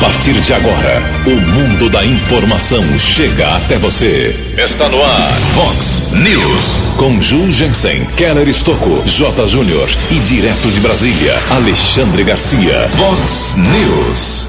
partir 0.00 0.32
de 0.32 0.52
agora, 0.52 1.02
o 1.26 1.30
mundo 1.30 1.88
da 1.88 2.04
informação 2.04 2.82
chega 2.98 3.46
até 3.56 3.76
você. 3.78 4.34
Está 4.56 4.88
no 4.88 5.02
ar, 5.02 5.32
Fox 5.54 6.12
News. 6.12 6.96
Com 6.96 7.20
Ju 7.20 7.50
Jensen, 7.52 8.04
Keller 8.16 8.48
Estocco, 8.48 9.02
J. 9.06 9.48
Júnior 9.48 9.88
e 10.10 10.14
direto 10.20 10.68
de 10.70 10.80
Brasília, 10.80 11.34
Alexandre 11.50 12.24
Garcia. 12.24 12.88
Fox 12.96 13.56
News. 13.56 14.48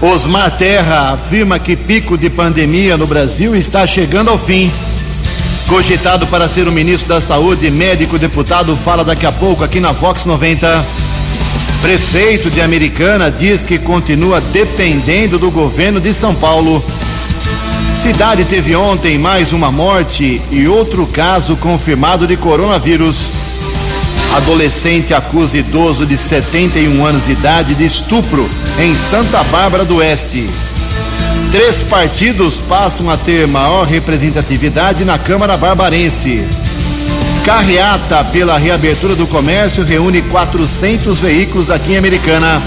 Osmar 0.00 0.56
Terra 0.56 1.12
afirma 1.12 1.58
que 1.58 1.74
pico 1.74 2.16
de 2.16 2.30
pandemia 2.30 2.96
no 2.96 3.06
Brasil 3.06 3.54
está 3.54 3.86
chegando 3.86 4.30
ao 4.30 4.38
fim. 4.38 4.70
Cogitado 5.68 6.26
para 6.26 6.48
ser 6.48 6.66
o 6.66 6.72
ministro 6.72 7.08
da 7.08 7.20
Saúde, 7.20 7.70
médico 7.70 8.18
deputado, 8.18 8.76
fala 8.76 9.04
daqui 9.04 9.26
a 9.26 9.32
pouco 9.32 9.64
aqui 9.64 9.80
na 9.80 9.92
Fox 9.92 10.24
90. 10.24 11.07
Prefeito 11.80 12.50
de 12.50 12.60
Americana 12.60 13.30
diz 13.30 13.62
que 13.62 13.78
continua 13.78 14.40
dependendo 14.40 15.38
do 15.38 15.48
governo 15.48 16.00
de 16.00 16.12
São 16.12 16.34
Paulo. 16.34 16.84
Cidade 17.94 18.44
teve 18.44 18.74
ontem 18.74 19.16
mais 19.16 19.52
uma 19.52 19.70
morte 19.70 20.42
e 20.50 20.66
outro 20.66 21.06
caso 21.06 21.56
confirmado 21.56 22.26
de 22.26 22.36
coronavírus. 22.36 23.30
Adolescente 24.36 25.14
acusa 25.14 25.58
idoso 25.58 26.04
de 26.04 26.18
71 26.18 27.04
anos 27.06 27.26
de 27.26 27.32
idade 27.32 27.74
de 27.74 27.86
estupro 27.86 28.48
em 28.78 28.96
Santa 28.96 29.42
Bárbara 29.44 29.84
do 29.84 29.96
Oeste. 29.96 30.50
Três 31.52 31.82
partidos 31.82 32.58
passam 32.58 33.08
a 33.08 33.16
ter 33.16 33.46
maior 33.46 33.86
representatividade 33.86 35.04
na 35.04 35.16
Câmara 35.16 35.56
Barbarense. 35.56 36.44
Carreata 37.48 38.22
pela 38.24 38.58
reabertura 38.58 39.14
do 39.14 39.26
comércio 39.26 39.82
reúne 39.82 40.20
400 40.20 41.18
veículos 41.18 41.70
aqui 41.70 41.92
em 41.92 41.96
Americana. 41.96 42.62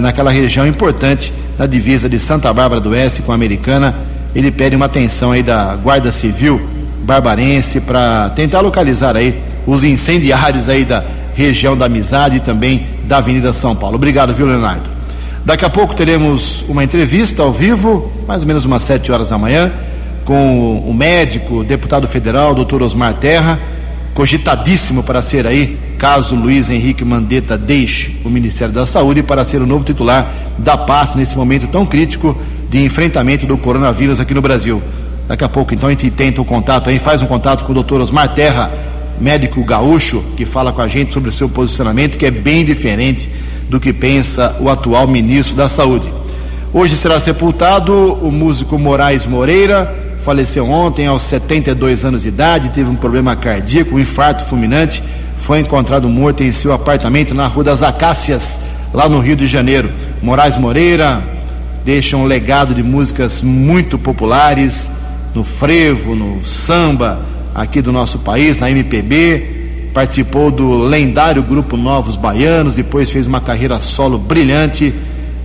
Naquela 0.00 0.30
região 0.30 0.66
importante 0.66 1.32
na 1.58 1.66
divisa 1.66 2.08
de 2.08 2.18
Santa 2.18 2.52
Bárbara 2.52 2.80
do 2.80 2.90
Oeste 2.90 3.20
com 3.20 3.30
a 3.30 3.34
Americana. 3.34 3.94
Ele 4.34 4.50
pede 4.50 4.74
uma 4.74 4.86
atenção 4.86 5.32
aí 5.32 5.42
da 5.42 5.76
Guarda 5.76 6.10
Civil 6.10 6.60
barbarense 7.02 7.80
para 7.80 8.30
tentar 8.30 8.60
localizar 8.60 9.16
aí 9.16 9.49
os 9.66 9.84
incendiários 9.84 10.68
aí 10.68 10.84
da 10.84 11.04
região 11.34 11.76
da 11.76 11.86
Amizade 11.86 12.36
e 12.36 12.40
também 12.40 12.86
da 13.04 13.18
Avenida 13.18 13.52
São 13.52 13.74
Paulo. 13.74 13.96
Obrigado, 13.96 14.32
viu, 14.32 14.46
Leonardo? 14.46 14.88
Daqui 15.44 15.64
a 15.64 15.70
pouco 15.70 15.94
teremos 15.94 16.64
uma 16.68 16.84
entrevista 16.84 17.42
ao 17.42 17.52
vivo, 17.52 18.12
mais 18.26 18.42
ou 18.42 18.46
menos 18.46 18.64
umas 18.64 18.82
sete 18.82 19.10
horas 19.10 19.30
da 19.30 19.38
manhã, 19.38 19.72
com 20.24 20.78
o 20.78 20.92
médico, 20.92 21.64
deputado 21.64 22.06
federal, 22.06 22.54
doutor 22.54 22.82
Osmar 22.82 23.14
Terra, 23.14 23.58
cogitadíssimo 24.14 25.02
para 25.02 25.22
ser 25.22 25.46
aí, 25.46 25.78
caso 25.98 26.34
Luiz 26.34 26.68
Henrique 26.68 27.04
Mandetta 27.04 27.56
deixe 27.56 28.20
o 28.24 28.28
Ministério 28.28 28.72
da 28.72 28.84
Saúde 28.86 29.22
para 29.22 29.44
ser 29.44 29.62
o 29.62 29.66
novo 29.66 29.84
titular 29.84 30.30
da 30.58 30.76
pasta 30.76 31.18
nesse 31.18 31.36
momento 31.36 31.66
tão 31.68 31.86
crítico 31.86 32.36
de 32.68 32.84
enfrentamento 32.84 33.46
do 33.46 33.56
coronavírus 33.56 34.20
aqui 34.20 34.34
no 34.34 34.42
Brasil. 34.42 34.82
Daqui 35.26 35.44
a 35.44 35.48
pouco, 35.48 35.72
então, 35.72 35.88
a 35.88 35.92
gente 35.92 36.10
tenta 36.10 36.40
um 36.40 36.44
contato 36.44 36.90
aí, 36.90 36.98
faz 36.98 37.22
um 37.22 37.26
contato 37.26 37.64
com 37.64 37.72
o 37.72 37.74
doutor 37.74 38.00
Osmar 38.00 38.28
Terra, 38.34 38.70
médico 39.20 39.62
gaúcho, 39.62 40.24
que 40.36 40.46
fala 40.46 40.72
com 40.72 40.80
a 40.80 40.88
gente 40.88 41.12
sobre 41.12 41.28
o 41.28 41.32
seu 41.32 41.48
posicionamento, 41.48 42.16
que 42.16 42.26
é 42.26 42.30
bem 42.30 42.64
diferente 42.64 43.30
do 43.68 43.78
que 43.78 43.92
pensa 43.92 44.56
o 44.60 44.68
atual 44.68 45.06
ministro 45.06 45.54
da 45.54 45.68
Saúde. 45.68 46.10
Hoje 46.72 46.96
será 46.96 47.20
sepultado 47.20 47.92
o 48.22 48.32
músico 48.32 48.78
Moraes 48.78 49.26
Moreira, 49.26 49.92
faleceu 50.24 50.68
ontem 50.68 51.06
aos 51.06 51.22
72 51.22 52.04
anos 52.04 52.22
de 52.22 52.28
idade, 52.28 52.70
teve 52.70 52.88
um 52.88 52.96
problema 52.96 53.36
cardíaco, 53.36 53.96
um 53.96 53.98
infarto 54.00 54.44
fulminante, 54.44 55.02
foi 55.36 55.60
encontrado 55.60 56.08
morto 56.08 56.42
em 56.42 56.52
seu 56.52 56.72
apartamento 56.72 57.34
na 57.34 57.46
Rua 57.46 57.64
das 57.64 57.82
Acácias, 57.82 58.60
lá 58.92 59.08
no 59.08 59.20
Rio 59.20 59.36
de 59.36 59.46
Janeiro. 59.46 59.90
Moraes 60.22 60.56
Moreira 60.56 61.22
deixa 61.84 62.16
um 62.16 62.24
legado 62.24 62.74
de 62.74 62.82
músicas 62.82 63.40
muito 63.40 63.98
populares 63.98 64.92
no 65.34 65.42
frevo, 65.42 66.14
no 66.14 66.44
samba, 66.44 67.20
aqui 67.60 67.82
do 67.82 67.92
nosso 67.92 68.18
país, 68.20 68.58
na 68.58 68.70
MPB, 68.70 69.90
participou 69.92 70.50
do 70.50 70.78
lendário 70.78 71.42
grupo 71.42 71.76
Novos 71.76 72.16
Baianos, 72.16 72.74
depois 72.74 73.10
fez 73.10 73.26
uma 73.26 73.40
carreira 73.40 73.78
solo 73.80 74.18
brilhante, 74.18 74.94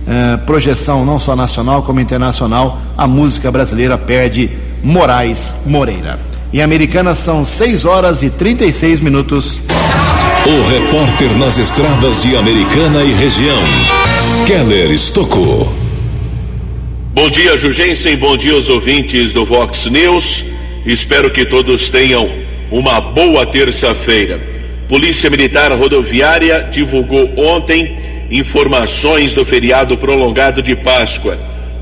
eh, 0.08 0.38
projeção 0.46 1.04
não 1.04 1.18
só 1.18 1.36
nacional 1.36 1.82
como 1.82 2.00
internacional. 2.00 2.80
A 2.96 3.06
música 3.06 3.50
brasileira 3.50 3.98
perde 3.98 4.50
Moraes 4.82 5.56
Moreira. 5.66 6.18
Em 6.52 6.62
Americana 6.62 7.14
são 7.14 7.44
6 7.44 7.84
horas 7.84 8.22
e 8.22 8.30
36 8.30 9.00
minutos. 9.00 9.60
O 10.46 10.70
repórter 10.70 11.36
nas 11.36 11.58
estradas 11.58 12.22
de 12.22 12.36
Americana 12.36 13.02
e 13.02 13.12
região, 13.12 13.60
Keller 14.46 14.90
Estocou. 14.90 15.70
Bom 17.12 17.28
dia, 17.28 17.58
Jugensen. 17.58 18.16
Bom 18.16 18.36
dia 18.36 18.54
aos 18.54 18.68
ouvintes 18.68 19.32
do 19.32 19.44
Vox 19.44 19.86
News. 19.86 20.55
Espero 20.86 21.30
que 21.30 21.44
todos 21.44 21.90
tenham 21.90 22.30
uma 22.70 23.00
boa 23.00 23.44
terça-feira. 23.44 24.40
Polícia 24.88 25.28
Militar 25.28 25.72
Rodoviária 25.72 26.68
divulgou 26.70 27.32
ontem 27.36 27.98
informações 28.30 29.34
do 29.34 29.44
feriado 29.44 29.98
prolongado 29.98 30.62
de 30.62 30.76
Páscoa. 30.76 31.36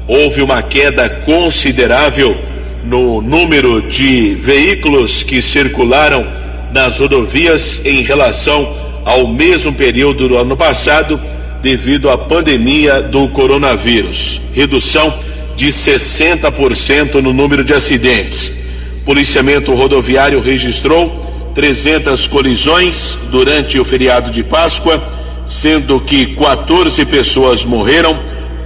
Houve 0.09 0.43
uma 0.43 0.63
queda 0.63 1.09
considerável 1.27 2.35
no 2.83 3.21
número 3.21 3.83
de 3.83 4.35
veículos 4.37 5.23
que 5.23 5.43
circularam 5.43 6.27
nas 6.73 6.99
rodovias 6.99 7.83
em 7.85 8.03
relação 8.03 8.75
ao 9.05 9.27
mesmo 9.27 9.75
período 9.75 10.29
do 10.29 10.39
ano 10.39 10.57
passado, 10.57 11.21
devido 11.63 12.09
à 12.09 12.17
pandemia 12.17 13.03
do 13.03 13.29
coronavírus. 13.29 14.41
Redução 14.55 15.13
de 15.57 15.67
60% 15.69 17.17
no 17.17 17.35
número 17.35 17.63
de 17.63 17.75
acidentes. 17.75 18.64
Policiamento 19.05 19.75
rodoviário 19.75 20.41
registrou 20.41 21.53
300 21.55 22.27
colisões 22.27 23.19
durante 23.31 23.79
o 23.79 23.85
feriado 23.85 24.31
de 24.31 24.43
Páscoa, 24.43 25.03
sendo 25.45 26.01
que 26.01 26.35
14 26.35 27.05
pessoas 27.05 27.65
morreram, 27.65 28.19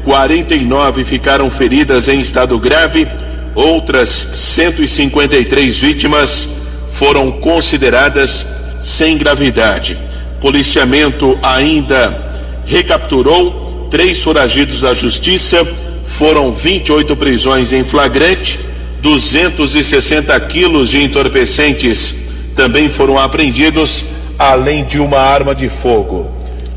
49 0.05 1.05
ficaram 1.05 1.51
feridas 1.51 2.09
em 2.09 2.21
estado 2.21 2.57
grave, 2.59 3.07
outras 3.55 4.09
153 4.35 5.79
vítimas 5.79 6.49
foram 6.93 7.33
consideradas 7.33 8.47
sem 8.81 9.19
gravidade. 9.19 9.99
Policiamento 10.41 11.37
ainda 11.43 12.31
recapturou 12.65 13.89
três 13.91 14.23
foragidos 14.23 14.83
da 14.83 14.95
justiça, 14.95 15.67
foram 16.07 16.53
28 16.53 17.17
prisões 17.17 17.73
em 17.73 17.83
flagrante, 17.83 18.61
260 19.03 20.39
quilos 20.41 20.91
de 20.91 21.03
entorpecentes 21.03 22.15
também 22.57 22.89
foram 22.89 23.19
apreendidos, 23.19 24.05
além 24.39 24.85
de 24.85 24.99
uma 24.99 25.19
arma 25.19 25.55
de 25.55 25.69
fogo. 25.69 26.27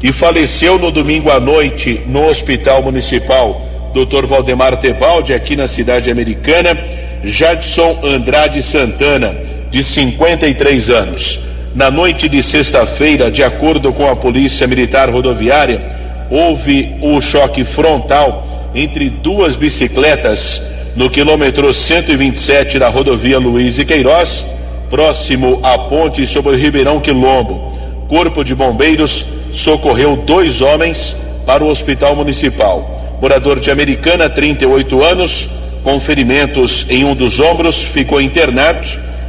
E 0.03 0.11
faleceu 0.11 0.77
no 0.77 0.91
domingo 0.91 1.31
à 1.31 1.39
noite 1.39 2.01
no 2.05 2.27
Hospital 2.27 2.83
Municipal 2.83 3.61
Dr. 3.93 4.25
Valdemar 4.25 4.77
Tebaldi, 4.77 5.33
aqui 5.33 5.55
na 5.55 5.67
cidade 5.67 6.09
americana, 6.09 6.77
Jadson 7.23 7.99
Andrade 8.03 8.61
Santana, 8.63 9.35
de 9.69 9.83
53 9.83 10.89
anos. 10.89 11.39
Na 11.75 11.89
noite 11.89 12.27
de 12.27 12.43
sexta-feira, 12.43 13.31
de 13.31 13.43
acordo 13.43 13.93
com 13.93 14.07
a 14.07 14.15
Polícia 14.15 14.67
Militar 14.67 15.09
Rodoviária, 15.09 15.81
houve 16.29 16.95
o 17.01 17.19
choque 17.19 17.63
frontal 17.63 18.71
entre 18.73 19.09
duas 19.09 19.55
bicicletas 19.55 20.61
no 20.95 21.09
quilômetro 21.09 21.73
127 21.73 22.77
da 22.77 22.89
rodovia 22.89 23.39
Luiz 23.39 23.77
e 23.77 23.85
Queiroz, 23.85 24.45
próximo 24.89 25.59
à 25.63 25.77
ponte 25.77 26.25
sobre 26.27 26.53
o 26.53 26.57
Ribeirão 26.57 26.99
Quilombo. 26.99 27.71
Corpo 28.09 28.43
de 28.43 28.53
Bombeiros 28.53 29.25
socorreu 29.53 30.17
dois 30.17 30.61
homens 30.61 31.15
para 31.45 31.63
o 31.63 31.69
Hospital 31.69 32.15
Municipal. 32.15 33.17
Morador 33.21 33.59
de 33.59 33.71
Americana, 33.71 34.29
38 34.29 35.03
anos, 35.03 35.49
com 35.83 35.99
ferimentos 35.99 36.85
em 36.89 37.05
um 37.05 37.15
dos 37.15 37.39
ombros, 37.39 37.81
ficou 37.81 38.19
internado, 38.19 38.85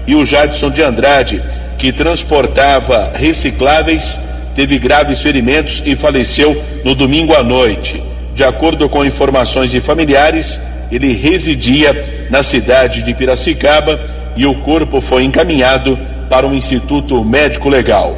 e 0.06 0.16
o 0.16 0.24
Jadson 0.24 0.70
de 0.70 0.82
Andrade, 0.82 1.40
que 1.78 1.92
transportava 1.92 3.12
recicláveis, 3.14 4.18
teve 4.54 4.78
graves 4.78 5.20
ferimentos 5.20 5.80
e 5.86 5.94
faleceu 5.94 6.60
no 6.84 6.94
domingo 6.94 7.34
à 7.34 7.42
noite. 7.44 8.02
De 8.34 8.42
acordo 8.42 8.88
com 8.88 9.04
informações 9.04 9.70
de 9.70 9.80
familiares, 9.80 10.60
ele 10.92 11.12
residia 11.14 12.28
na 12.30 12.42
cidade 12.42 13.02
de 13.02 13.14
Piracicaba 13.14 13.98
e 14.36 14.46
o 14.46 14.60
corpo 14.60 15.00
foi 15.00 15.24
encaminhado 15.24 15.98
para 16.28 16.46
o 16.46 16.54
Instituto 16.54 17.24
Médico 17.24 17.68
Legal. 17.68 18.16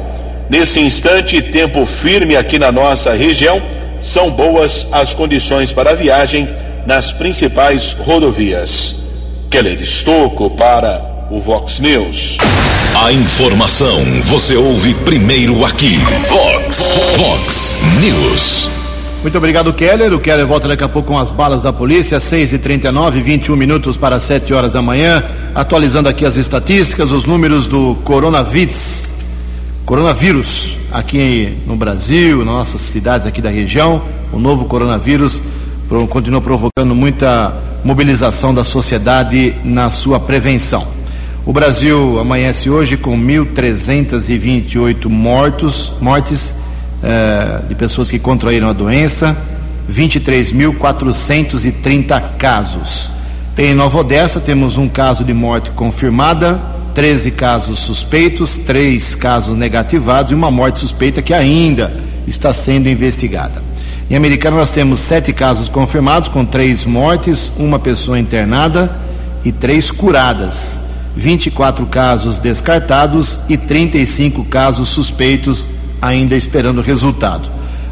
Nesse 0.49 0.79
instante, 0.79 1.41
tempo 1.41 1.85
firme 1.85 2.35
aqui 2.35 2.59
na 2.59 2.71
nossa 2.71 3.13
região, 3.13 3.61
são 3.99 4.29
boas 4.29 4.87
as 4.91 5.13
condições 5.13 5.73
para 5.73 5.91
a 5.91 5.95
viagem 5.95 6.47
nas 6.85 7.11
principais 7.13 7.93
rodovias. 7.93 8.95
Keller 9.49 9.81
Estocco 9.81 10.49
para 10.51 11.27
o 11.31 11.39
Vox 11.39 11.79
News. 11.79 12.37
A 13.03 13.11
informação 13.11 14.03
você 14.23 14.55
ouve 14.55 14.93
primeiro 14.93 15.65
aqui. 15.65 15.97
Vox, 16.29 16.91
Vox 17.17 17.77
News. 17.99 18.84
Muito 19.25 19.39
obrigado, 19.39 19.73
Keller. 19.73 20.13
O 20.13 20.19
Keller 20.19 20.45
volta 20.45 20.67
daqui 20.67 20.83
a 20.83 20.87
pouco 20.87 21.07
com 21.07 21.17
as 21.17 21.31
balas 21.31 21.63
da 21.63 21.73
polícia, 21.73 22.19
6 22.19 22.53
e 22.53 22.59
39 22.59 23.21
21 23.21 23.55
minutos 23.55 23.97
para 23.97 24.19
7 24.19 24.53
horas 24.53 24.73
da 24.73 24.83
manhã. 24.83 25.23
Atualizando 25.55 26.07
aqui 26.07 26.23
as 26.23 26.35
estatísticas, 26.35 27.11
os 27.11 27.25
números 27.25 27.67
do 27.67 27.95
coronavírus. 28.03 29.09
Coronavírus 29.83 30.77
aqui 30.91 31.57
no 31.65 31.75
Brasil, 31.75 32.45
nas 32.45 32.53
nossas 32.53 32.81
cidades 32.81 33.25
aqui 33.25 33.41
da 33.41 33.49
região. 33.49 34.03
O 34.31 34.37
novo 34.37 34.65
coronavírus 34.65 35.41
continua 36.07 36.39
provocando 36.39 36.93
muita 36.93 37.51
mobilização 37.83 38.53
da 38.53 38.63
sociedade 38.63 39.55
na 39.63 39.89
sua 39.89 40.19
prevenção. 40.19 40.87
O 41.43 41.51
Brasil 41.51 42.19
amanhece 42.19 42.69
hoje 42.69 42.95
com 42.95 43.17
1.328 43.17 45.09
mortos, 45.09 45.93
mortes 45.99 46.63
eh, 47.03 47.59
de 47.67 47.75
pessoas 47.75 48.09
que 48.09 48.19
contraíram 48.19 48.69
a 48.69 48.73
doença, 48.73 49.35
23.430 49.91 52.37
casos. 52.37 53.11
Em 53.57 53.73
Nova 53.73 53.99
Odessa, 53.99 54.39
temos 54.39 54.77
um 54.77 54.89
caso 54.89 55.23
de 55.23 55.33
morte 55.33 55.69
confirmada, 55.71 56.59
13 56.93 57.31
casos 57.31 57.79
suspeitos, 57.79 58.57
3 58.57 59.15
casos 59.15 59.55
negativados 59.55 60.31
e 60.31 60.35
uma 60.35 60.51
morte 60.51 60.79
suspeita 60.79 61.21
que 61.21 61.33
ainda 61.33 61.93
está 62.27 62.53
sendo 62.53 62.89
investigada. 62.89 63.63
Em 64.09 64.15
Americana 64.15 64.57
nós 64.57 64.71
temos 64.71 64.99
sete 64.99 65.33
casos 65.33 65.67
confirmados, 65.67 66.29
com 66.29 66.45
três 66.45 66.85
mortes, 66.85 67.51
uma 67.57 67.79
pessoa 67.79 68.19
internada 68.19 68.91
e 69.43 69.51
três 69.51 69.89
curadas. 69.89 70.81
24 71.15 71.85
casos 71.85 72.39
descartados 72.39 73.39
e 73.47 73.57
35 73.57 74.43
casos 74.45 74.89
suspeitos 74.89 75.67
ainda 76.05 76.35
esperando 76.35 76.81
resultado. 76.81 77.49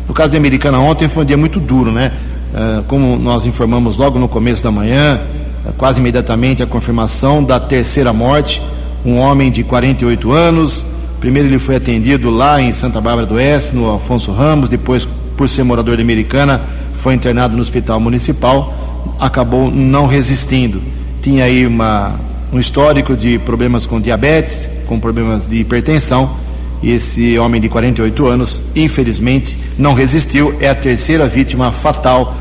No 0.07 0.13
caso 0.13 0.31
da 0.31 0.37
Americana 0.37 0.79
ontem 0.79 1.07
foi 1.07 1.23
um 1.23 1.25
dia 1.25 1.37
muito 1.37 1.59
duro, 1.59 1.91
né? 1.91 2.11
Uh, 2.53 2.83
como 2.83 3.17
nós 3.17 3.45
informamos 3.45 3.97
logo 3.97 4.19
no 4.19 4.27
começo 4.27 4.63
da 4.63 4.69
manhã, 4.69 5.19
uh, 5.65 5.73
quase 5.73 5.99
imediatamente 5.99 6.61
a 6.61 6.67
confirmação 6.67 7.43
da 7.43 7.59
terceira 7.59 8.13
morte, 8.13 8.61
um 9.03 9.17
homem 9.17 9.49
de 9.49 9.63
48 9.63 10.31
anos. 10.31 10.85
Primeiro 11.19 11.47
ele 11.47 11.57
foi 11.57 11.77
atendido 11.77 12.29
lá 12.29 12.61
em 12.61 12.71
Santa 12.71 13.01
Bárbara 13.01 13.25
do 13.25 13.35
Oeste, 13.35 13.75
no 13.75 13.91
Afonso 13.91 14.31
Ramos, 14.31 14.69
depois, 14.69 15.07
por 15.35 15.49
ser 15.49 15.63
morador 15.63 15.95
de 15.95 16.03
Americana, 16.03 16.61
foi 16.93 17.13
internado 17.15 17.55
no 17.55 17.61
hospital 17.61 17.99
municipal, 17.99 18.73
acabou 19.19 19.71
não 19.71 20.05
resistindo. 20.05 20.81
Tinha 21.21 21.45
aí 21.45 21.65
uma 21.65 22.13
um 22.53 22.59
histórico 22.59 23.17
de 23.17 23.39
problemas 23.39 23.87
com 23.87 23.99
diabetes, 23.99 24.69
com 24.85 24.99
problemas 24.99 25.47
de 25.47 25.57
hipertensão. 25.57 26.42
Esse 26.83 27.39
homem 27.39 27.61
de 27.61 27.69
48 27.69 28.27
anos, 28.27 28.61
infelizmente, 28.75 29.57
não 29.77 29.93
resistiu. 29.93 30.55
É 30.59 30.69
a 30.69 30.75
terceira 30.75 31.25
vítima 31.27 31.71
fatal 31.71 32.35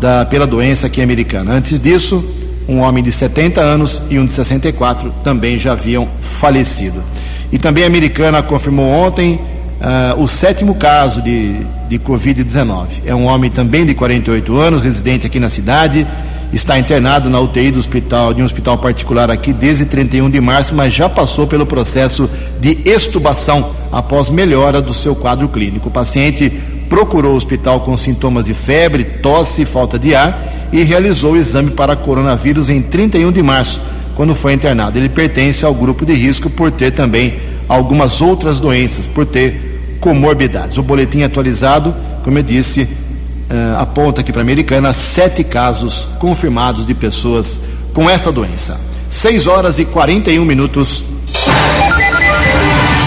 da, 0.00 0.24
pela 0.24 0.46
doença 0.46 0.86
aqui 0.86 1.02
americana. 1.02 1.52
Antes 1.52 1.80
disso, 1.80 2.24
um 2.68 2.78
homem 2.78 3.02
de 3.02 3.10
70 3.10 3.60
anos 3.60 4.00
e 4.08 4.18
um 4.18 4.24
de 4.24 4.32
64 4.32 5.12
também 5.24 5.58
já 5.58 5.72
haviam 5.72 6.06
falecido. 6.20 7.02
E 7.50 7.58
também 7.58 7.84
a 7.84 7.86
americana 7.86 8.42
confirmou 8.42 8.86
ontem 8.86 9.34
uh, 9.80 10.22
o 10.22 10.28
sétimo 10.28 10.76
caso 10.76 11.20
de, 11.20 11.56
de 11.88 11.98
Covid-19. 11.98 12.86
É 13.04 13.14
um 13.14 13.24
homem 13.24 13.50
também 13.50 13.84
de 13.84 13.94
48 13.94 14.56
anos, 14.56 14.82
residente 14.82 15.26
aqui 15.26 15.40
na 15.40 15.48
cidade 15.48 16.06
está 16.52 16.78
internado 16.78 17.28
na 17.28 17.38
UTI 17.40 17.70
do 17.70 17.78
hospital, 17.78 18.32
de 18.32 18.42
um 18.42 18.44
hospital 18.44 18.78
particular 18.78 19.30
aqui 19.30 19.52
desde 19.52 19.84
31 19.84 20.30
de 20.30 20.40
março, 20.40 20.74
mas 20.74 20.94
já 20.94 21.08
passou 21.08 21.46
pelo 21.46 21.66
processo 21.66 22.28
de 22.60 22.78
extubação 22.84 23.70
após 23.90 24.30
melhora 24.30 24.80
do 24.80 24.94
seu 24.94 25.14
quadro 25.14 25.48
clínico. 25.48 25.88
O 25.88 25.92
paciente 25.92 26.50
procurou 26.88 27.34
o 27.34 27.36
hospital 27.36 27.80
com 27.80 27.96
sintomas 27.96 28.46
de 28.46 28.54
febre, 28.54 29.04
tosse 29.04 29.62
e 29.62 29.66
falta 29.66 29.98
de 29.98 30.14
ar 30.14 30.68
e 30.72 30.82
realizou 30.82 31.32
o 31.32 31.36
exame 31.36 31.70
para 31.70 31.96
coronavírus 31.96 32.68
em 32.68 32.82
31 32.82 33.32
de 33.32 33.42
março, 33.42 33.80
quando 34.14 34.34
foi 34.34 34.52
internado. 34.52 34.98
Ele 34.98 35.08
pertence 35.08 35.64
ao 35.64 35.74
grupo 35.74 36.04
de 36.04 36.12
risco 36.14 36.50
por 36.50 36.70
ter 36.70 36.92
também 36.92 37.34
algumas 37.68 38.20
outras 38.20 38.60
doenças, 38.60 39.06
por 39.06 39.26
ter 39.26 39.98
comorbidades. 40.00 40.78
O 40.78 40.82
boletim 40.82 41.22
atualizado, 41.22 41.94
como 42.22 42.38
eu 42.38 42.42
disse, 42.42 42.82
uh, 42.82 43.78
aponta 43.78 44.20
aqui 44.20 44.32
para 44.32 44.42
a 44.42 44.44
Americana 44.44 44.92
sete 44.92 45.44
casos 45.44 46.08
confirmados 46.18 46.86
de 46.86 46.94
pessoas 46.94 47.60
com 47.92 48.08
esta 48.08 48.30
doença. 48.30 48.88
6 49.10 49.46
horas 49.46 49.78
e 49.78 49.84
41 49.86 50.44
minutos. 50.44 51.04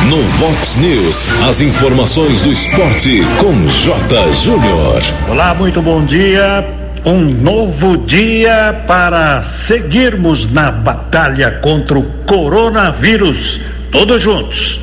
No 0.10 0.22
Vox 0.24 0.77
News, 0.77 1.24
as 1.48 1.62
informações 1.62 2.41
do 2.41 2.51
esporte 2.51 3.22
com 3.39 3.53
J. 3.67 4.34
Júnior. 4.34 5.01
Olá, 5.29 5.53
muito 5.53 5.81
bom 5.81 6.03
dia. 6.03 6.65
Um 7.05 7.20
novo 7.20 7.98
dia 8.00 8.84
para 8.88 9.43
seguirmos 9.43 10.51
na 10.51 10.72
batalha 10.72 11.51
contra 11.62 12.00
o 12.00 12.03
coronavírus. 12.25 13.62
Todos 13.91 14.22
juntos. 14.22 14.79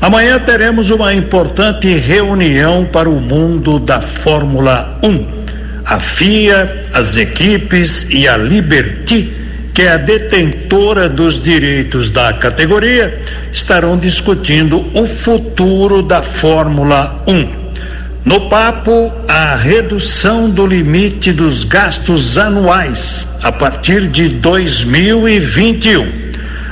Amanhã 0.00 0.38
teremos 0.38 0.90
uma 0.90 1.12
importante 1.12 1.88
reunião 1.94 2.86
para 2.86 3.10
o 3.10 3.20
mundo 3.20 3.78
da 3.78 4.00
Fórmula 4.00 4.98
1. 5.02 5.26
A 5.84 6.00
FIA, 6.00 6.86
as 6.94 7.16
equipes 7.16 8.06
e 8.10 8.26
a 8.26 8.36
Liberty, 8.38 9.35
que 9.76 9.82
é 9.82 9.92
a 9.92 9.98
detentora 9.98 11.06
dos 11.06 11.42
direitos 11.42 12.08
da 12.08 12.32
categoria, 12.32 13.22
estarão 13.52 13.98
discutindo 13.98 14.86
o 14.94 15.06
futuro 15.06 16.00
da 16.00 16.22
Fórmula 16.22 17.22
1. 17.26 17.66
No 18.24 18.48
papo, 18.48 19.12
a 19.28 19.54
redução 19.54 20.48
do 20.48 20.66
limite 20.66 21.30
dos 21.30 21.64
gastos 21.64 22.38
anuais 22.38 23.26
a 23.42 23.52
partir 23.52 24.08
de 24.08 24.30
2021. 24.30 26.10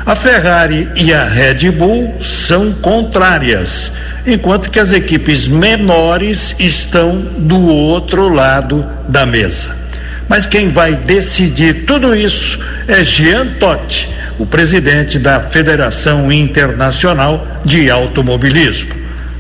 A 0.07 0.17
Ferrari 0.17 0.89
e 0.97 1.13
a 1.13 1.25
Red 1.27 1.71
Bull 1.73 2.15
são 2.23 2.73
contrárias, 2.73 3.93
enquanto 4.27 4.71
que 4.71 4.81
as 4.81 4.93
equipes 4.93 5.47
menores 5.47 6.57
estão 6.59 7.19
do 7.37 7.69
outro 7.69 8.31
lado 8.31 8.83
da 9.07 9.27
mesa. 9.27 9.84
Mas 10.29 10.47
quem 10.47 10.69
vai 10.69 10.95
decidir 10.95 11.85
tudo 11.85 12.15
isso 12.15 12.59
é 12.89 13.05
Jean 13.05 13.47
Todt, 13.61 14.09
o 14.39 14.47
presidente 14.47 15.19
da 15.19 15.41
Federação 15.41 16.33
Internacional 16.33 17.47
de 17.65 17.91
Automobilismo. 17.91 18.95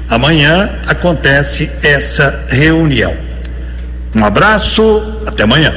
Amanhã 0.08 0.70
acontece 0.86 1.70
essa 1.82 2.44
reunião. 2.48 3.14
Um 4.14 4.24
abraço, 4.24 5.02
até 5.26 5.42
amanhã. 5.42 5.74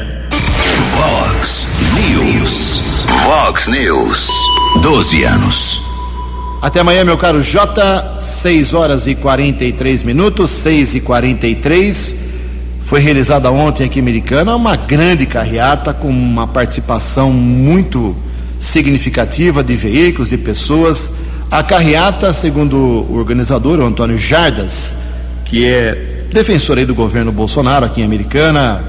Vox 0.91 1.67
News. 1.93 2.81
Vox 3.23 3.67
News. 3.67 4.29
12 4.81 5.23
anos. 5.23 5.83
Até 6.61 6.81
amanhã, 6.81 7.03
meu 7.03 7.17
caro 7.17 7.41
J, 7.41 8.17
6 8.19 8.73
horas 8.73 9.07
e 9.07 9.15
43 9.15 10.03
minutos, 10.03 10.49
6 10.49 10.95
e 10.95 11.01
43. 11.01 12.17
Foi 12.87 13.01
realizada 13.01 13.51
ontem 13.51 13.83
aqui 13.83 13.99
em 13.99 14.01
Americana 14.01 14.55
uma 14.55 14.77
grande 14.77 15.25
carreata 15.25 15.93
com 15.93 16.07
uma 16.07 16.47
participação 16.47 17.33
muito 17.33 18.15
significativa 18.57 19.61
de 19.61 19.75
veículos, 19.75 20.29
de 20.29 20.37
pessoas. 20.37 21.11
A 21.51 21.61
carreata, 21.61 22.31
segundo 22.31 22.77
o 22.77 23.17
organizador, 23.17 23.79
o 23.79 23.85
Antônio 23.85 24.17
Jardas, 24.17 24.95
que 25.43 25.65
é 25.65 26.27
defensor 26.31 26.77
do 26.85 26.95
governo 26.95 27.29
Bolsonaro 27.29 27.85
aqui 27.85 27.99
em 27.99 28.05
Americana, 28.05 28.81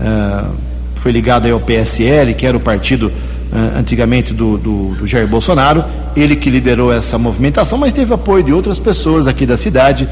uh, 0.00 0.54
foi 0.94 1.10
ligado 1.10 1.50
ao 1.50 1.58
PSL, 1.58 2.34
que 2.34 2.46
era 2.46 2.56
o 2.56 2.60
partido 2.60 3.08
uh, 3.08 3.78
antigamente 3.80 4.32
do, 4.32 4.58
do, 4.58 4.94
do 4.94 5.06
Jair 5.08 5.26
Bolsonaro, 5.26 5.84
ele 6.14 6.36
que 6.36 6.50
liderou 6.50 6.92
essa 6.92 7.18
movimentação, 7.18 7.78
mas 7.78 7.92
teve 7.92 8.14
apoio 8.14 8.44
de 8.44 8.52
outras 8.52 8.78
pessoas 8.78 9.26
aqui 9.26 9.44
da 9.44 9.56
cidade, 9.56 10.08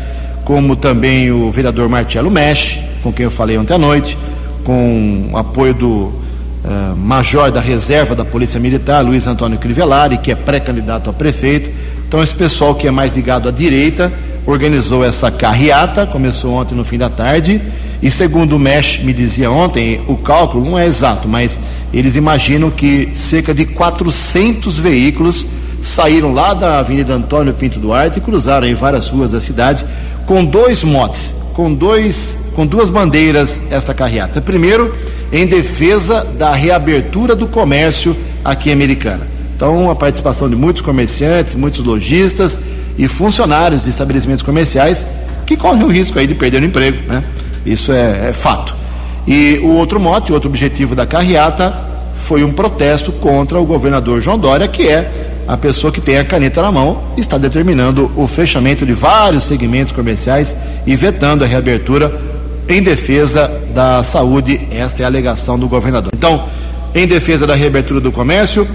como 0.48 0.74
também 0.74 1.30
o 1.30 1.50
vereador 1.50 1.90
Marcelo 1.90 2.30
Mesh, 2.30 2.80
com 3.02 3.12
quem 3.12 3.24
eu 3.24 3.30
falei 3.30 3.58
ontem 3.58 3.74
à 3.74 3.78
noite, 3.78 4.16
com 4.64 5.32
apoio 5.34 5.74
do 5.74 5.86
uh, 5.86 6.96
major 6.96 7.52
da 7.52 7.60
reserva 7.60 8.14
da 8.14 8.24
Polícia 8.24 8.58
Militar, 8.58 9.04
Luiz 9.04 9.26
Antônio 9.26 9.58
Crivellari, 9.58 10.16
que 10.16 10.32
é 10.32 10.34
pré-candidato 10.34 11.10
a 11.10 11.12
prefeito. 11.12 11.70
Então, 12.08 12.22
esse 12.22 12.34
pessoal 12.34 12.74
que 12.74 12.88
é 12.88 12.90
mais 12.90 13.14
ligado 13.14 13.46
à 13.46 13.52
direita 13.52 14.10
organizou 14.46 15.04
essa 15.04 15.30
carreata, 15.30 16.06
começou 16.06 16.54
ontem 16.54 16.74
no 16.74 16.82
fim 16.82 16.96
da 16.96 17.10
tarde. 17.10 17.60
E 18.02 18.10
segundo 18.10 18.56
o 18.56 18.58
MESH 18.58 19.00
me 19.04 19.12
dizia 19.12 19.50
ontem, 19.50 20.00
o 20.08 20.16
cálculo 20.16 20.64
não 20.64 20.78
é 20.78 20.86
exato, 20.86 21.28
mas 21.28 21.60
eles 21.92 22.16
imaginam 22.16 22.70
que 22.70 23.10
cerca 23.12 23.52
de 23.52 23.66
400 23.66 24.78
veículos 24.78 25.44
saíram 25.82 26.32
lá 26.32 26.54
da 26.54 26.78
Avenida 26.78 27.14
Antônio 27.14 27.54
Pinto 27.54 27.78
Duarte 27.78 28.18
e 28.18 28.22
cruzaram 28.22 28.66
em 28.66 28.74
várias 28.74 29.08
ruas 29.08 29.32
da 29.32 29.40
cidade 29.40 29.84
com 30.26 30.44
dois 30.44 30.84
motes, 30.84 31.34
com 31.54 31.72
dois, 31.72 32.38
com 32.54 32.66
duas 32.66 32.90
bandeiras 32.90 33.62
esta 33.70 33.94
carreata. 33.94 34.40
Primeiro, 34.40 34.94
em 35.32 35.46
defesa 35.46 36.24
da 36.24 36.52
reabertura 36.52 37.34
do 37.34 37.46
comércio 37.46 38.16
aqui 38.44 38.70
em 38.70 38.72
Americana. 38.72 39.26
Então, 39.56 39.90
a 39.90 39.94
participação 39.94 40.48
de 40.48 40.54
muitos 40.54 40.82
comerciantes, 40.82 41.54
muitos 41.54 41.80
lojistas 41.84 42.58
e 42.96 43.08
funcionários 43.08 43.84
de 43.84 43.90
estabelecimentos 43.90 44.42
comerciais 44.42 45.06
que 45.44 45.56
correm 45.56 45.82
o 45.82 45.88
risco 45.88 46.18
aí 46.18 46.26
de 46.26 46.34
perder 46.34 46.62
o 46.62 46.64
emprego, 46.64 46.98
né? 47.08 47.24
Isso 47.64 47.90
é, 47.90 48.28
é 48.28 48.32
fato. 48.32 48.74
E 49.26 49.58
o 49.62 49.68
outro 49.74 49.98
mote, 49.98 50.30
o 50.30 50.34
outro 50.34 50.48
objetivo 50.48 50.94
da 50.94 51.06
carreata 51.06 51.74
foi 52.14 52.44
um 52.44 52.52
protesto 52.52 53.12
contra 53.12 53.58
o 53.58 53.64
governador 53.64 54.20
João 54.20 54.38
Dória, 54.38 54.66
que 54.68 54.88
é 54.88 55.10
a 55.48 55.56
pessoa 55.56 55.90
que 55.90 56.00
tem 56.02 56.18
a 56.18 56.24
caneta 56.24 56.60
na 56.60 56.70
mão, 56.70 57.02
está 57.16 57.38
determinando 57.38 58.10
o 58.14 58.26
fechamento 58.26 58.84
de 58.84 58.92
vários 58.92 59.44
segmentos 59.44 59.94
comerciais 59.94 60.54
e 60.86 60.94
vetando 60.94 61.42
a 61.42 61.46
reabertura 61.46 62.14
em 62.68 62.82
defesa 62.82 63.50
da 63.74 64.02
saúde. 64.02 64.60
Esta 64.70 65.02
é 65.02 65.04
a 65.04 65.08
alegação 65.08 65.58
do 65.58 65.66
governador. 65.66 66.12
Então, 66.14 66.44
em 66.94 67.06
defesa 67.06 67.46
da 67.46 67.54
reabertura 67.54 67.98
do 67.98 68.12
comércio, 68.12 68.68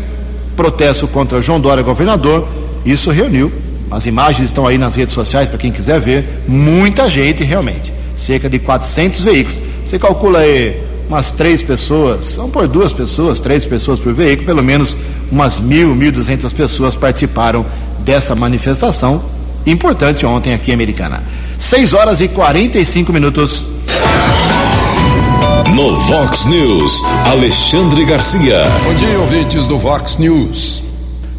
protesto 0.56 1.08
contra 1.08 1.40
João 1.44 1.62
Dória, 1.62 1.84
governador, 1.84 2.48
isso 2.84 3.12
reuniu. 3.12 3.52
As 3.92 4.08
imagens 4.08 4.48
estão 4.48 4.66
aí 4.66 4.80
nas 4.80 4.96
redes 4.96 5.14
sociais 5.14 5.48
para 5.48 5.60
quem 5.60 5.72
quiser 5.72 6.00
ver. 6.00 6.26
Muita 6.48 7.08
gente, 7.08 7.44
realmente. 7.44 7.94
Cerca 8.18 8.50
de 8.50 8.58
400 8.58 9.22
veículos. 9.22 9.62
Você 9.86 10.00
calcula 10.00 10.40
aí 10.40 10.82
umas 11.08 11.32
três 11.32 11.62
pessoas, 11.62 12.36
vamos 12.36 12.52
por 12.52 12.68
duas 12.68 12.94
pessoas, 12.94 13.40
três 13.40 13.66
pessoas 13.66 14.00
por 14.00 14.14
veículo, 14.14 14.46
pelo 14.46 14.64
menos 14.64 14.98
umas 15.32 15.60
mil, 15.60 15.94
mil 15.96 16.12
duzentas 16.12 16.54
pessoas 16.54 16.96
participaram 16.96 17.66
dessa 18.00 18.36
manifestação 18.36 19.22
importante 19.66 20.26
ontem 20.26 20.54
aqui 20.54 20.72
em 20.72 20.74
Americana. 20.74 21.24
6 21.58 21.94
horas 21.94 22.22
e 22.22 22.28
45 22.28 23.14
minutos. 23.14 23.66
No 25.74 25.98
Vox 25.98 26.46
News, 26.46 27.02
Alexandre 27.26 28.06
Garcia. 28.06 28.64
Bom 28.84 28.94
dia, 28.96 29.20
ouvintes 29.20 29.66
do 29.66 29.78
Vox 29.78 30.18
News. 30.18 30.84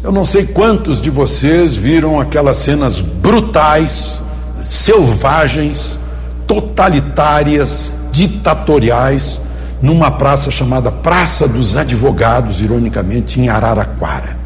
Eu 0.03 0.11
não 0.11 0.25
sei 0.25 0.45
quantos 0.45 1.01
de 1.01 1.09
vocês 1.09 1.75
viram 1.75 2.19
aquelas 2.19 2.57
cenas 2.57 2.99
brutais, 2.99 4.21
selvagens, 4.63 5.97
totalitárias, 6.45 7.91
ditatoriais, 8.11 9.41
numa 9.81 10.11
praça 10.11 10.49
chamada 10.49 10.91
Praça 10.91 11.47
dos 11.47 11.75
Advogados, 11.75 12.61
ironicamente, 12.61 13.39
em 13.39 13.49
Araraquara. 13.49 14.37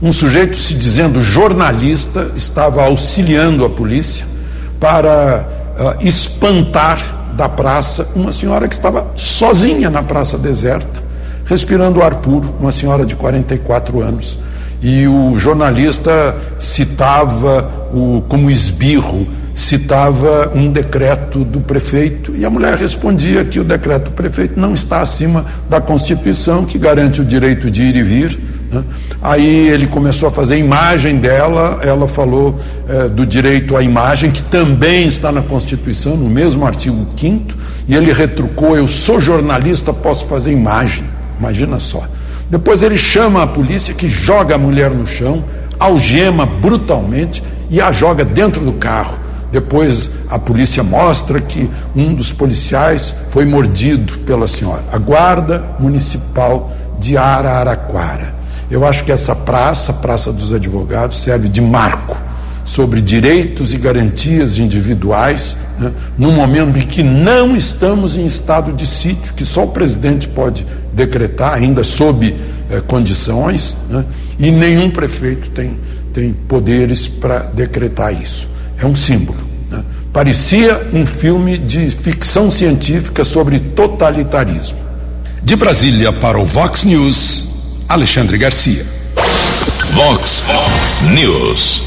Um 0.00 0.10
sujeito 0.10 0.56
se 0.56 0.74
dizendo 0.74 1.20
jornalista 1.20 2.32
estava 2.34 2.82
auxiliando 2.82 3.64
a 3.64 3.70
polícia 3.70 4.26
para 4.80 5.46
uh, 5.78 6.06
espantar 6.06 6.98
da 7.36 7.48
praça 7.48 8.08
uma 8.14 8.32
senhora 8.32 8.66
que 8.66 8.74
estava 8.74 9.06
sozinha 9.16 9.88
na 9.88 10.02
praça 10.02 10.36
deserta, 10.36 11.00
respirando 11.44 12.02
ar 12.02 12.16
puro, 12.16 12.52
uma 12.60 12.72
senhora 12.72 13.06
de 13.06 13.14
44 13.14 14.02
anos. 14.02 14.38
E 14.82 15.06
o 15.06 15.38
jornalista 15.38 16.36
citava 16.58 17.70
o, 17.94 18.24
como 18.28 18.50
esbirro, 18.50 19.28
citava 19.54 20.52
um 20.54 20.70
decreto 20.70 21.44
do 21.44 21.60
prefeito 21.60 22.34
e 22.36 22.44
a 22.44 22.50
mulher 22.50 22.76
respondia 22.76 23.44
que 23.44 23.60
o 23.60 23.64
decreto 23.64 24.06
do 24.06 24.10
prefeito 24.12 24.58
não 24.58 24.72
está 24.72 25.00
acima 25.00 25.44
da 25.68 25.80
Constituição, 25.80 26.64
que 26.64 26.78
garante 26.78 27.20
o 27.20 27.24
direito 27.24 27.70
de 27.70 27.82
ir 27.82 27.96
e 27.96 28.02
vir 28.02 28.38
né? 28.72 28.82
Aí 29.20 29.68
ele 29.68 29.86
começou 29.86 30.28
a 30.28 30.32
fazer 30.32 30.56
imagem 30.56 31.18
dela, 31.18 31.78
ela 31.82 32.08
falou 32.08 32.58
é, 32.88 33.08
do 33.08 33.26
direito 33.26 33.76
à 33.76 33.82
imagem, 33.82 34.30
que 34.30 34.42
também 34.42 35.06
está 35.06 35.30
na 35.30 35.42
Constituição, 35.42 36.16
no 36.16 36.28
mesmo 36.28 36.64
artigo 36.64 37.06
5 37.16 37.54
e 37.86 37.94
ele 37.94 38.12
retrucou: 38.12 38.76
Eu 38.76 38.88
sou 38.88 39.20
jornalista, 39.20 39.92
posso 39.92 40.26
fazer 40.26 40.50
imagem. 40.50 41.04
Imagina 41.38 41.78
só. 41.78 42.06
Depois 42.48 42.82
ele 42.82 42.96
chama 42.96 43.42
a 43.42 43.46
polícia, 43.46 43.94
que 43.94 44.08
joga 44.08 44.54
a 44.54 44.58
mulher 44.58 44.90
no 44.90 45.06
chão, 45.06 45.44
algema 45.78 46.46
brutalmente 46.46 47.42
e 47.70 47.80
a 47.80 47.92
joga 47.92 48.24
dentro 48.24 48.64
do 48.64 48.72
carro. 48.72 49.21
Depois 49.52 50.10
a 50.28 50.38
polícia 50.38 50.82
mostra 50.82 51.40
que 51.40 51.70
um 51.94 52.14
dos 52.14 52.32
policiais 52.32 53.14
foi 53.30 53.44
mordido 53.44 54.18
pela 54.20 54.48
senhora. 54.48 54.82
A 54.90 54.98
guarda 54.98 55.62
municipal 55.78 56.72
de 56.98 57.16
Araraquara 57.16 58.42
eu 58.72 58.86
acho 58.86 59.04
que 59.04 59.12
essa 59.12 59.36
praça, 59.36 59.92
Praça 59.92 60.32
dos 60.32 60.50
Advogados, 60.50 61.22
serve 61.22 61.46
de 61.46 61.60
marco 61.60 62.16
sobre 62.64 63.02
direitos 63.02 63.74
e 63.74 63.76
garantias 63.76 64.56
individuais, 64.56 65.58
né, 65.78 65.92
num 66.16 66.32
momento 66.32 66.78
em 66.78 66.86
que 66.86 67.02
não 67.02 67.54
estamos 67.54 68.16
em 68.16 68.24
estado 68.24 68.72
de 68.72 68.86
sítio, 68.86 69.34
que 69.34 69.44
só 69.44 69.64
o 69.64 69.68
presidente 69.68 70.26
pode 70.26 70.66
decretar, 70.90 71.52
ainda 71.52 71.84
sob 71.84 72.34
eh, 72.70 72.80
condições, 72.86 73.76
né, 73.90 74.06
e 74.38 74.50
nenhum 74.50 74.90
prefeito 74.90 75.50
tem, 75.50 75.78
tem 76.14 76.32
poderes 76.32 77.06
para 77.06 77.40
decretar 77.40 78.14
isso. 78.22 78.48
É 78.82 78.86
um 78.86 78.96
símbolo. 78.96 79.38
Né. 79.70 79.82
Parecia 80.12 80.88
um 80.92 81.06
filme 81.06 81.56
de 81.56 81.88
ficção 81.88 82.50
científica 82.50 83.24
sobre 83.24 83.60
totalitarismo. 83.60 84.78
De 85.40 85.54
Brasília 85.54 86.12
para 86.12 86.38
o 86.38 86.44
Vox 86.44 86.82
News. 86.82 87.48
Alexandre 87.88 88.36
Garcia. 88.36 88.84
Vox 89.94 90.42
News. 91.14 91.84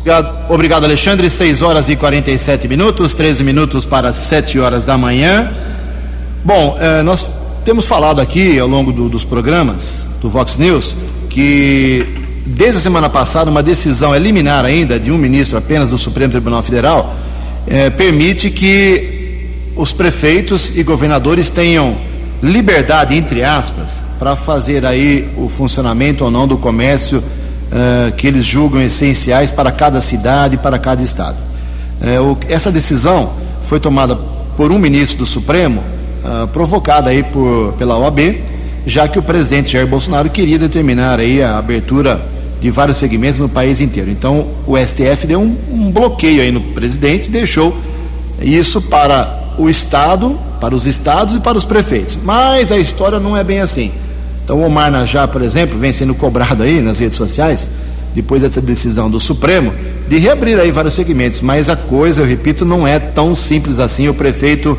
Obrigado, 0.00 0.52
obrigado, 0.52 0.84
Alexandre. 0.84 1.30
6 1.30 1.62
horas 1.62 1.88
e 1.88 1.94
47 1.94 2.66
minutos, 2.66 3.14
13 3.14 3.44
minutos 3.44 3.84
para 3.84 4.12
7 4.12 4.58
horas 4.58 4.84
da 4.84 4.98
manhã. 4.98 5.52
Bom, 6.44 6.76
eh, 6.80 7.02
nós 7.02 7.28
temos 7.64 7.86
falado 7.86 8.20
aqui 8.20 8.58
ao 8.58 8.66
longo 8.66 8.90
do, 8.90 9.08
dos 9.08 9.24
programas 9.24 10.04
do 10.20 10.28
Vox 10.28 10.56
News 10.56 10.96
que 11.28 12.17
desde 12.48 12.78
a 12.78 12.80
semana 12.80 13.10
passada, 13.10 13.50
uma 13.50 13.62
decisão 13.62 14.16
liminar 14.16 14.64
ainda 14.64 14.98
de 14.98 15.12
um 15.12 15.18
ministro 15.18 15.58
apenas 15.58 15.90
do 15.90 15.98
Supremo 15.98 16.32
Tribunal 16.32 16.62
Federal 16.62 17.14
eh, 17.66 17.90
permite 17.90 18.50
que 18.50 19.46
os 19.76 19.92
prefeitos 19.92 20.76
e 20.76 20.82
governadores 20.82 21.50
tenham 21.50 21.96
liberdade, 22.42 23.14
entre 23.14 23.44
aspas, 23.44 24.04
para 24.18 24.34
fazer 24.34 24.86
aí 24.86 25.28
o 25.36 25.48
funcionamento 25.48 26.24
ou 26.24 26.30
não 26.30 26.48
do 26.48 26.56
comércio 26.56 27.22
eh, 27.70 28.12
que 28.16 28.26
eles 28.26 28.46
julgam 28.46 28.80
essenciais 28.80 29.50
para 29.50 29.70
cada 29.70 30.00
cidade 30.00 30.54
e 30.54 30.58
para 30.58 30.78
cada 30.78 31.02
estado. 31.02 31.36
Eh, 32.00 32.18
o, 32.18 32.36
essa 32.48 32.72
decisão 32.72 33.32
foi 33.64 33.78
tomada 33.78 34.16
por 34.56 34.72
um 34.72 34.78
ministro 34.78 35.18
do 35.18 35.26
Supremo, 35.26 35.84
uh, 36.24 36.48
provocada 36.48 37.10
aí 37.10 37.22
por, 37.22 37.74
pela 37.78 37.96
OAB, 37.96 38.42
já 38.86 39.06
que 39.06 39.18
o 39.18 39.22
presidente 39.22 39.70
Jair 39.70 39.86
Bolsonaro 39.86 40.30
queria 40.30 40.58
determinar 40.58 41.20
aí 41.20 41.42
a 41.42 41.58
abertura 41.58 42.20
de 42.60 42.70
vários 42.70 42.96
segmentos 42.96 43.38
no 43.38 43.48
país 43.48 43.80
inteiro. 43.80 44.10
Então, 44.10 44.46
o 44.66 44.76
STF 44.76 45.26
deu 45.26 45.40
um, 45.40 45.56
um 45.70 45.90
bloqueio 45.90 46.42
aí 46.42 46.50
no 46.50 46.60
presidente, 46.60 47.30
deixou 47.30 47.76
isso 48.40 48.82
para 48.82 49.54
o 49.58 49.68
Estado, 49.68 50.38
para 50.60 50.74
os 50.74 50.86
estados 50.86 51.34
e 51.34 51.40
para 51.40 51.56
os 51.56 51.64
prefeitos. 51.64 52.18
Mas 52.22 52.72
a 52.72 52.78
história 52.78 53.18
não 53.18 53.36
é 53.36 53.44
bem 53.44 53.60
assim. 53.60 53.92
Então, 54.44 54.60
o 54.60 54.64
Omar 54.64 54.90
Najá, 54.90 55.28
por 55.28 55.42
exemplo, 55.42 55.78
vem 55.78 55.92
sendo 55.92 56.14
cobrado 56.14 56.62
aí 56.62 56.80
nas 56.80 56.98
redes 56.98 57.16
sociais, 57.16 57.68
depois 58.14 58.42
dessa 58.42 58.60
decisão 58.60 59.10
do 59.10 59.20
Supremo, 59.20 59.72
de 60.08 60.18
reabrir 60.18 60.58
aí 60.58 60.72
vários 60.72 60.94
segmentos. 60.94 61.40
Mas 61.40 61.68
a 61.68 61.76
coisa, 61.76 62.22
eu 62.22 62.26
repito, 62.26 62.64
não 62.64 62.86
é 62.86 62.98
tão 62.98 63.34
simples 63.34 63.78
assim. 63.78 64.08
O 64.08 64.14
prefeito 64.14 64.76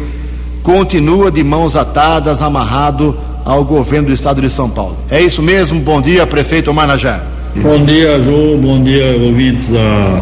continua 0.63 1.31
de 1.31 1.43
mãos 1.43 1.75
atadas, 1.75 2.41
amarrado 2.41 3.17
ao 3.45 3.63
governo 3.63 4.07
do 4.07 4.13
estado 4.13 4.41
de 4.41 4.49
São 4.49 4.69
Paulo. 4.69 4.97
É 5.09 5.21
isso 5.21 5.41
mesmo? 5.41 5.79
Bom 5.79 6.01
dia, 6.01 6.25
prefeito 6.27 6.71
Omar 6.71 6.87
Najá. 6.87 7.21
Bom 7.55 7.83
dia, 7.83 8.21
Ju. 8.21 8.59
Bom 8.61 8.83
dia, 8.83 9.17
ouvintes 9.19 9.69
da, 9.69 10.21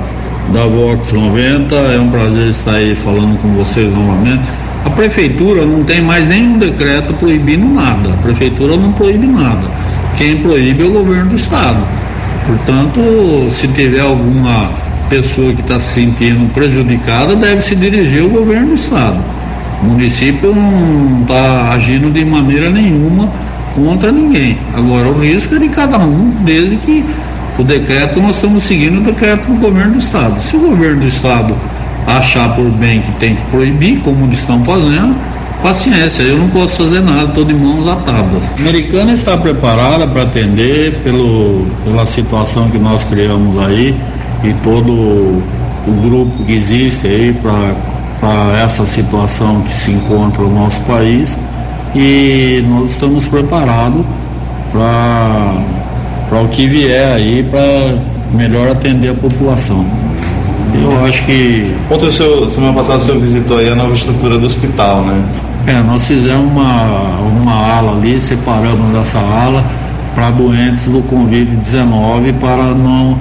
da 0.53 0.65
Vox 0.65 1.11
90. 1.11 1.75
É 1.75 1.99
um 1.99 2.09
prazer 2.09 2.47
estar 2.47 2.75
aí 2.75 2.95
falando 2.95 3.37
com 3.41 3.49
vocês 3.49 3.93
novamente. 3.93 4.41
A 4.85 4.89
prefeitura 4.89 5.65
não 5.65 5.83
tem 5.83 6.01
mais 6.01 6.25
nenhum 6.25 6.57
decreto 6.57 7.13
proibindo 7.15 7.67
nada. 7.67 8.13
A 8.13 8.17
prefeitura 8.23 8.77
não 8.77 8.93
proíbe 8.93 9.27
nada. 9.27 9.67
Quem 10.17 10.37
proíbe 10.37 10.81
é 10.81 10.85
o 10.85 10.91
governo 10.91 11.31
do 11.31 11.35
estado. 11.35 11.79
Portanto, 12.45 13.49
se 13.51 13.67
tiver 13.67 13.99
alguma 13.99 14.71
pessoa 15.09 15.51
que 15.51 15.61
está 15.61 15.77
se 15.81 15.95
sentindo 15.95 16.51
prejudicada, 16.53 17.35
deve 17.35 17.59
se 17.59 17.75
dirigir 17.75 18.23
ao 18.23 18.29
governo 18.29 18.69
do 18.69 18.73
estado. 18.73 19.21
O 19.83 19.87
município 19.87 20.55
não 20.55 21.21
está 21.21 21.73
agindo 21.73 22.09
de 22.09 22.23
maneira 22.23 22.69
nenhuma 22.69 23.29
contra 23.77 24.11
ninguém. 24.11 24.57
Agora, 24.75 25.07
o 25.07 25.19
risco 25.19 25.55
é 25.55 25.59
de 25.59 25.69
cada 25.69 25.99
um, 25.99 26.31
desde 26.43 26.77
que 26.77 27.05
o 27.59 27.63
decreto, 27.63 28.19
nós 28.19 28.35
estamos 28.35 28.63
seguindo 28.63 28.97
o 28.97 29.01
decreto 29.01 29.47
do 29.47 29.59
governo 29.59 29.93
do 29.93 29.99
Estado. 29.99 30.41
Se 30.41 30.55
o 30.55 30.59
governo 30.59 31.01
do 31.01 31.07
Estado 31.07 31.55
achar 32.07 32.55
por 32.55 32.69
bem 32.71 33.01
que 33.01 33.11
tem 33.13 33.35
que 33.35 33.41
proibir, 33.45 33.99
como 33.99 34.25
eles 34.25 34.39
estão 34.39 34.63
fazendo, 34.63 35.15
paciência, 35.61 36.23
eu 36.23 36.37
não 36.37 36.49
posso 36.49 36.83
fazer 36.83 37.01
nada, 37.01 37.25
estou 37.25 37.45
de 37.45 37.53
mãos 37.53 37.87
atadas. 37.87 38.53
A 38.57 38.61
americana 38.61 39.13
está 39.13 39.37
preparada 39.37 40.07
para 40.07 40.23
atender 40.23 40.99
pelo, 41.03 41.67
pela 41.83 42.05
situação 42.05 42.69
que 42.69 42.77
nós 42.77 43.03
criamos 43.03 43.63
aí 43.65 43.95
e 44.43 44.53
todo 44.63 44.91
o 44.91 46.01
grupo 46.01 46.43
que 46.43 46.53
existe 46.53 47.07
aí 47.07 47.35
para 48.21 48.59
essa 48.63 48.85
situação 48.85 49.61
que 49.61 49.73
se 49.73 49.91
encontra 49.91 50.43
no 50.43 50.53
nosso 50.53 50.81
país 50.81 51.37
e 51.95 52.63
nós 52.67 52.91
estamos 52.91 53.25
preparados 53.27 54.05
para 54.71 56.41
o 56.41 56.47
que 56.49 56.67
vier 56.67 57.13
aí 57.13 57.43
para 57.43 57.95
melhor 58.33 58.69
atender 58.69 59.09
a 59.09 59.13
população. 59.13 59.85
Eu 60.73 61.05
acho 61.05 61.25
que. 61.25 61.73
Ontem, 61.89 62.11
senhor, 62.11 62.49
semana 62.49 62.73
passada, 62.73 62.99
o 62.99 63.01
senhor 63.01 63.19
visitou 63.19 63.57
aí 63.57 63.69
a 63.69 63.75
nova 63.75 63.93
estrutura 63.93 64.37
do 64.37 64.45
hospital, 64.45 65.01
né? 65.01 65.23
É, 65.65 65.81
nós 65.81 66.07
fizemos 66.07 66.45
uma, 66.51 67.19
uma 67.41 67.53
ala 67.53 67.91
ali, 67.97 68.19
separamos 68.19 68.95
essa 68.95 69.19
ala 69.19 69.63
para 70.15 70.31
doentes 70.31 70.85
do 70.85 71.03
Covid-19 71.03 72.33
para 72.39 72.73
não 72.73 73.11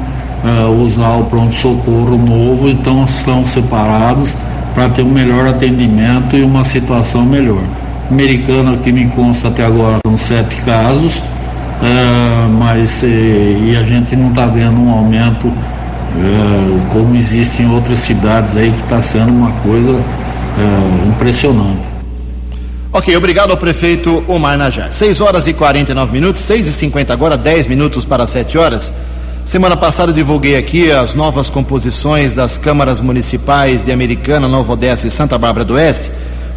uh, 0.45 0.83
usar 0.83 1.17
o 1.17 1.25
pronto-socorro 1.25 2.17
novo, 2.17 2.69
então 2.69 3.05
estão 3.05 3.45
separados 3.45 4.35
para 4.75 4.89
ter 4.89 5.03
um 5.03 5.11
melhor 5.11 5.47
atendimento 5.49 6.37
e 6.37 6.43
uma 6.43 6.63
situação 6.63 7.25
melhor. 7.25 7.63
Americana, 8.11 8.77
que 8.77 8.93
me 8.93 9.09
consta 9.09 9.49
até 9.49 9.65
agora, 9.65 9.99
são 10.07 10.17
sete 10.17 10.57
casos, 10.63 11.19
uh, 11.19 12.49
mas 12.59 13.03
uh, 13.03 13.07
e 13.07 13.77
a 13.77 13.83
gente 13.83 14.15
não 14.15 14.29
está 14.29 14.47
vendo 14.47 14.81
um 14.81 14.91
aumento 14.91 15.49
uh, 15.49 16.81
como 16.91 17.17
existe 17.17 17.63
em 17.63 17.75
outras 17.75 17.99
cidades 17.99 18.57
aí, 18.57 18.71
que 18.71 18.83
está 18.83 19.01
sendo 19.03 19.31
uma 19.31 19.51
coisa 19.63 20.03
impressionante. 21.07 21.83
Ok, 22.91 23.15
obrigado 23.15 23.51
ao 23.51 23.59
prefeito 23.59 24.25
Omar 24.27 24.57
Najar. 24.57 24.91
6 24.91 25.21
horas 25.21 25.47
e 25.47 25.53
49 25.53 26.11
minutos, 26.11 26.41
6 26.41 26.67
e 26.69 26.73
50 26.73 27.13
agora, 27.13 27.37
10 27.37 27.67
minutos 27.67 28.07
para 28.07 28.27
7 28.27 28.57
horas. 28.57 28.91
Semana 29.45 29.77
passada 29.77 30.13
eu 30.13 30.15
divulguei 30.15 30.57
aqui 30.57 30.91
as 30.91 31.15
novas 31.15 31.51
composições 31.51 32.37
das 32.37 32.57
câmaras 32.57 33.03
municipais 33.03 33.85
de 33.85 33.93
Americana, 33.93 34.49
Nova 34.49 34.73
Odessa 34.73 35.07
e 35.07 35.11
Santa 35.11 35.37
Bárbara 35.37 35.65
do 35.65 35.75
Oeste 35.75 36.11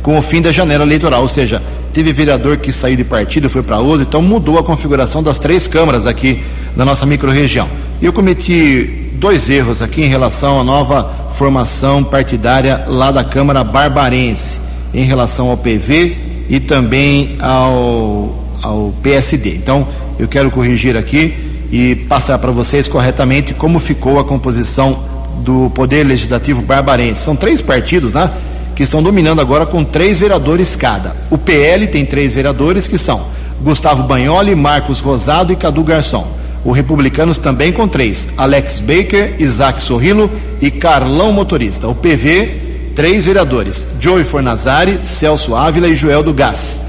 com 0.10 0.18
o 0.18 0.24
fim 0.24 0.42
da 0.42 0.52
janela 0.52 0.84
eleitoral, 0.84 1.22
ou 1.22 1.28
seja, 1.28 1.62
teve 1.94 2.12
vereador 2.12 2.58
que 2.58 2.74
saiu 2.74 2.98
de 2.98 3.04
partido 3.04 3.48
foi 3.48 3.62
para 3.62 3.78
outro, 3.78 4.02
então 4.02 4.24
mudou 4.24 4.58
a 4.58 4.64
configuração 4.64 5.22
das 5.22 5.38
três 5.38 5.68
câmaras 5.68 6.08
aqui 6.08 6.42
da 6.76 6.84
nossa 6.84 7.06
microrregião. 7.06 7.70
Eu 8.02 8.12
cometi 8.12 9.12
dois 9.14 9.48
erros 9.52 9.84
aqui 9.84 10.02
em 10.02 10.08
relação 10.08 10.60
à 10.60 10.64
nova 10.64 11.30
formação 11.34 12.04
partidária 12.04 12.86
lá 12.88 13.12
da 13.12 13.24
Câmara 13.24 13.64
Barbarense, 13.64 14.58
em 14.96 15.04
relação 15.04 15.48
ao 15.48 15.58
PV 15.58 16.18
e 16.50 16.60
também 16.60 17.36
ao, 17.40 18.36
ao 18.64 18.92
PSD. 19.04 19.54
Então, 19.58 19.88
eu 20.18 20.28
quero 20.28 20.50
corrigir 20.50 20.98
aqui 20.98 21.36
e 21.72 21.96
passar 21.96 22.40
para 22.40 22.50
vocês 22.50 22.88
corretamente 22.88 23.54
como 23.54 23.78
ficou 23.78 24.18
a 24.18 24.24
composição 24.24 24.98
do 25.46 25.70
Poder 25.70 26.04
Legislativo 26.04 26.64
Barbarense. 26.64 27.22
São 27.22 27.36
três 27.36 27.62
partidos, 27.62 28.14
né? 28.14 28.32
Que 28.80 28.84
estão 28.84 29.04
dominando 29.04 29.42
agora 29.42 29.66
com 29.66 29.84
três 29.84 30.22
vereadores 30.22 30.74
cada. 30.74 31.14
O 31.30 31.38
PL 31.38 31.86
tem 31.88 32.06
três 32.06 32.34
vereadores 32.34 32.88
que 32.88 32.98
são 32.98 33.26
Gustavo 33.62 34.04
Banholi, 34.04 34.56
Marcos 34.56 35.02
Rosado 35.02 35.52
e 35.52 35.58
Cadu 35.58 35.84
Garçom. 35.84 36.26
O 36.64 36.72
Republicanos 36.72 37.38
também 37.38 37.74
com 37.74 37.90
três: 37.90 38.30
Alex 38.38 38.80
Baker, 38.80 39.36
Isaac 39.38 39.84
Sorrilo 39.84 40.32
e 40.62 40.72
Carlão 40.72 41.34
Motorista. 41.34 41.90
O 41.90 41.94
PV, 41.94 42.94
três 42.96 43.26
vereadores: 43.26 43.86
Joey 44.00 44.24
Fornazari, 44.24 45.02
Celso 45.04 45.58
Ávila 45.58 45.90
e 45.90 45.94
Joel 45.94 46.24
do 46.24 46.34
Gás. 46.34 46.80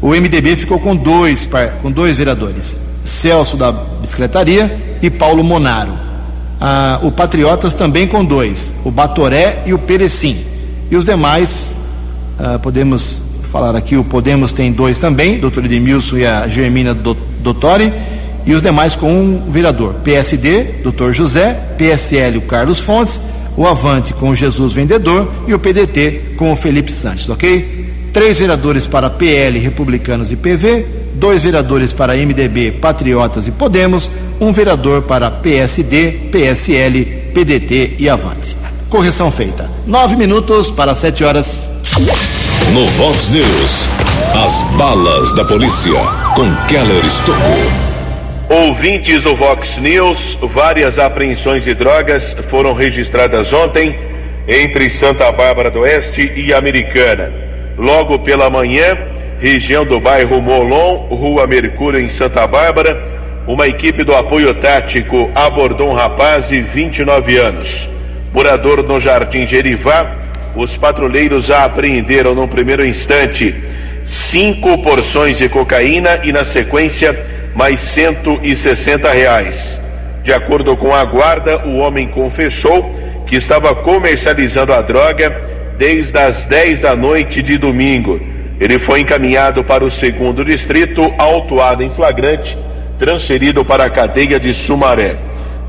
O 0.00 0.10
MDB 0.10 0.54
ficou 0.54 0.78
com 0.78 0.94
dois, 0.94 1.48
com 1.82 1.90
dois 1.90 2.16
vereadores: 2.16 2.76
Celso 3.02 3.56
da 3.56 3.72
Bicicletaria 3.72 4.98
e 5.02 5.10
Paulo 5.10 5.42
Monaro. 5.42 5.94
Ah, 6.60 7.00
o 7.02 7.10
Patriotas 7.10 7.74
também 7.74 8.06
com 8.06 8.24
dois: 8.24 8.76
o 8.84 8.90
Batoré 8.92 9.64
e 9.66 9.74
o 9.74 9.80
Perecim. 9.80 10.53
E 10.94 10.96
os 10.96 11.06
demais, 11.06 11.74
uh, 12.38 12.56
podemos 12.60 13.20
falar 13.50 13.74
aqui, 13.74 13.96
o 13.96 14.04
Podemos 14.04 14.52
tem 14.52 14.70
dois 14.70 14.96
também, 14.96 15.40
doutor 15.40 15.64
Edmilson 15.64 16.18
e 16.18 16.24
a 16.24 16.46
Germina 16.46 16.94
Dottori, 16.94 17.92
e 18.46 18.54
os 18.54 18.62
demais 18.62 18.94
com 18.94 19.12
um 19.12 19.50
vereador. 19.50 19.94
PSD, 20.04 20.62
doutor 20.84 21.12
José, 21.12 21.52
PSL, 21.76 22.38
o 22.38 22.42
Carlos 22.42 22.78
Fontes, 22.78 23.20
o 23.56 23.66
Avante 23.66 24.12
com 24.12 24.30
o 24.30 24.36
Jesus 24.36 24.72
Vendedor 24.72 25.28
e 25.48 25.52
o 25.52 25.58
PDT 25.58 26.36
com 26.36 26.52
o 26.52 26.56
Felipe 26.56 26.92
Santos, 26.92 27.28
ok? 27.28 27.88
Três 28.12 28.38
vereadores 28.38 28.86
para 28.86 29.10
PL, 29.10 29.58
Republicanos 29.58 30.30
e 30.30 30.36
PV, 30.36 30.86
dois 31.16 31.42
vereadores 31.42 31.92
para 31.92 32.14
MDB, 32.14 32.70
Patriotas 32.70 33.48
e 33.48 33.50
Podemos, 33.50 34.08
um 34.40 34.52
vereador 34.52 35.02
para 35.02 35.28
PSD, 35.28 36.30
PSL, 36.30 37.32
PDT 37.34 37.96
e 37.98 38.08
Avante. 38.08 38.63
Correção 38.94 39.28
feita. 39.28 39.68
Nove 39.88 40.14
minutos 40.14 40.70
para 40.70 40.94
sete 40.94 41.24
horas. 41.24 41.68
No 42.72 42.86
Vox 42.86 43.28
News, 43.28 43.88
as 44.40 44.62
balas 44.76 45.34
da 45.34 45.44
polícia 45.44 45.90
com 46.36 46.54
Keller 46.68 47.04
Estocou. 47.04 47.58
Ouvintes 48.48 49.24
do 49.24 49.34
Vox 49.34 49.78
News, 49.78 50.38
várias 50.40 51.00
apreensões 51.00 51.64
de 51.64 51.74
drogas 51.74 52.36
foram 52.48 52.72
registradas 52.72 53.52
ontem 53.52 53.98
entre 54.46 54.88
Santa 54.88 55.32
Bárbara 55.32 55.72
do 55.72 55.80
Oeste 55.80 56.32
e 56.36 56.54
Americana. 56.54 57.32
Logo 57.76 58.20
pela 58.20 58.48
manhã, 58.48 58.96
região 59.40 59.84
do 59.84 59.98
bairro 59.98 60.40
Molon, 60.40 61.08
Rua 61.08 61.48
Mercúrio, 61.48 61.98
em 61.98 62.08
Santa 62.08 62.46
Bárbara, 62.46 63.02
uma 63.48 63.66
equipe 63.66 64.04
do 64.04 64.14
apoio 64.14 64.54
tático 64.54 65.32
abordou 65.34 65.90
um 65.90 65.94
rapaz 65.94 66.50
de 66.50 66.62
29 66.62 67.36
anos. 67.38 67.88
Morador 68.34 68.82
no 68.82 69.00
Jardim 69.00 69.46
Gerivá, 69.46 70.12
os 70.56 70.76
patrulheiros 70.76 71.44
já 71.44 71.64
apreenderam 71.64 72.34
no 72.34 72.48
primeiro 72.48 72.84
instante 72.84 73.54
cinco 74.02 74.76
porções 74.78 75.38
de 75.38 75.48
cocaína 75.48 76.18
e 76.24 76.32
na 76.32 76.44
sequência 76.44 77.16
mais 77.54 77.78
160 77.78 79.08
reais. 79.12 79.80
De 80.24 80.32
acordo 80.32 80.76
com 80.76 80.92
a 80.92 81.04
guarda, 81.04 81.64
o 81.64 81.76
homem 81.76 82.08
confessou 82.08 82.98
que 83.24 83.36
estava 83.36 83.72
comercializando 83.72 84.72
a 84.72 84.82
droga 84.82 85.30
desde 85.78 86.18
as 86.18 86.44
10 86.44 86.80
da 86.80 86.96
noite 86.96 87.40
de 87.40 87.56
domingo. 87.56 88.20
Ele 88.58 88.80
foi 88.80 88.98
encaminhado 88.98 89.62
para 89.62 89.84
o 89.84 89.90
segundo 89.90 90.44
distrito, 90.44 91.14
autuado 91.18 91.84
em 91.84 91.90
flagrante, 91.90 92.58
transferido 92.98 93.64
para 93.64 93.84
a 93.84 93.90
cadeia 93.90 94.40
de 94.40 94.52
Sumaré. 94.52 95.14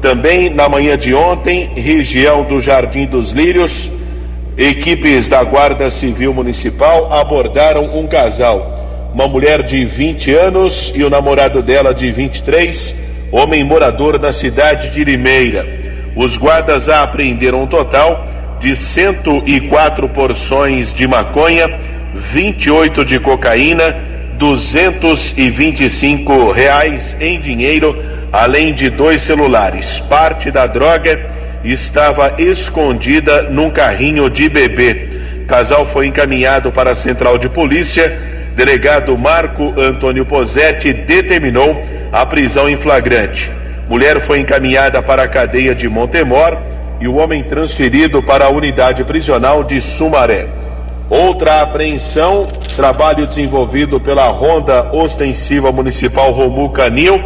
Também 0.05 0.51
na 0.51 0.69
manhã 0.69 0.95
de 0.95 1.15
ontem, 1.15 1.71
região 1.75 2.43
do 2.43 2.59
Jardim 2.59 3.07
dos 3.07 3.31
Lírios, 3.31 3.91
equipes 4.55 5.27
da 5.27 5.43
Guarda 5.43 5.89
Civil 5.89 6.31
Municipal 6.31 7.11
abordaram 7.11 7.97
um 7.97 8.05
casal, 8.05 9.09
uma 9.15 9.27
mulher 9.27 9.63
de 9.63 9.83
20 9.83 10.31
anos 10.31 10.93
e 10.95 11.03
o 11.03 11.09
namorado 11.09 11.63
dela 11.63 11.91
de 11.91 12.11
23, 12.11 12.95
homem 13.31 13.63
morador 13.63 14.19
da 14.19 14.31
cidade 14.31 14.91
de 14.91 15.03
Limeira. 15.03 15.65
Os 16.15 16.37
guardas 16.37 16.87
apreenderam 16.87 17.63
um 17.63 17.67
total 17.67 18.27
de 18.59 18.75
104 18.75 20.07
porções 20.09 20.93
de 20.93 21.07
maconha, 21.07 21.67
28 22.13 23.03
de 23.03 23.19
cocaína, 23.19 23.97
225 24.37 26.51
reais 26.51 27.17
em 27.19 27.39
dinheiro, 27.39 28.13
além 28.31 28.73
de 28.73 28.89
dois 28.89 29.21
celulares. 29.21 29.99
Parte 29.99 30.51
da 30.51 30.67
droga 30.67 31.19
estava 31.63 32.35
escondida 32.37 33.43
num 33.43 33.69
carrinho 33.69 34.29
de 34.29 34.49
bebê. 34.49 35.09
Casal 35.47 35.85
foi 35.85 36.07
encaminhado 36.07 36.71
para 36.71 36.91
a 36.91 36.95
central 36.95 37.37
de 37.37 37.49
polícia. 37.49 38.17
Delegado 38.55 39.17
Marco 39.17 39.73
Antônio 39.77 40.25
Posetti 40.25 40.93
determinou 40.93 41.81
a 42.11 42.25
prisão 42.25 42.69
em 42.69 42.77
flagrante. 42.77 43.51
Mulher 43.89 44.19
foi 44.19 44.39
encaminhada 44.39 45.01
para 45.01 45.23
a 45.23 45.27
cadeia 45.27 45.75
de 45.75 45.87
Montemor 45.87 46.57
e 46.99 47.07
o 47.07 47.15
homem 47.15 47.43
transferido 47.43 48.23
para 48.23 48.45
a 48.45 48.49
unidade 48.49 49.03
prisional 49.03 49.63
de 49.63 49.81
Sumaré. 49.81 50.47
Outra 51.09 51.61
apreensão, 51.61 52.47
trabalho 52.75 53.27
desenvolvido 53.27 53.99
pela 53.99 54.27
Ronda 54.29 54.89
Ostensiva 54.91 55.71
Municipal 55.71 56.31
Romu 56.31 56.69
Canil, 56.69 57.21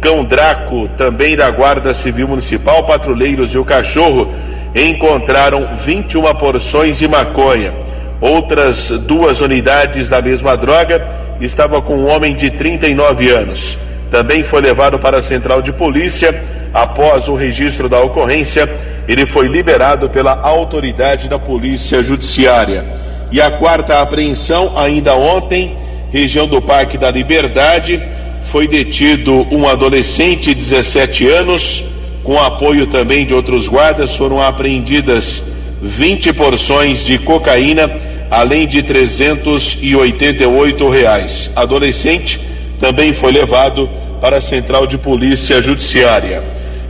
Cão 0.00 0.24
Draco, 0.24 0.88
também 0.96 1.36
da 1.36 1.50
Guarda 1.50 1.92
Civil 1.92 2.26
Municipal, 2.26 2.84
patrulheiros 2.84 3.52
e 3.52 3.58
o 3.58 3.64
cachorro 3.64 4.32
encontraram 4.74 5.74
21 5.74 6.34
porções 6.34 6.98
de 6.98 7.08
maconha. 7.08 7.72
Outras 8.20 8.90
duas 8.90 9.40
unidades 9.40 10.08
da 10.08 10.20
mesma 10.22 10.56
droga 10.56 11.06
estavam 11.40 11.80
com 11.80 11.96
um 11.96 12.08
homem 12.08 12.34
de 12.34 12.50
39 12.50 13.30
anos. 13.30 13.78
Também 14.10 14.42
foi 14.42 14.60
levado 14.60 14.98
para 14.98 15.18
a 15.18 15.22
central 15.22 15.62
de 15.62 15.72
polícia. 15.72 16.42
Após 16.72 17.28
o 17.28 17.34
registro 17.34 17.88
da 17.88 18.00
ocorrência, 18.00 18.68
ele 19.08 19.26
foi 19.26 19.48
liberado 19.48 20.08
pela 20.08 20.40
autoridade 20.40 21.28
da 21.28 21.38
Polícia 21.38 22.02
Judiciária. 22.02 22.84
E 23.32 23.40
a 23.40 23.50
quarta 23.50 24.00
apreensão, 24.00 24.72
ainda 24.76 25.14
ontem, 25.14 25.76
região 26.12 26.46
do 26.46 26.60
Parque 26.60 26.98
da 26.98 27.10
Liberdade, 27.10 28.02
foi 28.42 28.66
detido 28.66 29.46
um 29.50 29.68
adolescente 29.68 30.46
de 30.46 30.54
17 30.54 31.28
anos, 31.28 31.84
com 32.22 32.38
apoio 32.38 32.86
também 32.86 33.24
de 33.24 33.34
outros 33.34 33.68
guardas, 33.68 34.16
foram 34.16 34.40
apreendidas 34.40 35.44
20 35.80 36.32
porções 36.32 37.04
de 37.04 37.18
cocaína, 37.18 37.90
além 38.30 38.66
de 38.66 38.82
388 38.82 40.88
reais. 40.88 41.50
Adolescente 41.56 42.40
também 42.78 43.12
foi 43.12 43.32
levado 43.32 43.88
para 44.20 44.38
a 44.38 44.40
Central 44.40 44.86
de 44.86 44.98
Polícia 44.98 45.60
Judiciária. 45.62 46.42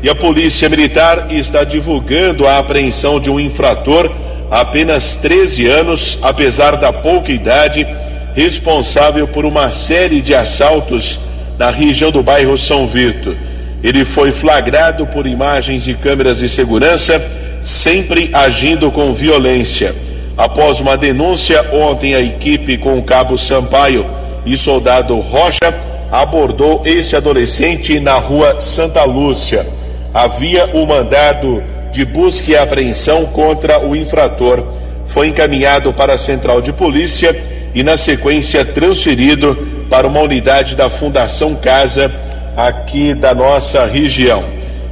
E 0.02 0.08
a 0.08 0.14
Polícia 0.14 0.68
Militar 0.68 1.26
está 1.30 1.62
divulgando 1.62 2.46
a 2.46 2.58
apreensão 2.58 3.20
de 3.20 3.30
um 3.30 3.38
infrator, 3.38 4.10
apenas 4.50 5.16
13 5.16 5.66
anos, 5.66 6.18
apesar 6.22 6.76
da 6.76 6.92
pouca 6.92 7.30
idade, 7.30 7.86
responsável 8.34 9.28
por 9.28 9.44
uma 9.44 9.70
série 9.70 10.20
de 10.20 10.34
assaltos 10.34 11.18
na 11.61 11.68
região 11.68 12.11
do 12.11 12.23
bairro 12.23 12.57
São 12.57 12.87
Vito. 12.87 13.37
Ele 13.83 14.03
foi 14.03 14.33
flagrado 14.33 15.07
por 15.07 15.27
imagens 15.27 15.85
de 15.85 15.92
câmeras 15.92 16.38
de 16.38 16.49
segurança, 16.49 17.23
sempre 17.62 18.31
agindo 18.33 18.90
com 18.90 19.12
violência. 19.12 19.94
Após 20.38 20.81
uma 20.81 20.96
denúncia, 20.96 21.62
ontem 21.70 22.14
a 22.14 22.20
equipe 22.23 22.79
com 22.79 22.99
o 22.99 23.03
cabo 23.03 23.37
Sampaio 23.37 24.07
e 24.46 24.57
soldado 24.57 25.20
Rocha 25.20 25.75
abordou 26.11 26.81
esse 26.87 27.14
adolescente 27.14 28.01
na 28.01 28.14
rua 28.14 28.59
Santa 28.59 29.05
Lúcia. 29.05 29.66
Havia 30.14 30.64
o 30.73 30.85
um 30.85 30.87
mandado 30.87 31.62
de 31.92 32.07
busca 32.07 32.53
e 32.53 32.57
apreensão 32.57 33.27
contra 33.27 33.87
o 33.87 33.94
infrator. 33.94 34.64
Foi 35.05 35.27
encaminhado 35.27 35.92
para 35.92 36.14
a 36.14 36.18
central 36.18 36.62
de 36.62 36.73
polícia 36.73 37.38
e, 37.75 37.83
na 37.83 37.99
sequência, 37.99 38.64
transferido 38.64 39.80
para 39.90 40.07
uma 40.07 40.20
unidade 40.20 40.76
da 40.76 40.88
Fundação 40.88 41.57
Casa 41.57 42.11
aqui 42.57 43.12
da 43.12 43.35
nossa 43.35 43.85
região. 43.85 44.44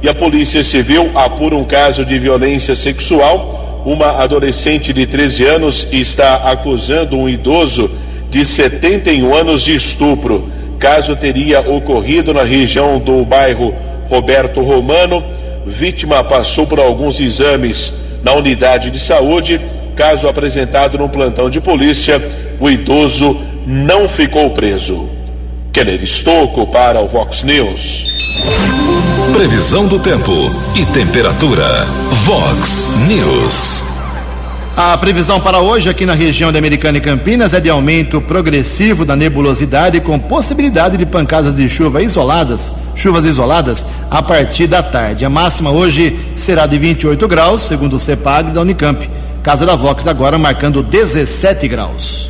E 0.03 0.09
a 0.09 0.13
Polícia 0.13 0.61
Civil 0.61 1.09
apura 1.15 1.55
um 1.55 1.63
caso 1.63 2.03
de 2.03 2.19
violência 2.19 2.75
sexual. 2.75 3.81
Uma 3.85 4.21
adolescente 4.21 4.91
de 4.91 5.07
13 5.07 5.45
anos 5.45 5.87
está 5.93 6.51
acusando 6.51 7.17
um 7.17 7.29
idoso 7.29 7.89
de 8.29 8.45
71 8.45 9.33
anos 9.33 9.63
de 9.63 9.73
estupro. 9.73 10.49
Caso 10.77 11.15
teria 11.15 11.61
ocorrido 11.61 12.33
na 12.33 12.43
região 12.43 12.99
do 12.99 13.23
bairro 13.23 13.73
Roberto 14.09 14.61
Romano. 14.61 15.23
Vítima 15.65 16.23
passou 16.25 16.67
por 16.67 16.79
alguns 16.79 17.21
exames 17.21 17.93
na 18.21 18.33
unidade 18.33 18.91
de 18.91 18.99
saúde. 18.99 19.61
Caso 19.95 20.27
apresentado 20.27 20.97
no 20.97 21.09
plantão 21.09 21.49
de 21.49 21.59
polícia, 21.59 22.21
o 22.59 22.69
idoso 22.69 23.48
não 23.65 24.07
ficou 24.07 24.51
preso. 24.51 25.09
Keller 25.71 26.03
Estocco 26.03 26.67
para 26.67 26.99
o 26.99 27.07
Vox 27.07 27.43
News. 27.43 28.07
Previsão 29.33 29.87
do 29.87 29.99
tempo 29.99 30.31
e 30.75 30.85
temperatura. 30.87 31.85
Vox 32.25 32.87
News. 33.07 33.83
A 34.75 34.97
previsão 34.97 35.39
para 35.41 35.59
hoje 35.59 35.89
aqui 35.89 36.05
na 36.05 36.13
região 36.13 36.51
de 36.51 36.57
Americana 36.57 36.97
e 36.97 37.01
Campinas 37.01 37.53
é 37.53 37.59
de 37.59 37.69
aumento 37.69 38.21
progressivo 38.21 39.03
da 39.03 39.15
nebulosidade 39.15 39.99
com 39.99 40.17
possibilidade 40.17 40.97
de 40.97 41.05
pancadas 41.05 41.53
de 41.53 41.69
chuva 41.69 42.01
isoladas, 42.01 42.71
chuvas 42.95 43.25
isoladas 43.25 43.85
a 44.09 44.21
partir 44.21 44.67
da 44.67 44.81
tarde. 44.81 45.25
A 45.25 45.29
máxima 45.29 45.69
hoje 45.69 46.17
será 46.35 46.65
de 46.65 46.77
28 46.77 47.27
graus, 47.27 47.63
segundo 47.63 47.97
o 47.97 47.99
CEPAG 47.99 48.51
da 48.51 48.61
Unicamp. 48.61 49.09
Casa 49.43 49.65
da 49.65 49.75
Vox 49.75 50.07
agora 50.07 50.37
marcando 50.37 50.81
17 50.81 51.67
graus. 51.67 52.29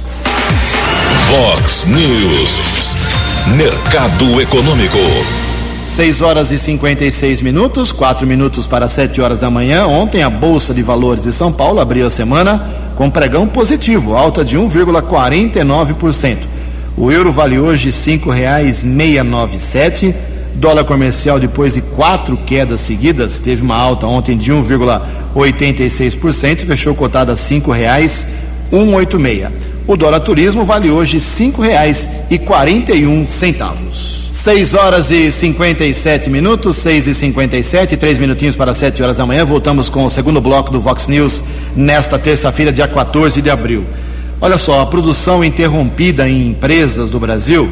Vox 1.29 1.85
News. 1.85 2.59
Mercado 3.55 4.41
Econômico. 4.41 4.97
6 5.85 6.21
horas 6.21 6.51
e 6.51 6.59
56 6.59 7.41
minutos, 7.41 7.91
4 7.91 8.27
minutos 8.27 8.67
para 8.67 8.87
7 8.87 9.19
horas 9.21 9.39
da 9.39 9.49
manhã. 9.49 9.87
Ontem 9.87 10.21
a 10.23 10.29
Bolsa 10.29 10.71
de 10.73 10.83
Valores 10.83 11.23
de 11.23 11.31
São 11.31 11.51
Paulo 11.51 11.79
abriu 11.79 12.05
a 12.05 12.09
semana 12.09 12.61
com 12.95 13.09
pregão 13.09 13.47
positivo, 13.47 14.15
alta 14.15 14.45
de 14.45 14.57
1,49%. 14.57 16.37
O 16.97 17.11
euro 17.11 17.31
vale 17.31 17.59
hoje 17.59 17.87
R$ 17.87 17.93
5,697. 17.93 20.13
Dólar 20.55 20.83
comercial, 20.83 21.39
depois 21.39 21.75
de 21.75 21.81
quatro 21.81 22.35
quedas 22.37 22.81
seguidas, 22.81 23.39
teve 23.39 23.61
uma 23.61 23.77
alta 23.77 24.05
ontem 24.05 24.37
de 24.37 24.51
1,86%, 24.51 26.65
fechou 26.65 26.93
cotada 26.93 27.31
a 27.31 27.35
R$ 27.35 27.41
5,186. 27.41 29.68
O 29.89 29.97
dólar 29.97 30.19
turismo 30.19 30.63
vale 30.63 30.91
hoje 30.91 31.17
R$ 31.17 31.23
5,41 31.23 33.25
centavos. 33.25 34.29
6 34.31 34.75
horas 34.75 35.09
e 35.09 35.31
57 35.31 36.29
minutos, 36.29 36.75
6 36.75 37.07
e 37.07 37.15
57, 37.15 37.97
três 37.97 38.19
minutinhos 38.19 38.55
para 38.55 38.75
7 38.75 39.01
horas 39.01 39.17
da 39.17 39.25
manhã. 39.25 39.43
Voltamos 39.43 39.89
com 39.89 40.05
o 40.05 40.09
segundo 40.11 40.39
bloco 40.39 40.71
do 40.71 40.79
Vox 40.79 41.07
News 41.07 41.43
nesta 41.75 42.19
terça-feira, 42.19 42.71
dia 42.71 42.87
14 42.87 43.41
de 43.41 43.49
abril. 43.49 43.83
Olha 44.39 44.59
só, 44.59 44.79
a 44.79 44.85
produção 44.85 45.43
interrompida 45.43 46.29
em 46.29 46.49
empresas 46.49 47.09
do 47.09 47.19
Brasil 47.19 47.67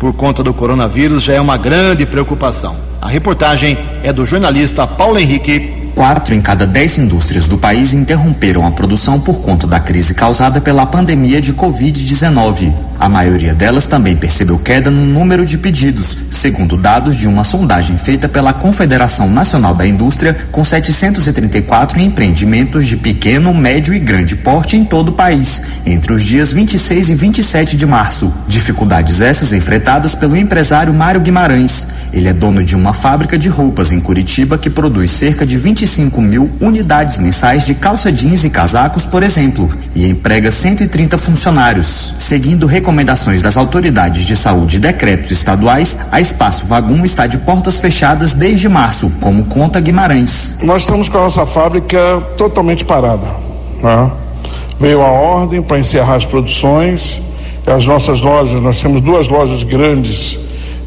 por 0.00 0.12
conta 0.14 0.42
do 0.42 0.52
coronavírus 0.52 1.22
já 1.22 1.34
é 1.34 1.40
uma 1.40 1.56
grande 1.56 2.04
preocupação. 2.04 2.76
A 3.00 3.08
reportagem 3.08 3.78
é 4.02 4.12
do 4.12 4.26
jornalista 4.26 4.84
Paulo 4.84 5.16
Henrique 5.16 5.81
Quatro 5.94 6.34
em 6.34 6.40
cada 6.40 6.66
dez 6.66 6.96
indústrias 6.96 7.46
do 7.46 7.58
país 7.58 7.92
interromperam 7.92 8.66
a 8.66 8.70
produção 8.70 9.20
por 9.20 9.40
conta 9.40 9.66
da 9.66 9.78
crise 9.78 10.14
causada 10.14 10.60
pela 10.60 10.86
pandemia 10.86 11.40
de 11.40 11.52
Covid-19. 11.52 12.72
A 12.98 13.08
maioria 13.08 13.54
delas 13.54 13.84
também 13.84 14.16
percebeu 14.16 14.58
queda 14.58 14.90
no 14.90 15.04
número 15.04 15.44
de 15.44 15.58
pedidos, 15.58 16.16
segundo 16.30 16.76
dados 16.76 17.16
de 17.16 17.28
uma 17.28 17.44
sondagem 17.44 17.98
feita 17.98 18.28
pela 18.28 18.52
Confederação 18.52 19.28
Nacional 19.28 19.74
da 19.74 19.86
Indústria, 19.86 20.36
com 20.50 20.64
734 20.64 22.00
empreendimentos 22.00 22.86
de 22.86 22.96
pequeno, 22.96 23.52
médio 23.52 23.92
e 23.92 23.98
grande 23.98 24.36
porte 24.36 24.76
em 24.76 24.84
todo 24.84 25.08
o 25.08 25.12
país, 25.12 25.62
entre 25.84 26.12
os 26.12 26.22
dias 26.22 26.52
26 26.52 27.10
e 27.10 27.14
27 27.14 27.76
de 27.76 27.86
março. 27.86 28.32
Dificuldades 28.46 29.20
essas 29.20 29.52
enfrentadas 29.52 30.14
pelo 30.14 30.36
empresário 30.36 30.94
Mário 30.94 31.20
Guimarães. 31.20 32.01
Ele 32.12 32.28
é 32.28 32.32
dono 32.34 32.62
de 32.62 32.76
uma 32.76 32.92
fábrica 32.92 33.38
de 33.38 33.48
roupas 33.48 33.90
em 33.90 33.98
Curitiba 33.98 34.58
que 34.58 34.68
produz 34.68 35.10
cerca 35.10 35.46
de 35.46 35.56
25 35.56 36.20
mil 36.20 36.50
unidades 36.60 37.16
mensais 37.16 37.64
de 37.64 37.74
calça 37.74 38.12
jeans 38.12 38.44
e 38.44 38.50
casacos, 38.50 39.06
por 39.06 39.22
exemplo, 39.22 39.70
e 39.94 40.06
emprega 40.06 40.50
130 40.50 41.16
funcionários. 41.16 42.14
Seguindo 42.18 42.66
recomendações 42.66 43.40
das 43.40 43.56
autoridades 43.56 44.26
de 44.26 44.36
saúde 44.36 44.76
e 44.76 44.80
decretos 44.80 45.30
estaduais, 45.30 46.06
a 46.12 46.20
Espaço 46.20 46.66
Vagum 46.66 47.02
está 47.02 47.26
de 47.26 47.38
portas 47.38 47.78
fechadas 47.78 48.34
desde 48.34 48.68
março, 48.68 49.10
como 49.18 49.46
conta 49.46 49.80
Guimarães. 49.80 50.58
Nós 50.62 50.82
estamos 50.82 51.08
com 51.08 51.16
a 51.16 51.22
nossa 51.22 51.46
fábrica 51.46 52.22
totalmente 52.36 52.84
parada. 52.84 53.26
Né? 53.82 54.10
Veio 54.78 55.00
a 55.00 55.08
ordem 55.08 55.62
para 55.62 55.78
encerrar 55.78 56.16
as 56.16 56.26
produções. 56.26 57.22
As 57.66 57.86
nossas 57.86 58.20
lojas, 58.20 58.60
nós 58.60 58.82
temos 58.82 59.00
duas 59.00 59.28
lojas 59.28 59.62
grandes 59.62 60.38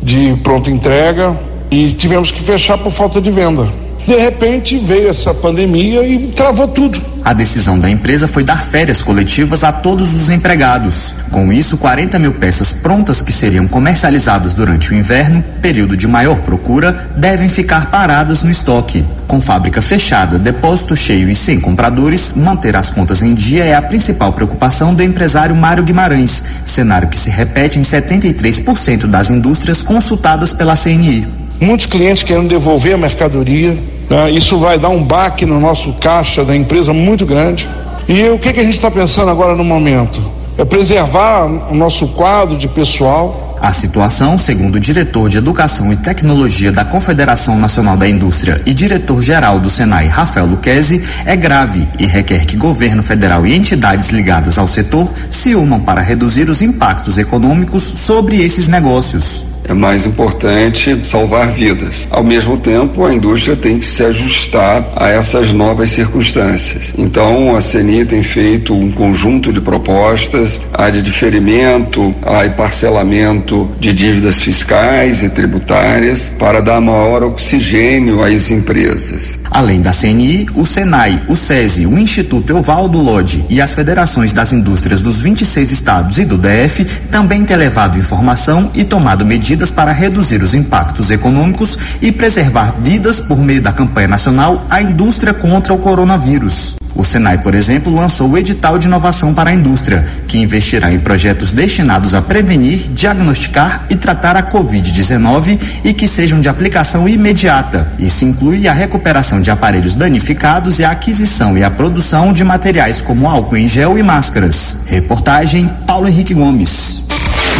de 0.05 0.35
pronta 0.43 0.69
entrega 0.69 1.35
e 1.71 1.91
tivemos 1.91 2.31
que 2.31 2.39
fechar 2.39 2.77
por 2.77 2.91
falta 2.91 3.19
de 3.19 3.31
venda. 3.31 3.67
De 4.07 4.15
repente 4.15 4.77
veio 4.77 5.09
essa 5.09 5.33
pandemia 5.33 6.05
e 6.05 6.27
travou 6.27 6.67
tudo. 6.67 7.01
A 7.23 7.33
decisão 7.33 7.79
da 7.79 7.89
empresa 7.89 8.27
foi 8.27 8.43
dar 8.43 8.63
férias 8.63 9.01
coletivas 9.01 9.63
a 9.63 9.71
todos 9.71 10.13
os 10.13 10.29
empregados. 10.29 11.11
Com 11.31 11.51
isso, 11.51 11.75
40 11.77 12.19
mil 12.19 12.33
peças 12.33 12.71
prontas 12.71 13.19
que 13.19 13.33
seriam 13.33 13.67
comercializadas 13.67 14.53
durante 14.53 14.91
o 14.91 14.95
inverno, 14.95 15.43
período 15.59 15.97
de 15.97 16.07
maior 16.07 16.37
procura, 16.41 17.09
devem 17.17 17.49
ficar 17.49 17.89
paradas 17.89 18.43
no 18.43 18.51
estoque. 18.51 19.03
Com 19.27 19.41
fábrica 19.41 19.81
fechada, 19.81 20.37
depósito 20.37 20.95
cheio 20.95 21.27
e 21.27 21.33
sem 21.33 21.59
compradores, 21.59 22.35
manter 22.35 22.75
as 22.75 22.91
contas 22.91 23.23
em 23.23 23.33
dia 23.33 23.65
é 23.65 23.73
a 23.73 23.81
principal 23.81 24.31
preocupação 24.31 24.93
do 24.93 25.01
empresário 25.01 25.55
Mário 25.55 25.83
Guimarães, 25.83 26.43
cenário 26.63 27.09
que 27.09 27.17
se 27.17 27.31
repete 27.31 27.79
em 27.79 27.81
73% 27.81 29.07
das 29.07 29.31
indústrias 29.31 29.81
consultadas 29.81 30.53
pela 30.53 30.75
CNI. 30.75 31.25
Muitos 31.59 31.87
clientes 31.87 32.21
querendo 32.21 32.49
devolver 32.49 32.93
a 32.93 32.97
mercadoria, 32.97 33.77
né? 34.09 34.31
Isso 34.31 34.57
vai 34.57 34.77
dar 34.77 34.89
um 34.89 35.03
baque 35.03 35.45
no 35.45 35.59
nosso 35.59 35.93
caixa 35.93 36.43
da 36.43 36.55
empresa 36.55 36.93
muito 36.93 37.25
grande. 37.25 37.67
E 38.07 38.29
o 38.29 38.37
que, 38.37 38.53
que 38.53 38.59
a 38.59 38.63
gente 38.63 38.75
está 38.75 38.91
pensando 38.91 39.31
agora 39.31 39.55
no 39.55 39.63
momento? 39.63 40.21
É 40.57 40.63
preservar 40.63 41.45
o 41.45 41.75
nosso 41.75 42.07
quadro 42.09 42.57
de 42.57 42.67
pessoal. 42.67 43.57
A 43.59 43.73
situação, 43.73 44.37
segundo 44.37 44.75
o 44.75 44.79
diretor 44.79 45.27
de 45.27 45.37
Educação 45.37 45.91
e 45.91 45.97
Tecnologia 45.97 46.71
da 46.71 46.85
Confederação 46.85 47.57
Nacional 47.57 47.97
da 47.97 48.07
Indústria 48.07 48.61
e 48.65 48.73
diretor-geral 48.73 49.59
do 49.59 49.69
Senai, 49.69 50.07
Rafael 50.07 50.45
Luquezzi, 50.45 51.03
é 51.25 51.35
grave 51.35 51.87
e 51.97 52.05
requer 52.05 52.45
que 52.45 52.55
governo 52.55 53.01
federal 53.01 53.45
e 53.45 53.55
entidades 53.55 54.09
ligadas 54.09 54.57
ao 54.57 54.67
setor 54.67 55.09
se 55.29 55.55
unam 55.55 55.79
para 55.79 56.01
reduzir 56.01 56.49
os 56.49 56.61
impactos 56.61 57.17
econômicos 57.17 57.83
sobre 57.83 58.37
esses 58.37 58.67
negócios 58.67 59.54
é 59.67 59.73
mais 59.73 60.05
importante 60.05 61.05
salvar 61.05 61.51
vidas. 61.51 62.07
Ao 62.09 62.23
mesmo 62.23 62.57
tempo, 62.57 63.05
a 63.05 63.13
indústria 63.13 63.55
tem 63.55 63.79
que 63.79 63.85
se 63.85 64.03
ajustar 64.03 64.87
a 64.95 65.09
essas 65.09 65.51
novas 65.51 65.91
circunstâncias. 65.91 66.93
Então, 66.97 67.55
a 67.55 67.61
CNI 67.61 68.05
tem 68.05 68.23
feito 68.23 68.73
um 68.73 68.91
conjunto 68.91 69.51
de 69.51 69.59
propostas, 69.59 70.59
a 70.73 70.89
de 70.89 71.01
diferimento, 71.01 72.14
a 72.25 72.49
parcelamento 72.49 73.71
de 73.79 73.93
dívidas 73.93 74.39
fiscais 74.39 75.21
e 75.21 75.29
tributárias 75.29 76.27
para 76.39 76.59
dar 76.59 76.81
maior 76.81 77.23
oxigênio 77.23 78.23
às 78.23 78.49
empresas. 78.49 79.37
Além 79.51 79.79
da 79.79 79.91
CNI, 79.91 80.47
o 80.55 80.65
SENAI, 80.65 81.21
o 81.27 81.35
SESI, 81.35 81.85
o 81.85 81.99
Instituto 81.99 82.57
Evaldo 82.57 82.97
Lodge 82.97 83.45
e 83.47 83.61
as 83.61 83.73
federações 83.73 84.33
das 84.33 84.51
indústrias 84.51 85.01
dos 85.01 85.19
26 85.19 85.71
estados 85.71 86.17
e 86.17 86.25
do 86.25 86.37
DF 86.37 86.83
também 87.11 87.45
têm 87.45 87.55
levado 87.55 87.99
informação 87.99 88.71
e 88.73 88.83
tomado 88.83 89.23
medidas 89.23 89.69
para 89.69 89.91
reduzir 89.91 90.41
os 90.41 90.55
impactos 90.55 91.11
econômicos 91.11 91.77
e 92.01 92.11
preservar 92.11 92.75
vidas 92.79 93.19
por 93.19 93.37
meio 93.37 93.61
da 93.61 93.71
campanha 93.71 94.07
nacional 94.07 94.65
A 94.69 94.81
Indústria 94.81 95.33
contra 95.33 95.73
o 95.73 95.77
Coronavírus. 95.77 96.75
O 96.95 97.03
Senai, 97.03 97.37
por 97.39 97.53
exemplo, 97.53 97.93
lançou 97.93 98.31
o 98.31 98.37
edital 98.37 98.77
de 98.77 98.87
inovação 98.87 99.33
para 99.33 99.49
a 99.49 99.53
indústria, 99.53 100.05
que 100.29 100.39
investirá 100.39 100.91
em 100.93 100.99
projetos 100.99 101.51
destinados 101.51 102.14
a 102.17 102.21
prevenir, 102.21 102.89
diagnosticar 102.89 103.85
e 103.89 103.95
tratar 103.95 104.35
a 104.35 104.43
Covid-19 104.51 105.59
e 105.83 105.93
que 105.93 106.07
sejam 106.07 106.39
de 106.39 106.49
aplicação 106.49 107.07
imediata. 107.07 107.91
Isso 107.99 108.25
inclui 108.25 108.67
a 108.67 108.73
recuperação 108.73 109.41
de 109.41 109.51
aparelhos 109.51 109.95
danificados 109.95 110.79
e 110.79 110.85
a 110.85 110.91
aquisição 110.91 111.57
e 111.57 111.63
a 111.63 111.69
produção 111.69 112.31
de 112.33 112.43
materiais 112.43 113.01
como 113.01 113.27
álcool 113.27 113.57
em 113.57 113.67
gel 113.67 113.97
e 113.97 114.03
máscaras. 114.03 114.83
Reportagem 114.87 115.69
Paulo 115.85 116.07
Henrique 116.07 116.33
Gomes. 116.33 117.07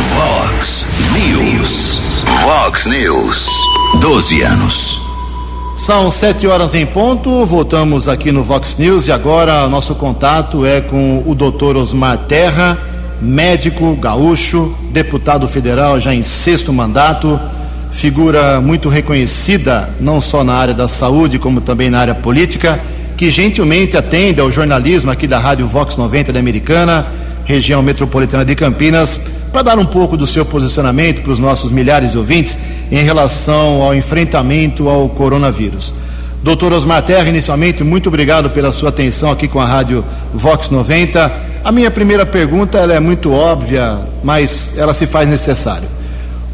Vox 0.10 0.86
News. 1.14 2.00
Vox 2.42 2.86
News. 2.86 3.50
12 4.00 4.42
anos. 4.42 5.02
São 5.78 6.10
sete 6.10 6.48
horas 6.48 6.74
em 6.74 6.86
ponto, 6.86 7.46
voltamos 7.46 8.08
aqui 8.08 8.32
no 8.32 8.44
Vox 8.44 8.78
News 8.78 9.08
e 9.08 9.12
agora 9.12 9.68
nosso 9.68 9.94
contato 9.96 10.66
é 10.66 10.80
com 10.82 11.22
o 11.26 11.36
doutor 11.36 11.76
Osmar 11.76 12.18
Terra, 12.20 12.78
médico 13.22 13.96
gaúcho, 13.96 14.76
deputado 14.92 15.48
federal 15.48 16.00
já 16.00 16.14
em 16.14 16.24
sexto 16.24 16.74
mandato, 16.74 17.40
figura 17.92 18.60
muito 18.60 18.90
reconhecida 18.90 19.90
não 20.00 20.20
só 20.20 20.44
na 20.44 20.54
área 20.54 20.74
da 20.74 20.88
saúde 20.88 21.40
como 21.40 21.62
também 21.62 21.90
na 21.90 22.00
área 22.00 22.16
política, 22.16 22.80
que 23.16 23.30
gentilmente 23.30 23.96
atende 23.96 24.42
ao 24.42 24.52
jornalismo 24.52 25.12
aqui 25.12 25.26
da 25.28 25.40
Rádio 25.40 25.66
Vox 25.66 25.98
90 25.98 26.34
da 26.34 26.40
Americana, 26.40 27.08
região 27.46 27.82
metropolitana 27.82 28.44
de 28.44 28.56
Campinas 28.56 29.20
para 29.52 29.62
dar 29.62 29.80
um 29.80 29.86
pouco 29.86 30.18
do 30.18 30.28
seu 30.28 30.46
posicionamento 30.46 31.22
para 31.22 31.32
os 31.32 31.40
nossos 31.40 31.72
milhares 31.72 32.12
de 32.12 32.18
ouvintes 32.18 32.60
em 32.92 33.04
relação 33.04 33.82
ao 33.82 33.96
enfrentamento 33.96 34.90
ao 34.90 35.08
coronavírus. 35.08 35.94
Doutor 36.44 36.74
Osmar 36.74 37.02
Terra, 37.02 37.30
inicialmente, 37.30 37.84
muito 37.84 38.10
obrigado 38.10 38.50
pela 38.50 38.72
sua 38.72 38.90
atenção 38.90 39.32
aqui 39.32 39.48
com 39.48 39.60
a 39.60 39.66
Rádio 39.66 40.04
Vox 40.34 40.70
90. 40.70 41.32
A 41.66 41.72
minha 41.72 41.90
primeira 41.90 42.28
pergunta 42.28 42.78
é 42.78 43.00
muito 43.00 43.34
óbvia, 43.34 43.98
mas 44.24 44.78
ela 44.78 44.94
se 44.94 45.08
faz 45.08 45.28
necessária. 45.28 45.88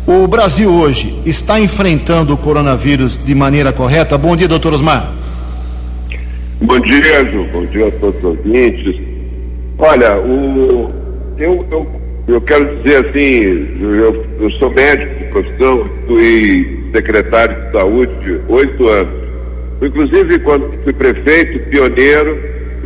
O 0.07 0.25
Brasil 0.25 0.71
hoje 0.71 1.19
está 1.25 1.59
enfrentando 1.59 2.33
o 2.33 2.37
coronavírus 2.37 3.19
de 3.21 3.35
maneira 3.35 3.73
correta? 3.73 4.17
Bom 4.17 4.37
dia, 4.37 4.47
doutor 4.47 4.73
Osmar. 4.73 5.11
Bom 6.61 6.79
dia, 6.79 7.25
Ju. 7.25 7.43
Bom 7.51 7.65
dia 7.65 7.89
a 7.89 7.91
todos 7.91 8.19
os 8.19 8.23
ouvintes. 8.23 9.01
Olha, 9.79 10.17
o... 10.17 10.89
eu, 11.37 11.67
eu 11.69 12.01
eu 12.29 12.39
quero 12.39 12.77
dizer 12.77 13.05
assim, 13.05 13.41
eu, 13.81 14.25
eu 14.39 14.51
sou 14.51 14.73
médico 14.73 15.13
de 15.19 15.25
profissão, 15.25 15.89
fui 16.07 16.89
secretário 16.93 17.65
de 17.65 17.71
saúde 17.73 18.41
oito 18.47 18.87
anos. 18.87 19.13
Inclusive, 19.81 20.39
quando 20.39 20.71
fui 20.85 20.93
prefeito, 20.93 21.69
pioneiro, 21.69 22.39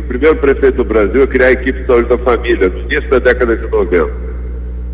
primeiro 0.06 0.36
prefeito 0.36 0.76
do 0.76 0.84
Brasil 0.84 1.22
a 1.22 1.26
criar 1.26 1.46
a 1.46 1.52
equipe 1.52 1.80
de 1.80 1.86
saúde 1.86 2.08
da 2.08 2.18
família, 2.18 2.68
no 2.68 2.80
início 2.80 3.08
da 3.10 3.18
década 3.18 3.56
de 3.56 3.66
90. 3.68 3.96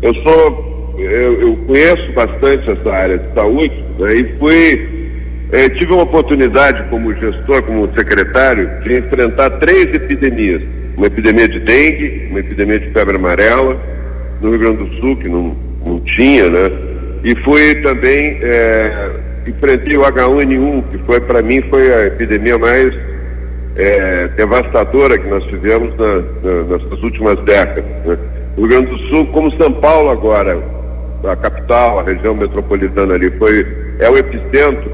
Eu 0.01 0.13
sou, 0.15 0.95
eu, 0.97 1.41
eu 1.41 1.55
conheço 1.67 2.11
bastante 2.13 2.69
essa 2.69 2.91
área 2.91 3.17
de 3.17 3.33
saúde 3.33 3.83
né, 3.99 4.13
e 4.15 4.37
fui, 4.37 4.89
eh, 5.51 5.69
tive 5.69 5.93
uma 5.93 6.03
oportunidade 6.03 6.89
como 6.89 7.13
gestor, 7.15 7.63
como 7.63 7.89
secretário, 7.95 8.69
de 8.81 8.97
enfrentar 8.97 9.49
três 9.59 9.85
epidemias. 9.93 10.61
Uma 10.97 11.07
epidemia 11.07 11.47
de 11.47 11.59
dengue, 11.59 12.27
uma 12.29 12.39
epidemia 12.39 12.79
de 12.79 12.91
febre 12.91 13.15
amarela 13.15 13.81
no 14.41 14.49
Rio 14.51 14.59
Grande 14.59 14.77
do 14.83 14.93
Sul, 14.99 15.15
que 15.17 15.29
não, 15.29 15.55
não 15.85 15.99
tinha, 16.01 16.49
né? 16.49 16.71
E 17.23 17.35
fui 17.43 17.75
também, 17.75 18.37
é, 18.41 19.11
enfrentei 19.47 19.97
o 19.97 20.01
H1N1, 20.01 20.83
que 20.91 20.97
foi, 21.05 21.21
para 21.21 21.41
mim, 21.41 21.61
foi 21.69 21.91
a 21.93 22.07
epidemia 22.07 22.57
mais 22.57 22.93
é, 23.75 24.27
devastadora 24.29 25.17
que 25.17 25.27
nós 25.27 25.43
tivemos 25.45 25.95
na, 25.97 26.15
na, 26.43 26.63
nessas 26.63 27.03
últimas 27.03 27.39
décadas. 27.39 27.85
Né? 28.05 28.17
O 28.57 28.61
Rio 28.61 28.69
Grande 28.69 28.87
do 28.87 28.99
Sul, 29.09 29.25
como 29.27 29.51
São 29.57 29.71
Paulo 29.73 30.09
agora, 30.11 30.57
a 31.23 31.35
capital, 31.35 31.99
a 31.99 32.03
região 32.03 32.35
metropolitana 32.35 33.15
ali, 33.15 33.31
foi, 33.37 33.65
é 33.99 34.09
o 34.09 34.17
epicentro 34.17 34.91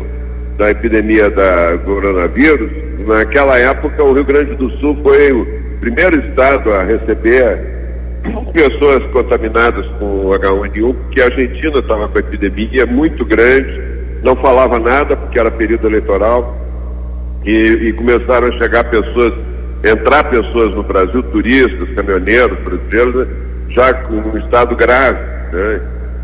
da 0.57 0.69
epidemia 0.69 1.29
da 1.29 1.77
coronavírus. 1.83 2.71
Naquela 3.05 3.57
época, 3.57 4.03
o 4.03 4.13
Rio 4.13 4.25
Grande 4.25 4.55
do 4.55 4.69
Sul 4.77 4.97
foi 5.03 5.31
o 5.31 5.45
primeiro 5.79 6.19
estado 6.27 6.71
a 6.73 6.83
receber 6.83 7.79
pessoas 8.53 9.03
contaminadas 9.11 9.85
com 9.99 10.29
H1N1, 10.29 10.95
porque 10.95 11.21
a 11.21 11.25
Argentina 11.25 11.79
estava 11.79 12.07
com 12.09 12.17
a 12.17 12.21
epidemia 12.21 12.85
muito 12.85 13.25
grande, 13.25 13.81
não 14.23 14.35
falava 14.35 14.77
nada 14.79 15.15
porque 15.15 15.39
era 15.39 15.49
período 15.49 15.87
eleitoral, 15.87 16.55
e, 17.45 17.51
e 17.51 17.93
começaram 17.93 18.47
a 18.47 18.51
chegar 18.53 18.83
pessoas, 18.85 19.33
entrar 19.83 20.23
pessoas 20.25 20.75
no 20.75 20.83
Brasil, 20.83 21.23
turistas, 21.23 21.89
caminhoneiros, 21.95 22.57
brasileiros, 22.59 23.27
já 23.69 23.93
com 23.93 24.15
um 24.15 24.37
estado 24.37 24.75
grave, 24.75 25.19
né? 25.53 25.81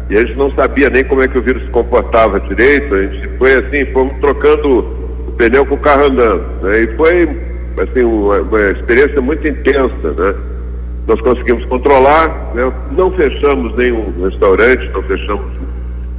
E 0.10 0.18
a 0.18 0.20
gente 0.20 0.38
não 0.38 0.52
sabia 0.52 0.90
nem 0.90 1.04
como 1.04 1.24
é 1.24 1.28
que 1.28 1.38
o 1.38 1.42
vírus 1.42 1.64
se 1.64 1.70
comportava 1.70 2.40
direito, 2.42 2.94
a 2.94 3.02
gente 3.02 3.28
foi 3.40 3.54
assim, 3.56 3.92
fomos 3.92 4.14
trocando 4.20 4.80
o 5.28 5.32
pneu 5.32 5.66
com 5.66 5.76
o 5.76 5.80
carro 5.80 6.06
andando, 6.06 6.44
né? 6.62 6.82
E 6.82 6.96
foi, 6.96 7.24
assim, 7.78 8.04
uma, 8.04 8.40
uma 8.42 8.62
experiência 8.72 9.20
muito 9.20 9.48
intensa, 9.48 10.12
né? 10.16 10.36
nós 11.08 11.22
conseguimos 11.22 11.64
controlar, 11.66 12.54
né? 12.56 12.72
não 12.92 13.12
fechamos 13.12 13.76
nenhum 13.76 14.12
restaurante, 14.24 14.90
não 14.92 15.04
fechamos 15.04 15.46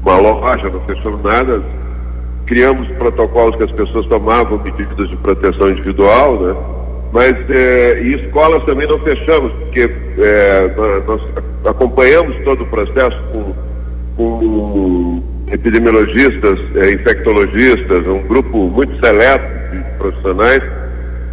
uma 0.03 0.19
loja, 0.19 0.71
não 0.71 0.81
fechamos 0.83 1.23
nada. 1.23 1.63
Criamos 2.47 2.89
protocolos 2.99 3.57
que 3.57 3.65
as 3.65 3.73
pessoas 3.73 4.07
tomavam 4.07 4.63
medidas 4.63 5.09
de 5.11 5.17
proteção 5.17 5.71
individual, 5.71 6.41
né? 6.41 6.57
Mas 7.13 7.35
é, 7.51 8.01
e 8.03 8.15
escolas 8.15 8.65
também 8.65 8.87
não 8.89 8.99
fechamos, 9.01 9.53
porque 9.53 9.91
é, 10.19 10.71
nós 11.07 11.21
acompanhamos 11.65 12.37
todo 12.45 12.63
o 12.63 12.67
processo 12.67 13.17
com, 13.33 13.55
com 14.17 15.23
epidemiologistas, 15.51 16.59
é, 16.77 16.93
infectologistas, 16.93 18.07
um 18.07 18.23
grupo 18.27 18.69
muito 18.69 18.99
seleto 19.05 19.47
de 19.73 19.83
profissionais 19.99 20.63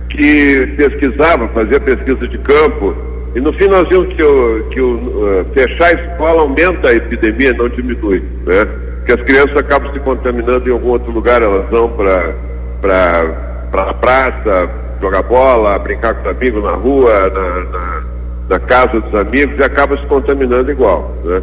que 0.09 0.67
pesquisava, 0.77 1.47
fazia 1.49 1.79
pesquisa 1.79 2.27
de 2.27 2.37
campo, 2.39 2.95
e 3.35 3.41
no 3.41 3.51
fim 3.53 3.67
nós 3.67 3.87
vimos 3.89 4.13
que, 4.13 4.21
o, 4.21 4.63
que 4.69 4.79
o, 4.79 4.95
uh, 4.95 5.45
fechar 5.53 5.87
a 5.87 5.93
escola 5.93 6.41
aumenta 6.41 6.89
a 6.89 6.95
epidemia, 6.95 7.51
não 7.53 7.67
diminui, 7.67 8.23
né? 8.45 8.67
Porque 9.03 9.19
as 9.19 9.21
crianças 9.27 9.57
acabam 9.57 9.91
se 9.91 9.99
contaminando 9.99 10.69
em 10.69 10.71
algum 10.71 10.91
outro 10.91 11.11
lugar, 11.11 11.41
elas 11.41 11.69
vão 11.69 11.89
para 11.89 12.33
pra, 12.79 13.67
pra 13.69 13.93
praça, 13.95 14.69
jogar 15.01 15.23
bola, 15.23 15.77
brincar 15.79 16.13
com 16.13 16.21
os 16.21 16.27
amigos 16.35 16.63
na 16.63 16.71
rua, 16.71 17.29
na, 17.29 17.79
na, 17.79 18.03
na 18.47 18.59
casa 18.59 19.01
dos 19.01 19.13
amigos, 19.13 19.59
e 19.59 19.63
acaba 19.63 19.97
se 19.97 20.05
contaminando 20.05 20.71
igual, 20.71 21.13
né? 21.25 21.41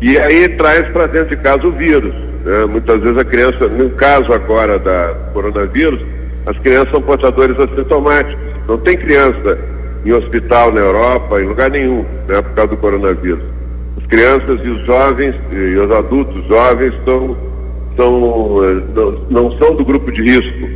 E 0.00 0.16
aí 0.16 0.48
traz 0.50 0.88
para 0.90 1.06
dentro 1.06 1.36
de 1.36 1.42
casa 1.42 1.66
o 1.66 1.72
vírus. 1.72 2.14
Né? 2.44 2.66
Muitas 2.66 3.00
vezes 3.00 3.18
a 3.18 3.24
criança, 3.24 3.68
no 3.68 3.90
caso 3.90 4.32
agora 4.32 4.78
da 4.78 5.12
coronavírus, 5.32 6.00
as 6.46 6.56
crianças 6.58 6.90
são 6.92 7.02
portadores 7.02 7.58
assintomáticos. 7.58 8.36
Não 8.68 8.78
tem 8.78 8.96
criança 8.96 9.58
em 10.04 10.12
hospital 10.12 10.72
na 10.72 10.80
Europa, 10.80 11.40
em 11.40 11.46
lugar 11.46 11.70
nenhum, 11.70 12.04
né, 12.28 12.40
por 12.42 12.52
causa 12.52 12.70
do 12.70 12.76
coronavírus. 12.76 13.42
As 14.12 14.18
crianças 14.18 14.60
e 14.62 14.68
os 14.68 14.84
jovens, 14.84 15.34
e 15.50 15.74
os 15.74 15.90
adultos 15.90 16.46
jovens 16.46 16.92
são, 17.02 17.34
são, 17.96 18.62
eh, 18.62 18.82
não, 18.94 19.12
não 19.30 19.58
são 19.58 19.74
do 19.74 19.86
grupo 19.86 20.12
de 20.12 20.22
risco. 20.22 20.68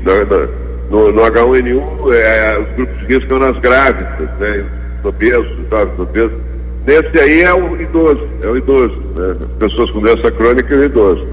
No, 0.90 1.12
no 1.12 1.20
H1N1, 1.20 2.14
é, 2.14 2.58
os 2.58 2.76
grupos 2.76 2.98
de 3.00 3.14
risco 3.14 3.28
são 3.28 3.42
as 3.42 3.58
grávidas, 3.58 4.30
né, 4.38 4.64
os 5.00 5.04
obesos, 5.04 5.58
os 5.58 5.68
jovens. 5.68 6.32
Nesse 6.86 7.20
aí 7.20 7.42
é 7.42 7.52
o 7.52 7.78
idoso, 7.78 8.26
é 8.42 8.46
o 8.46 8.56
idoso, 8.56 8.96
né, 9.16 9.36
pessoas 9.58 9.90
com 9.90 10.00
doença 10.00 10.30
crônica 10.30 10.74
e 10.74 10.78
o 10.78 10.84
idoso. 10.84 11.26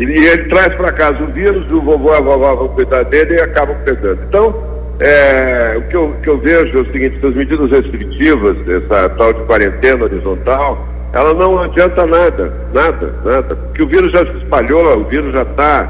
E 0.00 0.04
ele 0.04 0.44
traz 0.50 0.74
para 0.74 0.92
casa 0.92 1.22
o 1.24 1.28
vírus, 1.28 1.64
o 1.72 1.80
vovô 1.80 2.12
e 2.12 2.16
a 2.16 2.20
vovó 2.20 2.56
vão 2.56 2.68
cuidar 2.68 3.04
dele 3.04 3.36
e 3.36 3.40
acabam 3.40 3.76
pegando. 3.86 4.20
Então, 4.28 4.54
é, 5.00 5.78
o 5.78 5.82
que 5.88 5.96
eu, 5.96 6.14
que 6.22 6.28
eu 6.28 6.38
vejo 6.38 6.76
é 6.76 6.82
o 6.82 6.92
seguinte, 6.92 7.16
essas 7.16 7.34
medidas 7.34 7.70
restritivas, 7.70 8.56
essa 8.68 9.08
tal 9.10 9.32
de 9.32 9.42
quarentena 9.44 10.04
horizontal, 10.04 10.97
ela 11.12 11.32
não 11.34 11.60
adianta 11.62 12.06
nada, 12.06 12.52
nada, 12.72 13.14
nada. 13.24 13.56
Porque 13.56 13.82
o 13.82 13.88
vírus 13.88 14.12
já 14.12 14.26
se 14.26 14.38
espalhou, 14.38 14.98
o 14.98 15.04
vírus 15.04 15.32
já 15.32 15.42
está, 15.42 15.82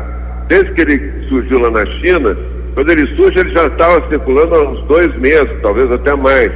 desde 0.49 0.73
que 0.73 0.81
ele 0.83 1.29
surgiu 1.29 1.59
lá 1.59 1.71
na 1.71 1.87
China, 1.87 2.37
quando 2.75 2.91
ele 2.91 3.17
surge, 3.17 3.41
ele 3.41 3.51
já 3.51 3.67
estava 3.67 4.09
circulando 4.09 4.55
há 4.55 4.71
uns 4.71 4.83
dois 4.85 5.13
meses, 5.19 5.51
talvez 5.63 5.91
até 5.91 6.15
mais. 6.15 6.53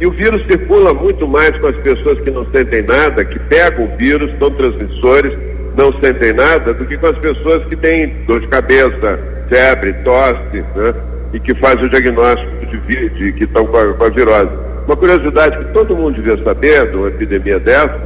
E 0.00 0.06
o 0.06 0.10
vírus 0.12 0.44
circula 0.46 0.92
muito 0.92 1.26
mais 1.26 1.50
com 1.58 1.68
as 1.68 1.76
pessoas 1.76 2.20
que 2.20 2.30
não 2.30 2.44
sentem 2.52 2.82
nada, 2.82 3.24
que 3.24 3.38
pegam 3.40 3.86
o 3.86 3.96
vírus, 3.96 4.30
são 4.38 4.50
transmissores, 4.50 5.36
não 5.76 5.92
sentem 6.00 6.32
nada, 6.34 6.74
do 6.74 6.84
que 6.84 6.98
com 6.98 7.06
as 7.06 7.18
pessoas 7.18 7.64
que 7.64 7.76
têm 7.76 8.14
dor 8.26 8.40
de 8.40 8.48
cabeça, 8.48 9.18
febre, 9.48 9.92
tosse, 10.04 10.64
né? 10.76 10.94
E 11.32 11.40
que 11.40 11.54
fazem 11.56 11.84
o 11.84 11.88
diagnóstico 11.88 12.66
de, 12.66 13.08
de 13.10 13.32
que 13.32 13.44
estão 13.44 13.66
com 13.66 13.94
com 13.94 14.04
a 14.04 14.08
virose. 14.10 14.52
Uma 14.88 14.96
curiosidade 14.96 15.58
que 15.58 15.72
todo 15.74 15.94
mundo 15.94 16.14
devia 16.14 16.42
saber 16.42 16.90
de 16.90 16.96
uma 16.96 17.08
epidemia 17.08 17.60
dessa 17.60 18.00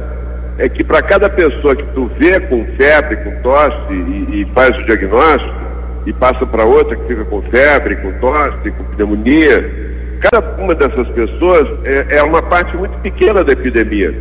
é 0.57 0.67
que 0.67 0.83
para 0.83 1.01
cada 1.01 1.29
pessoa 1.29 1.73
que 1.77 1.85
tu 1.95 2.11
vê 2.17 2.37
com 2.41 2.65
febre, 2.75 3.15
com 3.23 3.41
tosse 3.41 3.93
e, 3.93 4.41
e 4.41 4.45
faz 4.53 4.77
o 4.77 4.83
diagnóstico 4.83 5.55
e 6.05 6.11
passa 6.11 6.45
para 6.45 6.65
outra 6.65 6.97
que 6.97 7.07
fica 7.07 7.23
com 7.23 7.41
febre, 7.43 7.95
com 7.95 8.11
tosse, 8.19 8.69
com 8.71 8.83
pneumonia, 8.83 9.63
cada 10.19 10.41
uma 10.61 10.75
dessas 10.75 11.07
pessoas 11.11 11.69
é, 11.85 12.17
é 12.17 12.23
uma 12.23 12.41
parte 12.41 12.75
muito 12.75 12.97
pequena 12.97 13.45
da 13.45 13.53
epidemia. 13.53 14.13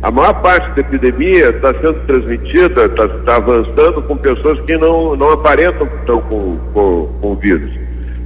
A 0.00 0.10
maior 0.10 0.40
parte 0.40 0.66
da 0.76 0.80
epidemia 0.80 1.50
está 1.50 1.74
sendo 1.74 2.06
transmitida, 2.06 2.86
está 2.86 3.06
tá 3.06 3.36
avançando 3.36 4.00
com 4.00 4.16
pessoas 4.16 4.58
que 4.62 4.78
não, 4.78 5.14
não 5.14 5.32
aparentam 5.32 5.86
que 5.86 5.96
estão 5.96 6.22
com, 6.22 6.56
com, 6.72 7.18
com 7.20 7.32
o 7.32 7.36
vírus. 7.36 7.70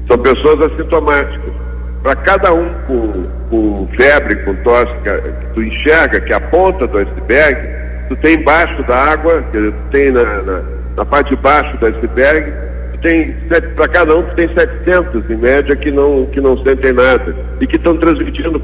São 0.07 0.19
pessoas 0.19 0.71
assintomáticas. 0.71 1.72
Para 2.03 2.17
cada 2.17 2.53
um 2.53 2.69
com, 2.87 3.27
com 3.49 3.89
febre, 3.97 4.37
com 4.45 4.55
tosse, 4.57 4.93
que, 5.03 5.11
tu 5.55 5.63
enxerga 5.63 6.21
que 6.21 6.33
a 6.33 6.41
ponta 6.41 6.87
do 6.87 6.99
iceberg, 6.99 7.69
tu 8.09 8.17
tem 8.17 8.35
embaixo 8.35 8.83
da 8.85 8.97
água, 8.97 9.43
tu 9.53 9.73
tem 9.91 10.11
na, 10.11 10.43
na, 10.43 10.63
na 10.97 11.05
parte 11.05 11.31
de 11.31 11.37
baixo 11.37 11.77
do 11.79 11.87
iceberg, 11.87 12.53
tem 13.03 13.35
para 13.75 13.89
cada 13.89 14.17
um 14.17 14.23
tem 14.35 14.49
700 14.55 15.29
em 15.29 15.37
média 15.37 15.75
que 15.77 15.91
não 15.91 16.27
que 16.27 16.41
não 16.41 16.57
sentem 16.63 16.93
nada 16.93 17.35
e 17.61 17.67
que 17.67 17.77
estão 17.77 17.97
transmitindo 17.97 18.61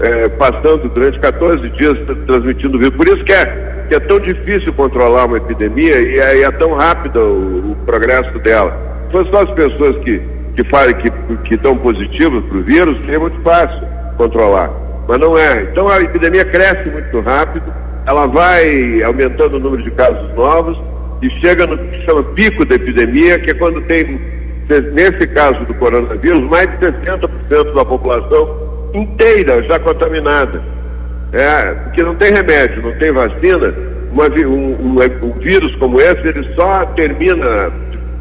é, 0.00 0.28
passando 0.30 0.88
durante 0.88 1.20
14 1.20 1.68
dias 1.70 1.96
transmitindo 2.26 2.78
vírus. 2.78 2.96
Por 2.96 3.06
isso 3.06 3.22
que 3.24 3.32
é, 3.32 3.84
que 3.88 3.94
é 3.94 4.00
tão 4.00 4.18
difícil 4.18 4.72
controlar 4.72 5.26
uma 5.26 5.36
epidemia 5.36 6.00
e 6.00 6.18
é, 6.18 6.42
é 6.42 6.50
tão 6.52 6.74
rápido 6.74 7.20
o, 7.20 7.72
o, 7.72 7.76
progresso 7.86 8.38
dela. 8.40 8.76
Fossem 9.12 9.30
só 9.30 9.42
as 9.42 9.50
pessoas 9.52 9.96
que, 10.04 10.20
que 10.56 10.64
falam 10.64 10.94
que, 10.94 11.10
que 11.44 11.54
estão 11.54 11.76
positivas 11.78 12.44
para 12.44 12.58
o 12.58 12.62
vírus, 12.62 12.98
seria 13.00 13.20
muito 13.20 13.40
fácil 13.42 13.86
controlar. 14.16 14.70
Mas 15.08 15.18
não 15.18 15.36
é. 15.36 15.62
Então 15.62 15.88
a 15.88 16.00
epidemia 16.00 16.44
cresce 16.44 16.88
muito 16.88 17.20
rápido, 17.20 17.72
ela 18.06 18.26
vai 18.26 19.02
aumentando 19.02 19.56
o 19.56 19.60
número 19.60 19.82
de 19.82 19.90
casos 19.92 20.34
novos 20.34 20.78
e 21.22 21.30
chega 21.40 21.66
no 21.66 21.78
que 21.78 22.04
chama 22.04 22.22
pico 22.34 22.64
da 22.64 22.74
epidemia, 22.74 23.38
que 23.38 23.50
é 23.50 23.54
quando 23.54 23.80
tem, 23.82 24.20
nesse 24.92 25.26
caso 25.28 25.64
do 25.64 25.74
coronavírus, 25.74 26.48
mais 26.48 26.68
de 26.78 26.86
60% 26.86 27.74
da 27.74 27.84
população 27.84 28.90
inteira 28.94 29.62
já 29.62 29.78
contaminada. 29.78 30.62
É, 31.32 31.74
porque 31.74 32.02
não 32.02 32.14
tem 32.14 32.32
remédio, 32.32 32.82
não 32.82 32.92
tem 32.92 33.10
vacina, 33.10 33.74
uma, 34.12 34.28
um, 34.28 34.76
um, 34.80 35.26
um, 35.26 35.32
vírus 35.40 35.74
como 35.76 36.00
esse, 36.00 36.28
ele 36.28 36.48
só 36.54 36.86
termina 36.94 37.72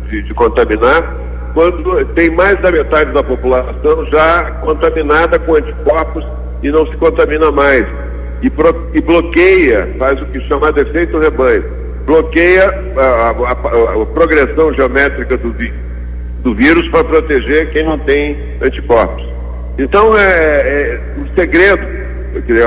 de, 0.10 0.24
de, 0.24 0.34
contaminar 0.34 1.16
quando 1.54 2.06
tem 2.16 2.30
mais 2.32 2.60
da 2.62 2.72
metade 2.72 3.12
da 3.12 3.24
população 3.24 4.06
já 4.08 4.52
contaminada 4.62 5.38
com 5.40 5.56
anticorpos 5.56 6.26
e 6.64 6.72
não 6.72 6.86
se 6.88 6.98
contamina 6.98 7.52
mais. 7.52 7.86
E, 8.42 8.50
pro, 8.50 8.90
e 8.94 9.02
bloqueia, 9.02 9.88
faz 9.98 10.22
o 10.22 10.26
que 10.26 10.42
chama 10.48 10.72
de 10.74 10.82
efeito 10.82 11.18
rebanho, 11.18 11.64
bloqueia 12.06 12.66
a, 12.98 13.02
a, 13.02 13.30
a, 13.30 14.02
a 14.02 14.06
progressão 14.08 14.74
geométrica 14.74 15.38
do, 15.38 15.56
do 16.44 16.56
vírus 16.56 16.88
para 16.90 17.04
proteger 17.04 17.72
quem 17.72 17.86
não 17.86 17.98
tem 18.00 18.38
anticorpos. 18.62 19.24
Então, 19.78 20.18
é, 20.18 20.24
é, 20.24 21.00
o 21.18 21.36
segredo, 21.36 21.82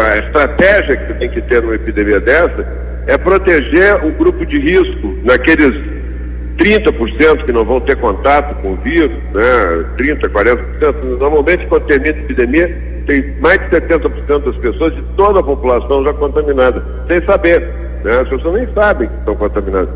a 0.01 0.19
estratégia 0.19 0.97
que 0.97 1.15
tem 1.15 1.31
que 1.31 1.43
ter 1.43 1.63
numa 1.63 1.75
epidemia 1.75 2.21
dessa 2.21 2.67
é 3.07 3.19
proteger 3.19 4.05
o 4.05 4.11
grupo 4.13 4.45
de 4.47 4.59
risco 4.59 5.17
naqueles 5.23 5.96
30% 6.59 7.45
que 7.45 7.53
não 7.53 7.65
vão 7.65 7.81
ter 7.81 7.97
contato 7.97 8.55
com 8.63 8.73
o 8.73 8.77
vírus, 8.77 9.13
né, 9.35 9.85
30%, 9.99 10.29
40%. 10.31 11.19
Normalmente, 11.19 11.67
quando 11.67 11.87
termina 11.87 12.17
a 12.17 12.21
epidemia, 12.21 12.77
tem 13.07 13.37
mais 13.41 13.59
de 13.59 13.77
70% 13.77 14.45
das 14.45 14.57
pessoas 14.57 14.95
de 14.95 15.03
toda 15.17 15.41
a 15.41 15.43
população 15.43 16.05
já 16.05 16.13
contaminada, 16.15 16.83
sem 17.09 17.23
saber. 17.25 17.61
Né? 18.05 18.21
As 18.21 18.29
pessoas 18.29 18.55
nem 18.55 18.75
sabem 18.75 19.09
que 19.09 19.15
estão 19.19 19.37
contaminadas. 19.37 19.95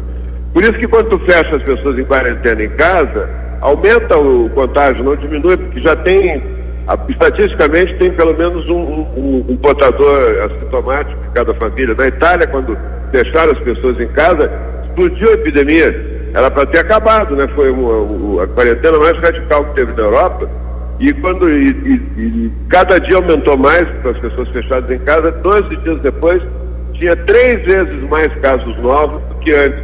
Por 0.53 0.63
isso 0.63 0.75
que 0.75 0.89
quando 0.89 1.09
tu 1.11 1.19
fecha 1.21 1.57
as 1.57 1.63
pessoas 1.63 1.99
em 1.99 2.05
quarentena 2.05 2.63
em 2.63 2.71
casa, 2.71 3.29
aumenta 3.61 4.19
o 4.19 4.51
contágio, 4.51 5.05
não 5.05 5.17
diminui, 5.17 5.57
porque 5.57 5.81
já 5.81 5.97
tem 5.97 6.43
Estatisticamente, 7.09 7.95
tem 7.99 8.11
pelo 8.13 8.37
menos 8.37 8.69
um, 8.69 8.75
um, 8.75 9.47
um, 9.51 9.57
portador 9.59 10.43
assintomático 10.45 11.21
de 11.23 11.29
cada 11.29 11.55
família. 11.55 11.95
Na 11.95 12.09
Itália, 12.09 12.49
quando 12.49 12.77
fecharam 13.13 13.53
as 13.53 13.59
pessoas 13.61 14.01
em 14.01 14.09
casa, 14.09 14.51
explodiu 14.85 15.31
a 15.31 15.35
epidemia. 15.35 16.20
Era 16.35 16.51
para 16.51 16.67
ter 16.67 16.79
acabado, 16.79 17.35
né? 17.35 17.49
Foi 17.55 17.71
uma, 17.71 18.45
a 18.45 18.47
quarentena 18.49 18.99
mais 18.99 19.19
radical 19.19 19.65
que 19.67 19.75
teve 19.75 19.93
na 19.93 20.03
Europa. 20.03 20.49
E 21.01 21.13
quando 21.15 21.49
e, 21.49 21.71
e, 21.71 22.21
e 22.21 22.53
cada 22.69 22.99
dia 23.01 23.17
aumentou 23.17 23.57
mais 23.57 23.89
para 24.03 24.11
as 24.11 24.19
pessoas 24.19 24.49
fechadas 24.51 24.91
em 24.91 24.99
casa, 24.99 25.31
12 25.33 25.77
dias 25.77 26.01
depois, 26.03 26.43
tinha 26.95 27.17
três 27.17 27.65
vezes 27.65 28.03
mais 28.09 28.33
casos 28.41 28.77
novos 28.81 29.23
do 29.23 29.35
que 29.37 29.53
antes. 29.53 29.81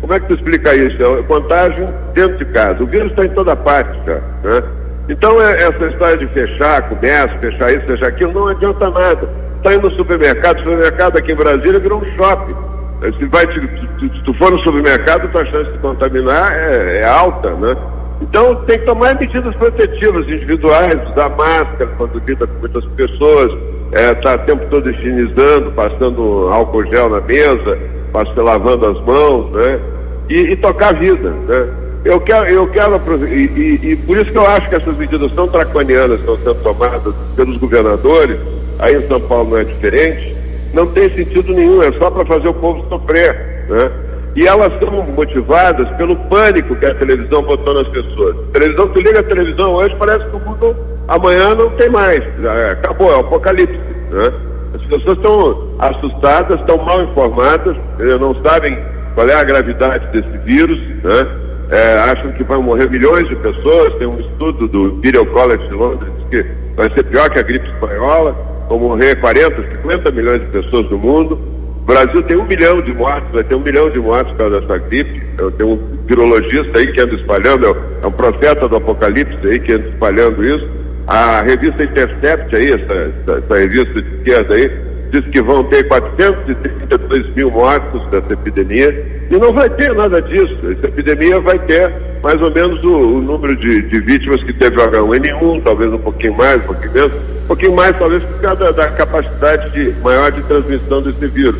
Como 0.00 0.12
é 0.12 0.20
que 0.20 0.26
tu 0.26 0.34
explica 0.34 0.74
isso? 0.76 1.02
É 1.02 1.22
contágio 1.22 1.88
dentro 2.14 2.36
de 2.36 2.44
casa. 2.46 2.82
O 2.82 2.86
vírus 2.86 3.10
está 3.10 3.24
em 3.24 3.30
toda 3.30 3.56
parte, 3.56 3.98
já, 4.06 4.14
né? 4.14 4.62
Então, 5.08 5.40
é, 5.40 5.62
essa 5.62 5.86
história 5.86 6.18
de 6.18 6.26
fechar 6.28 6.88
comércio, 6.88 7.38
fechar 7.40 7.72
isso, 7.72 7.86
fechar 7.86 8.08
aquilo, 8.08 8.32
não 8.32 8.48
adianta 8.48 8.90
nada. 8.90 9.28
Está 9.56 9.74
indo 9.74 9.88
no 9.88 9.96
supermercado, 9.96 10.56
o 10.58 10.60
supermercado 10.60 11.16
aqui 11.16 11.32
em 11.32 11.36
Brasília 11.36 11.80
virou 11.80 12.02
um 12.02 12.16
shopping. 12.16 12.54
Se, 13.00 13.26
vai, 13.26 13.46
se, 13.52 13.60
se 14.00 14.22
tu 14.24 14.34
for 14.34 14.50
no 14.50 14.58
supermercado, 14.60 15.30
tua 15.30 15.44
chance 15.46 15.70
de 15.70 15.78
contaminar 15.78 16.52
é, 16.52 17.00
é 17.00 17.04
alta, 17.04 17.50
né? 17.54 17.76
Então 18.20 18.56
tem 18.66 18.78
que 18.78 18.84
tomar 18.84 19.18
medidas 19.18 19.54
protetivas 19.54 20.28
individuais, 20.28 20.94
usar 21.10 21.28
máscara 21.30 21.88
quando 21.96 22.20
lida 22.26 22.46
com 22.46 22.58
muitas 22.58 22.84
pessoas, 22.96 23.52
estar 23.92 24.00
é, 24.00 24.14
tá 24.14 24.34
o 24.34 24.38
tempo 24.46 24.66
todo 24.68 24.90
higienizando, 24.90 25.70
passando 25.72 26.48
álcool 26.50 26.84
gel 26.86 27.08
na 27.08 27.20
mesa, 27.20 27.78
passando, 28.12 28.42
lavando 28.42 28.86
as 28.86 29.00
mãos, 29.04 29.52
né? 29.52 29.80
E, 30.28 30.38
e 30.52 30.56
tocar 30.56 30.94
a 30.94 30.98
vida, 30.98 31.30
né? 31.30 31.68
Eu 32.04 32.20
quero, 32.20 32.46
eu 32.48 32.66
quero 32.68 32.96
e, 33.26 33.46
e, 33.46 33.92
e, 33.92 33.96
por 33.96 34.16
isso 34.16 34.30
que 34.30 34.38
eu 34.38 34.46
acho 34.46 34.68
que 34.68 34.74
essas 34.76 34.96
medidas 34.96 35.32
tão 35.32 35.46
draconianas 35.46 36.20
estão 36.20 36.36
sendo 36.38 36.62
tomadas 36.62 37.14
pelos 37.36 37.56
governadores, 37.58 38.38
aí 38.78 38.96
em 38.96 39.06
São 39.08 39.20
Paulo 39.20 39.50
não 39.50 39.58
é 39.58 39.64
diferente, 39.64 40.34
não 40.74 40.86
tem 40.86 41.08
sentido 41.10 41.52
nenhum, 41.52 41.82
é 41.82 41.92
só 41.92 42.10
para 42.10 42.24
fazer 42.26 42.48
o 42.48 42.54
povo 42.54 42.86
sofrer, 42.88 43.66
né? 43.68 43.90
E 44.36 44.46
elas 44.46 44.72
são 44.78 45.02
motivadas 45.02 45.88
pelo 45.96 46.14
pânico 46.28 46.76
que 46.76 46.86
a 46.86 46.94
televisão 46.94 47.42
botou 47.42 47.74
nas 47.74 47.88
pessoas. 47.88 48.36
A 48.50 48.52
televisão, 48.52 48.88
tu 48.88 49.00
liga 49.00 49.20
a 49.20 49.24
televisão 49.24 49.72
hoje, 49.72 49.96
parece 49.98 50.24
que 50.30 50.36
o 50.36 50.40
mundo 50.40 50.76
amanhã 51.08 51.54
não 51.54 51.70
tem 51.70 51.88
mais. 51.88 52.22
É, 52.44 52.70
acabou, 52.70 53.10
é 53.10 53.16
o 53.16 53.20
apocalipse. 53.20 53.76
Né? 54.10 54.32
As 54.74 54.82
pessoas 54.82 55.16
estão 55.16 55.68
assustadas, 55.78 56.60
estão 56.60 56.76
mal 56.76 57.02
informadas, 57.02 57.76
não 58.20 58.34
sabem 58.42 58.78
qual 59.14 59.28
é 59.28 59.34
a 59.34 59.42
gravidade 59.42 60.06
desse 60.12 60.38
vírus, 60.44 60.78
né? 61.02 61.48
É, 61.70 61.98
acham 61.98 62.32
que 62.32 62.44
vão 62.44 62.62
morrer 62.62 62.88
milhões 62.88 63.28
de 63.28 63.36
pessoas. 63.36 63.92
Tem 63.94 64.06
um 64.06 64.20
estudo 64.20 64.68
do 64.68 64.86
Imperial 64.88 65.26
College 65.26 65.66
de 65.68 65.74
Londres 65.74 66.12
que 66.30 66.46
vai 66.76 66.88
ser 66.94 67.02
pior 67.04 67.28
que 67.28 67.38
a 67.38 67.42
gripe 67.42 67.66
espanhola, 67.66 68.36
vão 68.68 68.78
morrer 68.78 69.16
40, 69.16 69.62
50 69.82 70.10
milhões 70.10 70.40
de 70.40 70.46
pessoas 70.48 70.90
no 70.90 70.98
mundo. 70.98 71.38
O 71.82 71.86
Brasil 71.86 72.22
tem 72.24 72.36
um 72.36 72.44
milhão 72.44 72.82
de 72.82 72.92
mortes, 72.92 73.30
vai 73.32 73.42
ter 73.44 73.54
um 73.54 73.60
milhão 73.60 73.88
de 73.90 73.98
mortes 73.98 74.30
por 74.32 74.38
causa 74.38 74.60
dessa 74.60 74.78
gripe. 74.78 75.22
Tem 75.56 75.66
um 75.66 75.98
virologista 76.06 76.78
aí 76.78 76.92
que 76.92 77.00
anda 77.00 77.14
espalhando, 77.14 77.76
é 78.02 78.06
um 78.06 78.12
profeta 78.12 78.68
do 78.68 78.76
apocalipse 78.76 79.38
aí 79.46 79.58
que 79.58 79.72
anda 79.72 79.88
espalhando 79.88 80.44
isso. 80.44 80.68
A 81.06 81.40
revista 81.40 81.82
Intercept 81.82 82.54
aí, 82.54 82.72
essa, 82.72 82.92
essa, 82.92 83.38
essa 83.38 83.54
revista 83.56 84.02
de 84.02 84.16
esquerda 84.16 84.54
aí, 84.54 84.70
diz 85.10 85.24
que 85.30 85.40
vão 85.42 85.64
ter 85.64 85.86
432 85.88 87.34
mil 87.34 87.50
mortos 87.50 88.06
dessa 88.10 88.32
epidemia 88.32 89.26
e 89.30 89.36
não 89.36 89.52
vai 89.52 89.68
ter 89.70 89.94
nada 89.94 90.20
disso. 90.22 90.56
Essa 90.70 90.86
epidemia 90.86 91.40
vai 91.40 91.58
ter 91.60 91.92
mais 92.22 92.40
ou 92.40 92.50
menos 92.50 92.82
o, 92.84 92.88
o 92.88 93.22
número 93.22 93.56
de, 93.56 93.82
de, 93.82 94.00
vítimas 94.00 94.42
que 94.42 94.52
teve 94.52 94.76
o 94.76 94.90
H1N1, 94.90 95.62
talvez 95.62 95.92
um 95.92 95.98
pouquinho 95.98 96.34
mais, 96.34 96.62
um 96.62 96.66
pouquinho 96.66 96.92
menos, 96.92 97.12
um 97.12 97.46
pouquinho 97.46 97.74
mais 97.74 97.98
talvez 97.98 98.22
por 98.22 98.40
causa 98.40 98.64
da, 98.64 98.70
da 98.72 98.90
capacidade 98.90 99.70
de, 99.70 100.00
maior 100.00 100.30
de 100.32 100.42
transmissão 100.42 101.02
desse 101.02 101.26
vírus 101.26 101.56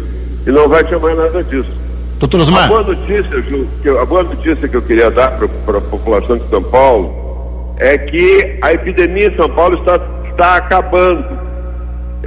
e 0.46 0.50
não 0.50 0.68
vai 0.68 0.84
ter 0.84 0.98
mais 0.98 1.16
nada 1.16 1.42
disso. 1.44 1.70
Doutor 2.18 2.40
Osmar. 2.40 2.64
A 2.64 2.68
boa 2.68 2.82
notícia, 2.82 3.42
Ju, 3.42 3.68
que, 3.80 3.88
a 3.88 4.04
boa 4.04 4.24
notícia 4.24 4.68
que 4.68 4.76
eu 4.76 4.82
queria 4.82 5.10
dar 5.10 5.38
para 5.64 5.78
a 5.78 5.80
população 5.80 6.36
de 6.36 6.48
São 6.48 6.62
Paulo 6.62 7.74
é 7.76 7.96
que 7.96 8.58
a 8.60 8.72
epidemia 8.72 9.28
em 9.28 9.36
São 9.36 9.48
Paulo 9.48 9.78
está, 9.78 10.00
está 10.30 10.56
acabando. 10.56 11.47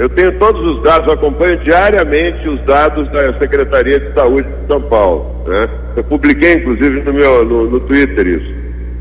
Eu 0.02 0.10
tenho 0.10 0.32
todos 0.40 0.66
os 0.66 0.82
dados, 0.82 1.14
acompanho 1.14 1.58
diariamente 1.60 2.50
os 2.50 2.60
dados 2.62 3.08
da 3.12 3.38
Secretaria 3.38 4.00
de 4.00 4.12
Saúde 4.16 4.48
de 4.50 4.66
São 4.66 4.82
Paulo. 4.82 5.44
Né? 5.46 5.70
Eu 5.96 6.04
publiquei, 6.06 6.54
inclusive, 6.54 7.02
no 7.02 7.14
meu 7.14 7.46
no, 7.46 7.70
no 7.70 7.80
Twitter 7.82 8.26
isso. 8.26 8.52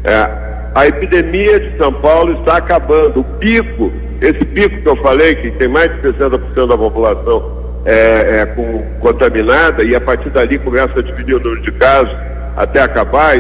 É, 0.05 0.29
a 0.75 0.87
epidemia 0.87 1.59
de 1.59 1.79
São 1.79 1.91
Paulo 1.91 2.39
está 2.41 2.59
acabando. 2.59 3.21
O 3.21 3.25
pico, 3.25 3.91
esse 4.21 4.45
pico 4.45 4.83
que 4.83 4.89
eu 4.91 4.97
falei, 4.97 5.37
que 5.37 5.51
tem 5.53 5.69
mais 5.69 5.91
de 6.03 6.09
60% 6.13 6.69
da 6.69 6.77
população 6.77 7.81
é, 7.87 8.41
é, 8.41 8.47
com, 8.55 8.85
contaminada 9.01 9.83
e 9.83 9.95
a 9.95 10.01
partir 10.03 10.29
dali 10.29 10.59
começa 10.59 10.99
a 10.99 11.03
diminuir 11.03 11.37
o 11.37 11.41
número 11.41 11.63
de 11.63 11.73
casos 11.73 12.15
até 12.59 12.83
acabar, 12.83 13.39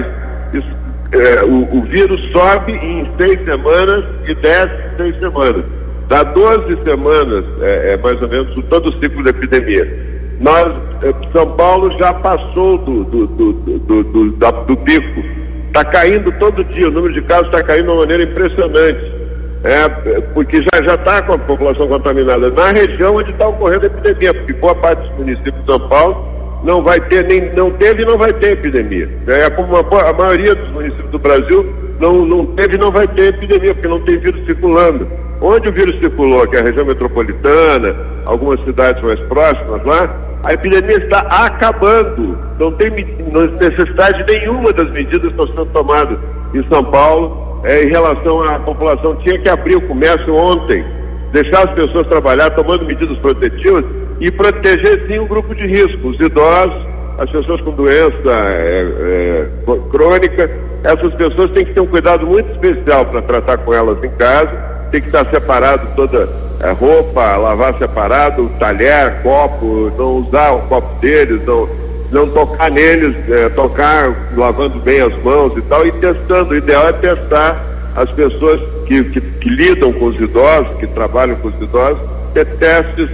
isso, 0.54 0.76
é, 1.12 1.44
o, 1.44 1.76
o, 1.76 1.82
vírus 1.82 2.22
sobe 2.32 2.72
em 2.72 3.06
seis 3.18 3.44
semanas 3.44 4.02
e 4.26 4.34
desce 4.34 4.72
em 4.94 4.96
seis 4.96 5.18
semanas. 5.18 5.80
Dá 6.11 6.22
12 6.24 6.76
semanas, 6.84 7.44
é, 7.62 7.92
é, 7.92 7.96
mais 7.96 8.20
ou 8.20 8.28
menos, 8.28 8.52
todo 8.68 8.90
o 8.90 9.00
ciclo 9.00 9.22
da 9.22 9.30
epidemia. 9.30 9.88
Nós, 10.40 10.76
é, 11.02 11.14
São 11.32 11.52
Paulo 11.52 11.90
já 11.98 12.12
passou 12.12 12.76
do, 12.78 13.04
do, 13.04 13.26
do, 13.28 13.52
do, 13.52 14.02
do, 14.02 14.64
do 14.66 14.76
pico. 14.78 15.22
Está 15.68 15.84
caindo 15.84 16.30
todo 16.32 16.64
dia, 16.64 16.88
o 16.88 16.90
número 16.90 17.14
de 17.14 17.22
casos 17.22 17.46
está 17.46 17.62
caindo 17.62 17.84
de 17.84 17.90
uma 17.90 18.00
maneira 18.00 18.24
impressionante 18.24 19.20
é, 19.62 19.88
porque 20.32 20.62
já 20.62 20.82
já 20.82 20.94
está 20.94 21.22
com 21.22 21.34
a 21.34 21.38
população 21.38 21.86
contaminada 21.86 22.50
na 22.50 22.70
região 22.70 23.16
onde 23.16 23.30
está 23.30 23.46
ocorrendo 23.46 23.84
a 23.84 23.86
epidemia, 23.86 24.34
porque 24.34 24.52
boa 24.54 24.74
parte 24.74 25.06
dos 25.08 25.18
municípios 25.18 25.61
de 25.61 25.66
São 25.66 25.88
Paulo 25.88 26.28
não 26.64 26.82
vai 26.82 27.00
ter, 27.08 27.24
nem 27.26 27.52
não 27.54 27.70
teve 27.72 28.02
e 28.02 28.06
não 28.06 28.16
vai 28.16 28.32
ter 28.32 28.52
epidemia. 28.52 29.08
É 29.26 29.50
como 29.50 29.68
uma, 29.68 30.02
a 30.02 30.12
maioria 30.12 30.54
dos 30.54 30.70
municípios 30.70 31.11
do 31.11 31.18
Brasil 31.18 31.74
não, 32.01 32.24
não 32.24 32.46
teve 32.46 32.78
não 32.78 32.90
vai 32.90 33.07
ter 33.09 33.34
epidemia, 33.34 33.74
porque 33.74 33.88
não 33.88 34.01
tem 34.01 34.18
vírus 34.18 34.44
circulando. 34.46 35.07
Onde 35.42 35.68
o 35.68 35.72
vírus 35.72 35.98
circulou, 36.01 36.46
que 36.46 36.57
é 36.57 36.61
a 36.61 36.64
região 36.64 36.84
metropolitana, 36.84 37.94
algumas 38.24 38.62
cidades 38.64 39.03
mais 39.03 39.20
próximas 39.20 39.84
lá, 39.84 40.14
a 40.42 40.55
epidemia 40.55 40.96
está 40.96 41.20
acabando. 41.20 42.38
Não 42.59 42.72
tem 42.72 42.90
necessidade 42.90 44.24
nenhuma 44.26 44.72
das 44.72 44.90
medidas 44.90 45.20
que 45.20 45.28
estão 45.28 45.46
sendo 45.48 45.66
tomadas 45.66 46.18
em 46.55 46.62
São 46.68 46.84
Paulo 46.84 47.61
é, 47.64 47.84
em 47.84 47.88
relação 47.88 48.42
à 48.42 48.59
população. 48.61 49.16
Tinha 49.16 49.38
que 49.38 49.48
abrir 49.48 49.76
o 49.76 49.86
comércio 49.86 50.34
ontem, 50.34 50.84
deixar 51.32 51.68
as 51.68 51.74
pessoas 51.74 52.07
trabalhar 52.07 52.51
tomando 52.51 52.86
medidas 52.86 53.16
protetivas 53.18 53.84
e 54.20 54.30
proteger 54.30 55.07
sim 55.07 55.18
o 55.18 55.26
grupo 55.26 55.55
de 55.55 55.66
risco, 55.66 56.09
os 56.09 56.20
idosos, 56.20 56.86
as 57.18 57.30
pessoas 57.30 57.61
com 57.61 57.72
doença 57.72 58.28
é, 58.28 58.86
é, 58.92 59.48
crônica. 59.90 60.50
Essas 60.82 61.14
pessoas 61.14 61.50
têm 61.52 61.64
que 61.64 61.74
ter 61.74 61.80
um 61.80 61.86
cuidado 61.86 62.26
muito 62.26 62.50
especial 62.52 63.04
para 63.06 63.22
tratar 63.22 63.58
com 63.58 63.74
elas 63.74 64.02
em 64.02 64.11
casa, 64.11 64.50
tem 64.90 65.00
que 65.00 65.08
estar 65.08 65.24
separado 65.26 65.86
toda 65.94 66.28
é, 66.61 66.70
roupa, 66.72 67.36
lavar 67.36 67.74
separado, 67.74 68.50
talher, 68.58 69.22
copo, 69.22 69.92
não 69.98 70.16
usar 70.16 70.52
o 70.52 70.61
copo 70.62 71.00
deles, 71.00 71.44
não 71.44 71.68
não 72.11 72.28
tocar 72.28 72.70
neles, 72.70 73.16
é, 73.30 73.48
tocar 73.50 74.12
lavando 74.36 74.78
bem 74.80 75.00
as 75.00 75.16
mãos 75.22 75.56
e 75.56 75.62
tal, 75.62 75.86
e 75.86 75.92
testando. 75.92 76.50
O 76.50 76.56
ideal 76.56 76.88
é 76.88 76.92
testar 76.92 77.56
as 77.94 78.11
pessoas 78.11 78.61
que, 78.86 79.04
que, 79.04 79.20
que 79.20 79.48
lidam 79.48 79.92
com 79.92 80.06
os 80.06 80.20
idosos, 80.20 80.76
que 80.78 80.86
trabalham 80.88 81.36
com 81.36 81.48
os 81.48 81.61
idosos, 81.61 82.02
ter 82.34 82.46
testes, 82.56 83.08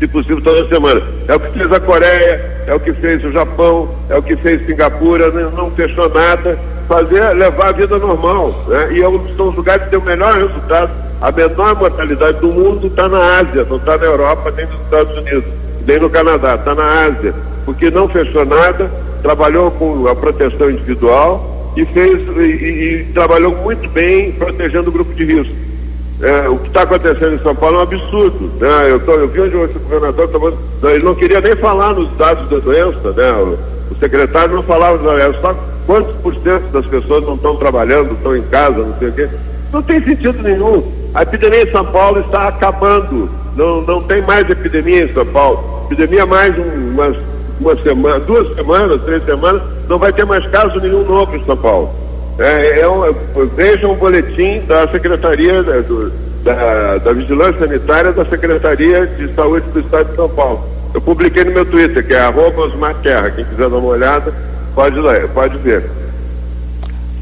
se 0.00 0.08
possível, 0.08 0.40
toda 0.42 0.66
semana. 0.68 1.00
É 1.28 1.34
o 1.36 1.38
que 1.38 1.50
fez 1.56 1.72
a 1.72 1.78
Coreia, 1.78 2.64
é 2.66 2.74
o 2.74 2.80
que 2.80 2.92
fez 2.94 3.24
o 3.24 3.30
Japão, 3.30 3.88
é 4.08 4.16
o 4.16 4.22
que 4.22 4.34
fez 4.34 4.66
Singapura, 4.66 5.30
não, 5.30 5.50
não 5.52 5.70
fechou 5.70 6.08
nada, 6.08 6.58
fazer, 6.88 7.22
levar 7.34 7.68
a 7.68 7.72
vida 7.72 7.98
normal. 7.98 8.52
Né? 8.66 8.94
E 8.94 9.02
é 9.02 9.36
são 9.36 9.50
os 9.50 9.54
lugares 9.54 9.84
que 9.84 9.90
têm 9.90 9.98
o 9.98 10.02
melhor 10.02 10.34
resultado. 10.34 10.90
A 11.20 11.30
menor 11.30 11.76
mortalidade 11.76 12.40
do 12.40 12.48
mundo 12.48 12.88
está 12.88 13.08
na 13.08 13.38
Ásia, 13.38 13.64
não 13.68 13.76
está 13.76 13.96
na 13.96 14.06
Europa 14.06 14.52
nem 14.56 14.66
nos 14.66 14.80
Estados 14.80 15.16
Unidos, 15.18 15.44
nem 15.86 16.00
no 16.00 16.10
Canadá, 16.10 16.54
está 16.54 16.74
na 16.74 17.04
Ásia 17.04 17.34
porque 17.64 17.90
não 17.90 18.08
fechou 18.08 18.44
nada, 18.44 18.90
trabalhou 19.22 19.70
com 19.70 20.08
a 20.08 20.14
proteção 20.14 20.70
individual 20.70 21.72
e 21.76 21.84
fez 21.84 22.20
e, 22.36 22.40
e, 22.40 23.00
e 23.00 23.04
trabalhou 23.12 23.54
muito 23.58 23.88
bem 23.90 24.32
protegendo 24.32 24.88
o 24.88 24.92
grupo 24.92 25.14
de 25.14 25.24
risco. 25.24 25.54
É, 26.22 26.48
o 26.48 26.58
que 26.58 26.68
está 26.68 26.82
acontecendo 26.82 27.34
em 27.34 27.38
São 27.38 27.54
Paulo 27.54 27.76
é 27.76 27.78
um 27.78 27.82
absurdo. 27.82 28.50
Né? 28.60 28.90
Eu, 28.90 29.00
tô, 29.00 29.12
eu 29.12 29.28
vi 29.28 29.40
onde 29.40 29.56
o 29.56 29.80
governador 29.80 30.26
estava. 30.26 30.52
Ele 30.94 31.04
não 31.04 31.14
queria 31.14 31.40
nem 31.40 31.56
falar 31.56 31.94
nos 31.94 32.10
dados 32.16 32.48
da 32.48 32.58
doença, 32.58 33.12
né? 33.12 33.32
O, 33.32 33.58
o 33.90 33.96
secretário 33.98 34.54
não 34.54 34.62
falava 34.62 34.98
da 34.98 35.12
doença, 35.12 35.40
só 35.40 35.54
quantos 35.86 36.14
por 36.16 36.34
cento 36.36 36.70
das 36.72 36.86
pessoas 36.86 37.24
não 37.24 37.34
estão 37.34 37.56
trabalhando, 37.56 38.12
estão 38.12 38.36
em 38.36 38.42
casa, 38.42 38.78
não 38.78 38.98
sei 38.98 39.08
o 39.08 39.12
quê. 39.12 39.28
Não 39.72 39.82
tem 39.82 40.02
sentido 40.02 40.42
nenhum. 40.42 40.82
A 41.14 41.22
epidemia 41.22 41.62
em 41.62 41.70
São 41.70 41.84
Paulo 41.86 42.20
está 42.20 42.48
acabando. 42.48 43.30
Não, 43.56 43.82
não 43.82 44.02
tem 44.02 44.22
mais 44.22 44.48
epidemia 44.48 45.04
em 45.04 45.12
São 45.12 45.26
Paulo. 45.26 45.86
Epidemia 45.86 46.26
mais 46.26 46.56
um, 46.58 46.92
umas 46.92 47.16
uma 47.60 47.76
semana, 47.76 48.18
duas 48.20 48.54
semanas, 48.54 49.02
três 49.02 49.22
semanas, 49.24 49.62
não 49.86 49.98
vai 49.98 50.12
ter 50.12 50.24
mais 50.24 50.44
caso 50.48 50.80
nenhum 50.80 51.04
novo 51.04 51.36
em 51.36 51.44
São 51.44 51.56
Paulo. 51.56 51.90
É, 52.40 52.80
é 52.80 52.88
um, 52.88 53.02
vejam 53.54 53.92
o 53.92 53.96
boletim 53.96 54.60
da 54.66 54.88
Secretaria 54.88 55.62
da, 55.62 55.80
do, 55.80 56.10
da, 56.42 56.96
da, 56.96 57.12
Vigilância 57.12 57.66
Sanitária 57.66 58.12
da 58.12 58.24
Secretaria 58.24 59.06
de 59.06 59.32
Saúde 59.34 59.66
do 59.68 59.80
Estado 59.80 60.08
de 60.08 60.16
São 60.16 60.28
Paulo. 60.30 60.64
Eu 60.94 61.02
publiquei 61.02 61.44
no 61.44 61.52
meu 61.52 61.66
Twitter, 61.66 62.04
que 62.04 62.14
é 62.14 62.20
arroba 62.20 62.62
Osmar 62.62 62.94
Terra. 63.02 63.30
Quem 63.30 63.44
quiser 63.44 63.68
dar 63.68 63.76
uma 63.76 63.88
olhada, 63.88 64.32
pode, 64.74 64.98
ler, 64.98 65.28
pode 65.28 65.58
ver. 65.58 65.84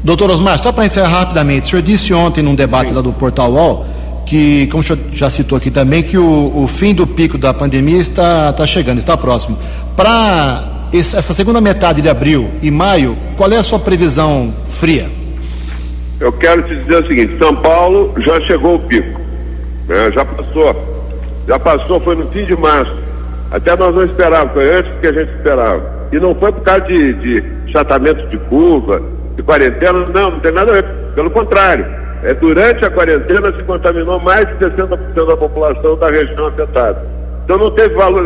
Doutor 0.01 0.29
Osmar, 0.29 0.57
só 0.57 0.71
para 0.71 0.85
encerrar 0.85 1.09
rapidamente, 1.09 1.65
o 1.65 1.69
senhor 1.71 1.81
disse 1.81 2.13
ontem 2.13 2.41
num 2.41 2.55
debate 2.55 2.89
Sim. 2.89 2.95
lá 2.95 3.01
do 3.01 3.11
Portal 3.11 3.51
UOL 3.51 3.85
que, 4.25 4.67
como 4.67 4.81
o 4.81 4.83
senhor 4.83 4.99
já 5.11 5.29
citou 5.29 5.57
aqui 5.57 5.69
também, 5.69 6.01
que 6.01 6.17
o, 6.17 6.63
o 6.63 6.67
fim 6.67 6.93
do 6.93 7.05
pico 7.05 7.37
da 7.37 7.53
pandemia 7.53 7.97
está, 7.97 8.51
está 8.51 8.65
chegando, 8.65 8.99
está 8.99 9.17
próximo. 9.17 9.57
Para 9.97 10.78
essa 10.93 11.33
segunda 11.33 11.61
metade 11.61 12.01
de 12.01 12.09
abril 12.09 12.49
e 12.61 12.71
maio, 12.71 13.15
qual 13.37 13.51
é 13.51 13.57
a 13.57 13.63
sua 13.63 13.79
previsão 13.79 14.53
fria? 14.67 15.07
Eu 16.19 16.31
quero 16.33 16.63
te 16.63 16.75
dizer 16.75 17.03
o 17.03 17.07
seguinte: 17.07 17.37
São 17.37 17.55
Paulo 17.55 18.13
já 18.17 18.39
chegou 18.41 18.75
o 18.75 18.79
pico, 18.79 19.19
né? 19.87 20.11
já 20.11 20.25
passou. 20.25 20.99
Já 21.47 21.59
passou, 21.59 21.99
foi 21.99 22.15
no 22.15 22.27
fim 22.27 22.45
de 22.45 22.55
março. 22.55 22.95
Até 23.51 23.75
nós 23.75 23.95
não 23.95 24.03
esperávamos, 24.03 24.53
foi 24.53 24.75
antes 24.75 24.91
do 24.91 24.99
que 24.99 25.07
a 25.07 25.13
gente 25.13 25.31
esperava. 25.35 25.99
E 26.11 26.19
não 26.19 26.35
foi 26.35 26.51
por 26.51 26.61
causa 26.61 26.81
de, 26.85 27.13
de 27.13 27.41
de 28.29 28.37
curva, 28.49 29.01
de 29.35 29.43
quarentena, 29.43 30.05
não, 30.07 30.31
não 30.31 30.39
tem 30.39 30.51
nada 30.51 30.71
a 30.71 30.73
ver. 30.75 30.85
Pelo 31.15 31.29
contrário 31.31 31.85
é, 32.23 32.33
durante 32.33 32.83
a 32.83 32.89
quarentena 32.89 33.51
se 33.55 33.63
contaminou 33.63 34.19
mais 34.19 34.45
de 34.47 34.65
60% 34.65 35.27
da 35.27 35.37
população 35.37 35.97
da 35.97 36.09
região 36.09 36.47
afetada. 36.47 37.01
Então 37.49 37.57
não 37.57 37.71
teve 37.71 37.95
valor, 37.95 38.21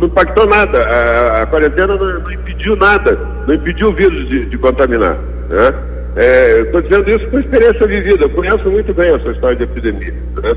não, 0.00 0.06
impactou 0.06 0.46
nada. 0.46 0.82
A, 0.82 1.42
a 1.42 1.46
quarentena 1.46 1.94
não, 1.94 2.20
não, 2.20 2.32
impediu 2.32 2.74
nada, 2.74 3.18
não 3.46 3.54
impediu 3.54 3.90
o 3.90 3.92
vírus 3.92 4.26
de, 4.30 4.46
de 4.46 4.56
contaminar. 4.56 5.18
Né? 5.50 5.74
É, 6.16 6.60
Estou 6.62 6.80
dizendo 6.80 7.10
isso 7.10 7.26
com 7.28 7.38
experiência 7.38 7.86
vivida, 7.86 8.24
eu 8.24 8.30
conheço 8.30 8.70
muito 8.70 8.94
bem 8.94 9.14
essa 9.14 9.30
história 9.30 9.56
de 9.56 9.64
epidemia. 9.64 10.14
Né? 10.42 10.56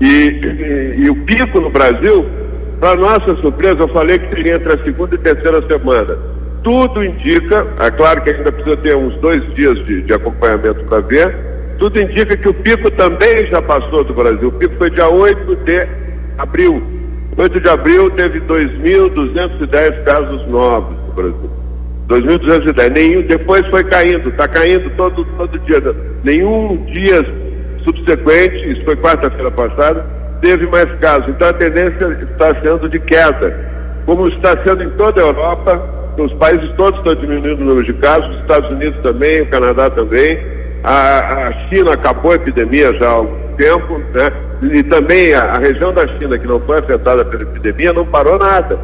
E, 0.00 0.06
e, 0.06 0.94
e, 1.00 1.10
o 1.10 1.16
pico 1.24 1.60
no 1.60 1.70
Brasil, 1.70 2.24
para 2.78 2.94
nossa 2.94 3.34
surpresa, 3.40 3.80
eu 3.80 3.88
falei 3.88 4.20
que 4.20 4.32
seria 4.32 4.54
entre 4.54 4.72
a 4.72 4.84
segunda 4.84 5.16
e 5.16 5.18
terceira 5.18 5.60
semana. 5.66 6.16
Tudo 6.62 7.02
indica, 7.02 7.66
é 7.80 7.90
claro 7.90 8.22
que 8.22 8.30
ainda 8.30 8.52
precisa 8.52 8.76
ter 8.76 8.94
uns 8.94 9.16
dois 9.16 9.42
dias 9.56 9.76
de, 9.86 10.02
de 10.02 10.12
acompanhamento 10.12 10.84
para 10.84 11.00
ver, 11.00 11.34
tudo 11.80 12.00
indica 12.00 12.36
que 12.36 12.48
o 12.48 12.54
pico 12.54 12.88
também 12.92 13.48
já 13.48 13.60
passou 13.60 14.04
do 14.04 14.14
Brasil. 14.14 14.50
O 14.50 14.52
pico 14.52 14.76
foi 14.76 14.88
dia 14.88 15.08
8 15.08 15.56
de 15.64 15.88
abril. 16.38 16.99
8 17.40 17.58
de 17.58 17.68
abril 17.70 18.10
teve 18.10 18.38
2.210 18.42 20.04
casos 20.04 20.46
novos 20.48 20.94
no 21.06 21.12
Brasil. 21.14 21.50
2.210. 22.06 22.92
Nenhum, 22.92 23.22
depois 23.22 23.66
foi 23.68 23.82
caindo, 23.84 24.28
está 24.28 24.46
caindo 24.46 24.90
todo, 24.90 25.24
todo 25.24 25.58
dia. 25.60 25.80
Nenhum 26.22 26.84
dia 26.84 27.24
subsequente, 27.82 28.72
isso 28.72 28.84
foi 28.84 28.94
quarta-feira 28.96 29.50
passada, 29.52 30.04
teve 30.42 30.66
mais 30.66 30.90
casos. 30.98 31.30
Então 31.30 31.48
a 31.48 31.52
tendência 31.54 32.08
está 32.30 32.54
sendo 32.60 32.86
de 32.90 32.98
queda. 32.98 33.70
Como 34.04 34.28
está 34.28 34.62
sendo 34.62 34.82
em 34.82 34.90
toda 34.90 35.22
a 35.22 35.26
Europa, 35.28 36.12
os 36.18 36.34
países 36.34 36.70
todos 36.76 36.98
estão 36.98 37.14
diminuindo 37.14 37.62
o 37.62 37.64
número 37.64 37.86
de 37.86 37.94
casos, 37.94 38.28
os 38.34 38.40
Estados 38.42 38.70
Unidos 38.70 39.00
também, 39.02 39.40
o 39.40 39.46
Canadá 39.46 39.88
também. 39.88 40.38
A, 40.82 41.48
a 41.48 41.52
China 41.68 41.92
acabou 41.92 42.32
a 42.32 42.36
epidemia 42.36 42.92
já 42.94 43.08
há 43.08 43.12
algum 43.12 43.54
tempo, 43.56 43.98
né? 44.14 44.32
E 44.62 44.82
também 44.84 45.34
a, 45.34 45.42
a 45.44 45.58
região 45.58 45.92
da 45.92 46.06
China 46.18 46.38
que 46.38 46.46
não 46.46 46.60
foi 46.60 46.78
afetada 46.78 47.24
pela 47.24 47.42
epidemia 47.42 47.92
não 47.92 48.06
parou 48.06 48.38
nada. 48.38 48.78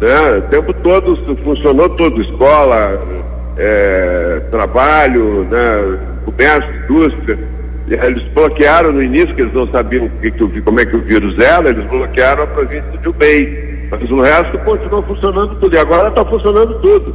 Né? 0.00 0.38
O 0.38 0.42
tempo 0.42 0.72
todo 0.74 1.16
funcionou 1.44 1.88
tudo, 1.90 2.20
escola, 2.22 3.00
é, 3.56 4.40
trabalho, 4.50 5.44
né? 5.44 5.98
comércio, 6.24 6.74
indústria. 6.84 7.38
Eles 7.88 8.22
bloquearam 8.32 8.92
no 8.92 9.02
início, 9.02 9.34
que 9.34 9.42
eles 9.42 9.52
não 9.52 9.66
sabiam 9.70 10.08
que, 10.20 10.30
que, 10.30 10.60
como 10.62 10.80
é 10.80 10.86
que 10.86 10.96
o 10.96 11.02
vírus 11.02 11.38
era, 11.38 11.68
eles 11.68 11.84
bloquearam 11.86 12.44
a 12.44 12.46
província 12.46 12.98
de 13.00 13.08
Hubei. 13.08 13.88
Mas 13.90 14.10
o 14.10 14.20
resto 14.22 14.58
continuou 14.60 15.02
funcionando 15.02 15.54
tudo. 15.56 15.74
E 15.74 15.78
agora 15.78 16.08
está 16.08 16.24
funcionando 16.24 16.80
tudo. 16.80 17.14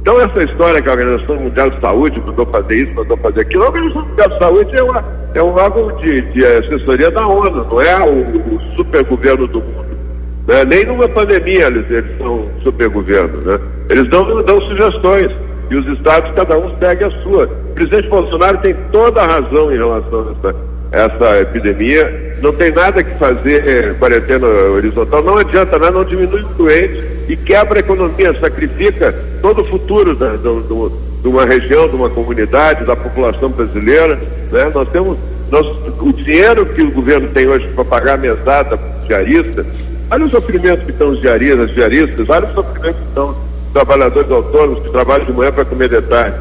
Então 0.00 0.20
essa 0.20 0.42
história 0.42 0.80
que 0.80 0.88
a 0.88 0.92
Organização 0.92 1.36
Mundial 1.36 1.70
de 1.70 1.80
Saúde 1.80 2.22
mandou 2.24 2.46
fazer 2.46 2.74
isso, 2.76 2.94
mandou 2.94 3.16
fazer 3.18 3.40
aquilo, 3.40 3.64
a 3.64 3.66
Organização 3.66 4.06
Mundial 4.06 4.28
de 4.28 4.38
Saúde 4.38 4.76
é, 4.76 4.82
uma, 4.82 5.04
é 5.34 5.42
um 5.42 5.54
órgão 5.54 5.96
de, 5.96 6.22
de 6.32 6.46
assessoria 6.46 7.10
da 7.10 7.26
ONU, 7.26 7.66
não 7.70 7.80
é 7.80 8.00
o, 8.00 8.54
o 8.54 8.60
super 8.76 9.04
governo 9.04 9.46
do 9.46 9.60
mundo. 9.60 9.98
Né? 10.46 10.64
Nem 10.64 10.86
numa 10.86 11.08
pandemia 11.08 11.66
eles, 11.66 11.90
eles 11.90 12.16
são 12.18 12.48
supergoverno. 12.62 13.40
Né? 13.42 13.60
Eles 13.90 14.08
dão, 14.08 14.42
dão 14.42 14.60
sugestões 14.62 15.30
e 15.70 15.76
os 15.76 15.86
estados, 15.88 16.32
cada 16.34 16.56
um 16.56 16.74
segue 16.78 17.04
a 17.04 17.10
sua. 17.22 17.44
O 17.44 17.74
presidente 17.74 18.08
Bolsonaro 18.08 18.58
tem 18.58 18.74
toda 18.90 19.20
a 19.20 19.26
razão 19.26 19.70
em 19.70 19.76
relação 19.76 20.20
a 20.20 20.48
essa, 20.48 21.14
essa 21.14 21.40
epidemia. 21.40 22.34
Não 22.40 22.52
tem 22.54 22.72
nada 22.72 23.04
que 23.04 23.18
fazer 23.18 23.68
é, 23.68 23.92
quarentena 23.94 24.46
horizontal, 24.46 25.22
não 25.22 25.36
adianta 25.36 25.78
nada, 25.78 25.90
não 25.90 26.04
diminui 26.04 26.40
o 26.40 26.54
doente 26.54 27.17
e 27.28 27.36
quebra 27.36 27.78
a 27.78 27.80
economia, 27.80 28.38
sacrifica 28.40 29.14
todo 29.42 29.60
o 29.60 29.64
futuro 29.64 30.14
da, 30.14 30.36
do, 30.36 30.60
do, 30.62 30.92
de 31.22 31.28
uma 31.28 31.44
região, 31.44 31.88
de 31.88 31.94
uma 31.94 32.08
comunidade, 32.08 32.84
da 32.84 32.96
população 32.96 33.50
brasileira. 33.50 34.18
Né? 34.50 34.70
Nós 34.74 34.88
temos 34.88 35.18
nós, 35.50 35.66
o 36.00 36.12
dinheiro 36.12 36.66
que 36.66 36.82
o 36.82 36.90
governo 36.90 37.28
tem 37.28 37.46
hoje 37.46 37.68
para 37.68 37.84
pagar 37.84 38.14
a 38.14 38.18
mesada 38.18 38.78
diarista 39.06 39.64
Olha 40.10 40.24
o 40.24 40.30
sofrimento 40.30 40.86
que 40.86 40.90
estão 40.90 41.10
os 41.10 41.20
diaristas, 41.20 41.70
diaristas, 41.74 42.30
olha 42.30 42.46
o 42.46 42.54
sofrimento 42.54 42.96
que 42.96 43.08
estão 43.08 43.30
os 43.30 43.72
trabalhadores 43.74 44.30
autônomos 44.30 44.82
que 44.82 44.90
trabalham 44.90 45.26
de 45.26 45.32
manhã 45.32 45.52
para 45.52 45.66
comer 45.66 45.90
de 45.90 46.00
tarde. 46.02 46.36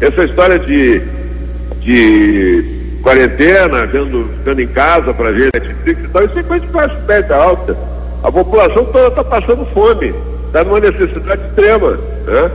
Essa 0.00 0.24
história 0.24 0.56
de, 0.60 1.02
de 1.80 2.98
quarentena, 3.02 3.86
vendo, 3.86 4.28
ficando 4.38 4.60
em 4.60 4.68
casa 4.68 5.12
para 5.12 5.32
ver 5.32 5.50
Netflix 5.52 6.04
e 6.04 6.08
tal, 6.08 6.24
isso 6.24 6.38
é 6.38 6.42
coisa 6.44 6.64
de 6.64 6.72
classe 6.72 6.94
média 7.08 7.34
alta. 7.34 7.76
A 8.22 8.32
população 8.32 8.84
toda 8.86 9.08
está 9.08 9.24
passando 9.24 9.64
fome, 9.66 10.14
está 10.46 10.64
numa 10.64 10.80
necessidade 10.80 11.42
extrema. 11.46 11.98
Né? 12.26 12.50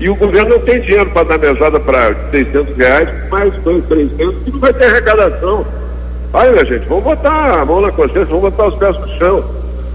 E 0.00 0.08
o 0.08 0.14
governo 0.14 0.50
não 0.50 0.60
tem 0.60 0.80
dinheiro 0.80 1.10
para 1.10 1.24
dar 1.24 1.38
mesada 1.38 1.80
para 1.80 2.14
600 2.30 2.76
reais, 2.76 3.08
mais 3.30 3.52
2, 3.54 3.84
300, 3.86 4.42
que 4.44 4.50
não 4.52 4.60
vai 4.60 4.72
ter 4.72 4.84
arrecadação. 4.84 5.66
Olha, 6.32 6.52
minha 6.52 6.64
gente, 6.64 6.86
vamos 6.88 7.04
botar 7.04 7.60
a 7.60 7.64
mão 7.64 7.80
na 7.80 7.90
consciência, 7.90 8.26
vamos 8.26 8.42
botar 8.42 8.66
os 8.68 8.74
pés 8.76 8.96
no 8.98 9.08
chão. 9.18 9.44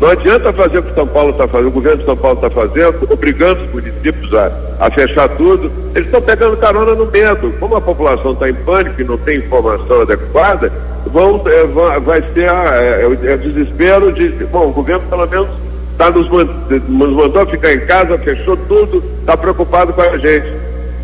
Não 0.02 0.10
adianta 0.10 0.52
fazer 0.52 0.80
o 0.80 0.84
que 0.84 0.94
São 0.94 1.08
Paulo 1.08 1.30
está 1.30 1.48
fazendo, 1.48 1.68
o 1.68 1.72
governo 1.72 2.00
de 2.00 2.06
São 2.06 2.18
Paulo 2.18 2.36
está 2.36 2.50
fazendo, 2.50 3.08
obrigando 3.10 3.62
os 3.62 3.72
municípios 3.72 4.34
a, 4.34 4.52
a 4.80 4.92
fechar 4.92 5.30
tudo. 5.30 5.72
Eles 5.96 6.08
estão 6.08 6.22
pegando 6.22 6.58
carona 6.58 6.94
no 6.96 7.06
medo. 7.06 7.54
Como 7.60 7.76
a 7.76 7.82
população 7.82 8.34
está 8.34 8.50
em 8.50 8.54
pânico 8.54 9.00
e 9.00 9.06
não 9.06 9.18
tem 9.18 9.38
informação 9.38 10.02
adequada, 10.02 10.70
vão, 11.08 11.42
é, 11.48 12.00
vai 12.00 12.22
ser 12.34 12.50
a, 12.50 12.76
é, 12.76 13.02
é, 13.02 13.34
é 13.34 13.38
desespero 13.38 14.12
de. 14.12 14.30
Bom, 14.46 14.68
o 14.68 14.72
governo 14.72 15.08
pelo 15.10 15.28
menos 15.28 15.50
tá 15.98 16.10
nos, 16.10 16.30
nos 16.30 17.14
mandou 17.14 17.46
ficar 17.46 17.74
em 17.74 17.80
casa, 17.82 18.18
fechou 18.18 18.58
tudo, 18.58 19.04
está 19.20 19.38
preocupado 19.38 19.94
com 19.94 20.02
a 20.02 20.18
gente. 20.18 20.48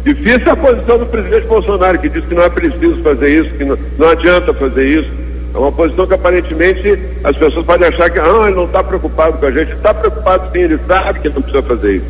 Difícil 0.03 0.51
a 0.51 0.55
posição 0.55 0.97
do 0.97 1.05
presidente 1.05 1.45
Bolsonaro, 1.47 1.99
que 1.99 2.09
diz 2.09 2.23
que 2.25 2.33
não 2.33 2.43
é 2.43 2.49
preciso 2.49 3.03
fazer 3.03 3.29
isso, 3.29 3.49
que 3.55 3.65
não, 3.65 3.77
não 3.97 4.09
adianta 4.09 4.53
fazer 4.53 4.85
isso. 4.85 5.11
É 5.53 5.57
uma 5.57 5.71
posição 5.71 6.07
que 6.07 6.13
aparentemente 6.13 6.99
as 7.23 7.35
pessoas 7.35 7.65
podem 7.65 7.87
achar 7.87 8.09
que 8.09 8.19
ah, 8.19 8.45
ele 8.45 8.55
não 8.55 8.65
está 8.65 8.83
preocupado 8.83 9.37
com 9.37 9.45
a 9.45 9.51
gente. 9.51 9.73
Está 9.73 9.93
preocupado 9.93 10.51
sim, 10.51 10.59
ele 10.59 10.79
sabe 10.87 11.19
que 11.19 11.29
não 11.29 11.41
precisa 11.41 11.63
fazer 11.63 11.95
isso. 11.97 12.05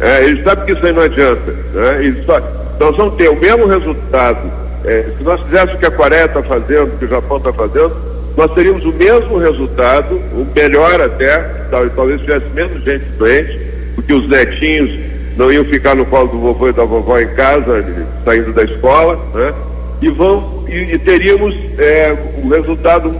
É, 0.00 0.24
ele 0.24 0.42
sabe 0.42 0.64
que 0.64 0.72
isso 0.72 0.86
aí 0.86 0.92
não 0.92 1.02
adianta. 1.02 1.52
Né? 1.72 2.22
Só, 2.26 2.40
nós 2.78 2.96
vamos 2.96 3.14
ter 3.14 3.30
o 3.30 3.40
mesmo 3.40 3.66
resultado. 3.66 4.63
É, 4.84 5.04
se 5.16 5.24
nós 5.24 5.40
fizéssemos 5.42 5.74
o 5.74 5.78
que 5.78 5.86
a 5.86 5.90
Coreia 5.90 6.26
está 6.26 6.42
fazendo, 6.42 6.94
o 6.94 6.98
que 6.98 7.04
o 7.04 7.08
Japão 7.08 7.38
está 7.38 7.52
fazendo, 7.52 7.96
nós 8.36 8.52
teríamos 8.52 8.84
o 8.84 8.92
mesmo 8.92 9.38
resultado, 9.38 10.14
o 10.14 10.46
melhor 10.54 11.00
até, 11.00 11.38
talvez 11.70 12.20
tivesse 12.20 12.46
menos 12.54 12.82
gente 12.82 13.04
doente, 13.16 13.60
porque 13.94 14.12
os 14.12 14.28
netinhos 14.28 14.90
não 15.36 15.52
iam 15.52 15.64
ficar 15.64 15.94
no 15.94 16.04
colo 16.06 16.28
do 16.28 16.38
vovô 16.38 16.68
e 16.68 16.72
da 16.72 16.84
vovó 16.84 17.18
em 17.18 17.28
casa, 17.28 17.84
saindo 18.24 18.52
da 18.52 18.64
escola, 18.64 19.18
né? 19.34 19.54
e, 20.00 20.10
vão, 20.10 20.64
e, 20.68 20.94
e 20.94 20.98
teríamos 20.98 21.54
é, 21.78 22.16
um 22.42 22.48
resultado 22.48 23.14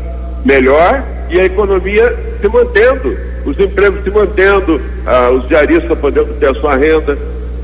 melhor 0.45 1.03
e 1.31 1.41
a 1.41 1.45
economia 1.45 2.15
se 2.41 2.49
mantendo, 2.49 3.17
os 3.45 3.59
empregos 3.59 4.03
se 4.05 4.11
mantendo, 4.11 4.81
ah, 5.07 5.31
os 5.31 5.49
diaristas 5.49 5.99
podendo 5.99 6.35
ter 6.35 6.49
a 6.49 6.55
sua 6.55 6.77
renda. 6.77 7.17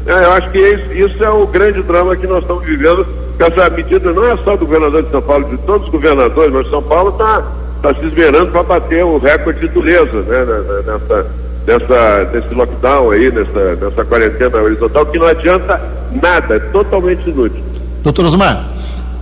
É, 0.07 0.13
eu 0.13 0.33
acho 0.33 0.51
que 0.51 0.59
isso, 0.59 0.93
isso, 0.93 1.25
é 1.25 1.31
o 1.31 1.47
grande 1.47 1.83
drama 1.83 2.17
que 2.17 2.27
nós 2.27 2.43
estamos 2.43 2.65
vivendo. 2.65 3.07
Essa 3.41 3.70
medida 3.70 4.12
não 4.12 4.26
é 4.26 4.36
só 4.36 4.55
do 4.55 4.66
governador 4.66 5.03
de 5.03 5.11
São 5.11 5.22
Paulo, 5.22 5.49
de 5.49 5.57
todos 5.62 5.86
os 5.86 5.93
governadores, 5.93 6.53
mas 6.53 6.68
São 6.68 6.82
Paulo 6.82 7.11
está 7.11 7.43
tá 7.80 7.95
se 7.95 8.05
esmerando 8.05 8.53
para 8.53 8.62
bater 8.62 9.03
o 9.03 9.16
recorde 9.16 9.61
de 9.61 9.68
dureza 9.68 10.20
né, 10.22 10.45
nessa, 10.86 11.26
nessa, 11.66 12.30
nesse 12.34 12.55
lockdown 12.55 13.11
aí, 13.12 13.32
nessa, 13.32 13.76
nessa 13.76 14.05
quarentena 14.05 14.59
horizontal, 14.59 15.07
que 15.07 15.18
não 15.18 15.26
adianta 15.26 15.80
nada, 16.22 16.57
é 16.57 16.59
totalmente 16.59 17.30
inútil. 17.30 17.62
Doutor 18.03 18.26
Osmar. 18.26 18.68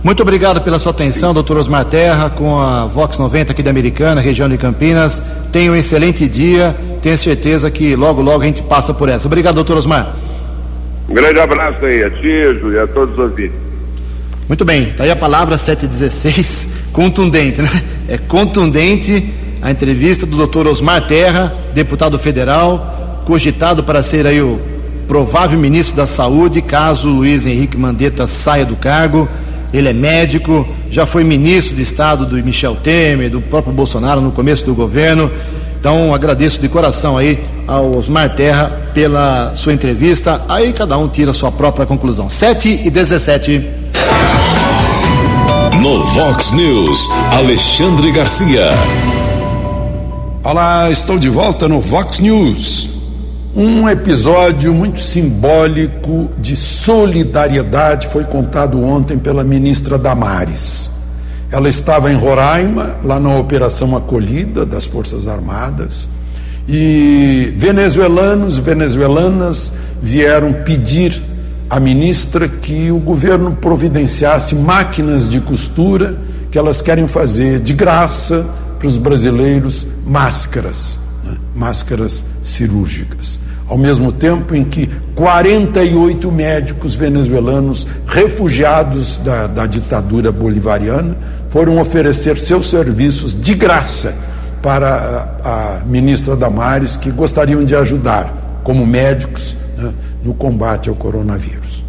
Muito 0.03 0.21
obrigado 0.21 0.61
pela 0.61 0.79
sua 0.79 0.91
atenção, 0.91 1.33
doutor 1.33 1.57
Osmar 1.57 1.85
Terra, 1.85 2.29
com 2.29 2.59
a 2.59 2.85
Vox 2.85 3.17
90 3.19 3.53
aqui 3.53 3.63
da 3.63 3.69
Americana, 3.69 4.19
região 4.19 4.49
de 4.49 4.57
Campinas. 4.57 5.21
Tenha 5.51 5.71
um 5.71 5.75
excelente 5.75 6.27
dia. 6.27 6.75
Tenho 7.01 7.17
certeza 7.17 7.71
que 7.71 7.95
logo, 7.95 8.21
logo 8.21 8.41
a 8.41 8.45
gente 8.45 8.63
passa 8.63 8.93
por 8.93 9.07
essa. 9.07 9.27
Obrigado, 9.27 9.55
doutor 9.55 9.77
Osmar. 9.77 10.13
Um 11.07 11.13
grande 11.13 11.39
abraço 11.39 11.85
aí 11.85 12.03
a 12.03 12.09
Tijo 12.09 12.71
e 12.71 12.79
a 12.79 12.87
todos 12.87 13.13
os 13.13 13.19
ouvintes. 13.19 13.68
Muito 14.49 14.65
bem, 14.65 14.89
está 14.89 15.05
aí 15.05 15.11
a 15.11 15.15
palavra 15.15 15.57
716, 15.57 16.67
contundente, 16.91 17.61
né? 17.61 17.83
É 18.09 18.17
contundente 18.17 19.31
a 19.61 19.71
entrevista 19.71 20.25
do 20.25 20.35
doutor 20.35 20.67
Osmar 20.67 21.07
Terra, 21.07 21.55
deputado 21.73 22.19
federal, 22.19 23.23
cogitado 23.25 23.81
para 23.83 24.03
ser 24.03 24.27
aí 24.27 24.41
o 24.41 24.59
provável 25.07 25.57
ministro 25.57 25.95
da 25.95 26.05
Saúde, 26.05 26.61
caso 26.61 27.07
Luiz 27.07 27.45
Henrique 27.45 27.77
Mandetta 27.77 28.27
saia 28.27 28.65
do 28.65 28.75
cargo 28.75 29.29
ele 29.73 29.87
é 29.87 29.93
médico, 29.93 30.67
já 30.89 31.05
foi 31.05 31.23
ministro 31.23 31.75
de 31.75 31.83
Estado 31.83 32.25
do 32.25 32.35
Michel 32.43 32.75
Temer, 32.75 33.29
do 33.29 33.39
próprio 33.39 33.73
Bolsonaro 33.73 34.19
no 34.19 34.31
começo 34.31 34.65
do 34.65 34.73
governo. 34.73 35.29
Então 35.79 36.13
agradeço 36.13 36.59
de 36.59 36.67
coração 36.67 37.17
aí 37.17 37.39
ao 37.67 37.95
Osmar 37.95 38.35
Terra 38.35 38.89
pela 38.93 39.55
sua 39.55 39.73
entrevista. 39.73 40.41
Aí 40.49 40.73
cada 40.73 40.97
um 40.97 41.07
tira 41.07 41.31
a 41.31 41.33
sua 41.33 41.51
própria 41.51 41.85
conclusão. 41.85 42.27
7 42.27 42.81
e 42.83 42.89
17. 42.89 43.78
No 45.81 46.03
Vox 46.03 46.51
News, 46.51 47.09
Alexandre 47.31 48.11
Garcia. 48.11 48.69
Olá, 50.43 50.89
estou 50.89 51.17
de 51.17 51.29
volta 51.29 51.67
no 51.67 51.79
Vox 51.79 52.19
News 52.19 52.99
um 53.55 53.89
episódio 53.89 54.73
muito 54.73 55.01
simbólico 55.01 56.29
de 56.37 56.55
solidariedade 56.55 58.07
foi 58.07 58.23
contado 58.23 58.81
ontem 58.81 59.17
pela 59.17 59.43
ministra 59.43 59.97
Damares. 59.97 60.89
Ela 61.51 61.67
estava 61.67 62.11
em 62.11 62.15
Roraima, 62.15 62.97
lá 63.03 63.19
na 63.19 63.37
Operação 63.37 63.97
Acolhida 63.97 64.65
das 64.65 64.85
Forças 64.85 65.27
Armadas, 65.27 66.07
e 66.67 67.51
venezuelanos 67.57 68.59
e 68.59 68.61
venezuelanas 68.61 69.73
vieram 70.01 70.53
pedir 70.53 71.21
a 71.69 71.79
ministra 71.79 72.47
que 72.47 72.89
o 72.91 72.97
governo 72.97 73.51
providenciasse 73.55 74.55
máquinas 74.55 75.29
de 75.29 75.39
costura 75.39 76.17
que 76.49 76.57
elas 76.57 76.81
querem 76.81 77.07
fazer 77.07 77.59
de 77.59 77.73
graça 77.73 78.45
para 78.79 78.87
os 78.87 78.97
brasileiros 78.97 79.85
máscaras, 80.05 80.97
né? 81.23 81.35
máscaras 81.55 82.23
cirúrgicas. 82.41 83.37
Ao 83.67 83.77
mesmo 83.77 84.11
tempo 84.11 84.55
em 84.55 84.63
que 84.63 84.89
48 85.13 86.31
médicos 86.31 86.95
venezuelanos 86.95 87.85
refugiados 88.07 89.19
da, 89.19 89.45
da 89.45 89.67
ditadura 89.67 90.31
bolivariana 90.31 91.15
foram 91.49 91.79
oferecer 91.79 92.39
seus 92.39 92.67
serviços 92.67 93.39
de 93.39 93.53
graça 93.53 94.15
para 94.63 95.37
a, 95.43 95.77
a 95.77 95.85
ministra 95.85 96.35
Damares, 96.35 96.97
que 96.97 97.11
gostariam 97.11 97.63
de 97.63 97.75
ajudar 97.75 98.61
como 98.63 98.87
médicos 98.87 99.55
no 100.23 100.33
combate 100.33 100.89
ao 100.89 100.95
coronavírus. 100.95 101.83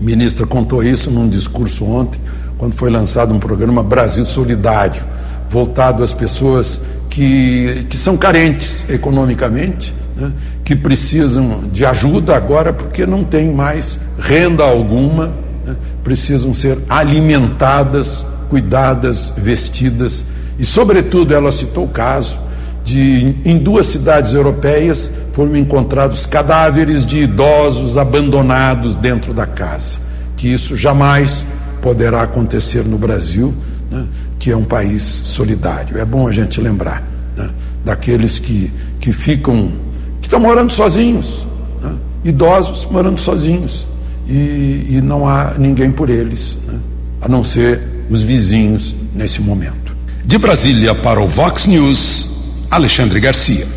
A 0.00 0.04
ministra 0.04 0.46
contou 0.46 0.82
isso 0.82 1.10
num 1.10 1.28
discurso 1.28 1.84
ontem, 1.84 2.20
quando 2.58 2.74
foi 2.74 2.90
lançado 2.90 3.32
um 3.32 3.38
programa 3.38 3.82
Brasil 3.82 4.24
Solidário, 4.24 5.02
voltado 5.48 6.02
às 6.02 6.12
pessoas 6.12 6.80
que, 7.08 7.86
que 7.88 7.96
são 7.96 8.16
carentes 8.16 8.84
economicamente, 8.88 9.94
né, 10.16 10.32
que 10.64 10.74
precisam 10.74 11.64
de 11.72 11.84
ajuda 11.84 12.36
agora 12.36 12.72
porque 12.72 13.06
não 13.06 13.22
tem 13.22 13.52
mais 13.52 13.98
renda 14.18 14.64
alguma, 14.64 15.32
né, 15.64 15.76
precisam 16.02 16.52
ser 16.52 16.78
alimentadas, 16.88 18.26
cuidadas, 18.48 19.32
vestidas. 19.36 20.24
E, 20.58 20.64
sobretudo, 20.64 21.34
ela 21.34 21.50
citou 21.52 21.84
o 21.84 21.88
caso 21.88 22.38
de, 22.84 23.34
em 23.44 23.58
duas 23.58 23.86
cidades 23.86 24.32
europeias, 24.32 25.10
foram 25.34 25.56
encontrados 25.56 26.26
cadáveres 26.26 27.04
de 27.04 27.18
idosos 27.18 27.98
abandonados 27.98 28.94
dentro 28.94 29.34
da 29.34 29.44
casa. 29.44 29.98
Que 30.36 30.46
isso 30.46 30.76
jamais 30.76 31.44
poderá 31.82 32.22
acontecer 32.22 32.84
no 32.84 32.96
Brasil, 32.96 33.52
né, 33.90 34.04
que 34.38 34.52
é 34.52 34.56
um 34.56 34.64
país 34.64 35.02
solidário. 35.02 35.98
É 35.98 36.04
bom 36.04 36.28
a 36.28 36.32
gente 36.32 36.60
lembrar 36.60 37.02
né, 37.36 37.50
daqueles 37.84 38.38
que, 38.38 38.72
que 39.00 39.12
ficam, 39.12 39.72
que 40.20 40.28
estão 40.28 40.38
morando 40.38 40.72
sozinhos, 40.72 41.44
né, 41.82 41.92
idosos 42.24 42.86
morando 42.88 43.18
sozinhos, 43.18 43.88
e, 44.28 44.86
e, 44.88 45.00
não 45.02 45.28
há 45.28 45.54
ninguém 45.58 45.90
por 45.90 46.08
eles, 46.08 46.56
né, 46.66 46.78
a 47.20 47.28
não 47.28 47.42
ser 47.42 48.06
os 48.08 48.22
vizinhos 48.22 48.94
nesse 49.12 49.42
momento. 49.42 49.94
De 50.24 50.38
Brasília 50.38 50.94
para 50.94 51.20
o 51.20 51.26
Vox 51.26 51.66
News, 51.66 52.30
Alexandre 52.70 53.18
Garcia. 53.18 53.73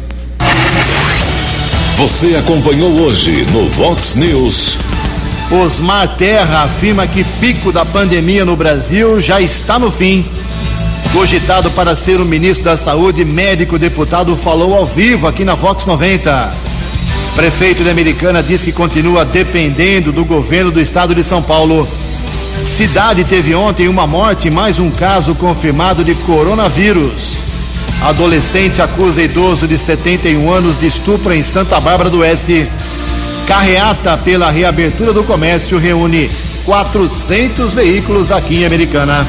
Você 1.98 2.36
acompanhou 2.36 2.92
hoje 3.02 3.44
no 3.52 3.68
Vox 3.70 4.14
News. 4.14 4.78
Osmar 5.50 6.16
Terra 6.16 6.62
afirma 6.62 7.08
que 7.08 7.24
pico 7.24 7.72
da 7.72 7.84
pandemia 7.84 8.46
no 8.46 8.56
Brasil 8.56 9.20
já 9.20 9.42
está 9.42 9.80
no 9.80 9.92
fim. 9.92 10.24
Cogitado 11.12 11.72
para 11.72 11.96
ser 11.96 12.22
o 12.22 12.26
ministro 12.26 12.66
da 12.66 12.78
Saúde, 12.78 13.26
médico 13.26 13.80
deputado 13.80 14.38
falou 14.38 14.76
ao 14.76 14.86
vivo 14.86 15.26
aqui 15.26 15.44
na 15.44 15.56
Vox 15.56 15.88
90. 15.88 16.52
Prefeito 17.36 17.84
de 17.84 17.90
Americana 17.90 18.44
diz 18.44 18.64
que 18.64 18.72
continua 18.72 19.26
dependendo 19.26 20.12
do 20.12 20.24
governo 20.24 20.70
do 20.70 20.80
estado 20.80 21.16
de 21.16 21.24
São 21.24 21.42
Paulo. 21.42 21.88
Cidade 22.64 23.24
teve 23.24 23.56
ontem 23.56 23.88
uma 23.88 24.06
morte 24.06 24.50
e 24.50 24.52
mais 24.52 24.78
um 24.78 24.92
caso 24.92 25.34
confirmado 25.34 26.04
de 26.04 26.14
coronavírus. 26.14 27.47
Adolescente 28.02 28.82
acusa 28.82 29.22
idoso 29.22 29.68
de 29.68 29.78
71 29.78 30.52
anos 30.52 30.78
de 30.78 30.88
estupro 30.88 31.34
em 31.34 31.44
Santa 31.44 31.80
Bárbara 31.80 32.10
do 32.10 32.20
Oeste. 32.20 32.70
Carreata 33.48 34.18
pela 34.18 34.52
reabertura 34.52 35.14
do 35.14 35.24
comércio 35.24 35.78
reúne 35.78 36.30
400 36.66 37.74
veículos 37.74 38.32
aqui 38.32 38.58
em 38.58 38.66
Americana. 38.66 39.28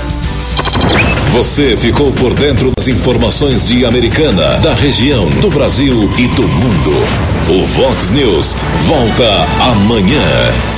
Você 1.33 1.77
ficou 1.77 2.11
por 2.13 2.35
dentro 2.35 2.73
das 2.77 2.89
informações 2.89 3.65
de 3.65 3.85
Americana, 3.85 4.59
da 4.59 4.75
região, 4.75 5.29
do 5.41 5.51
Brasil 5.51 6.11
e 6.19 6.27
do 6.29 6.43
mundo. 6.43 6.91
O 7.49 7.67
Vox 7.67 8.11
News 8.11 8.57
volta 8.87 9.47
amanhã. 9.61 10.78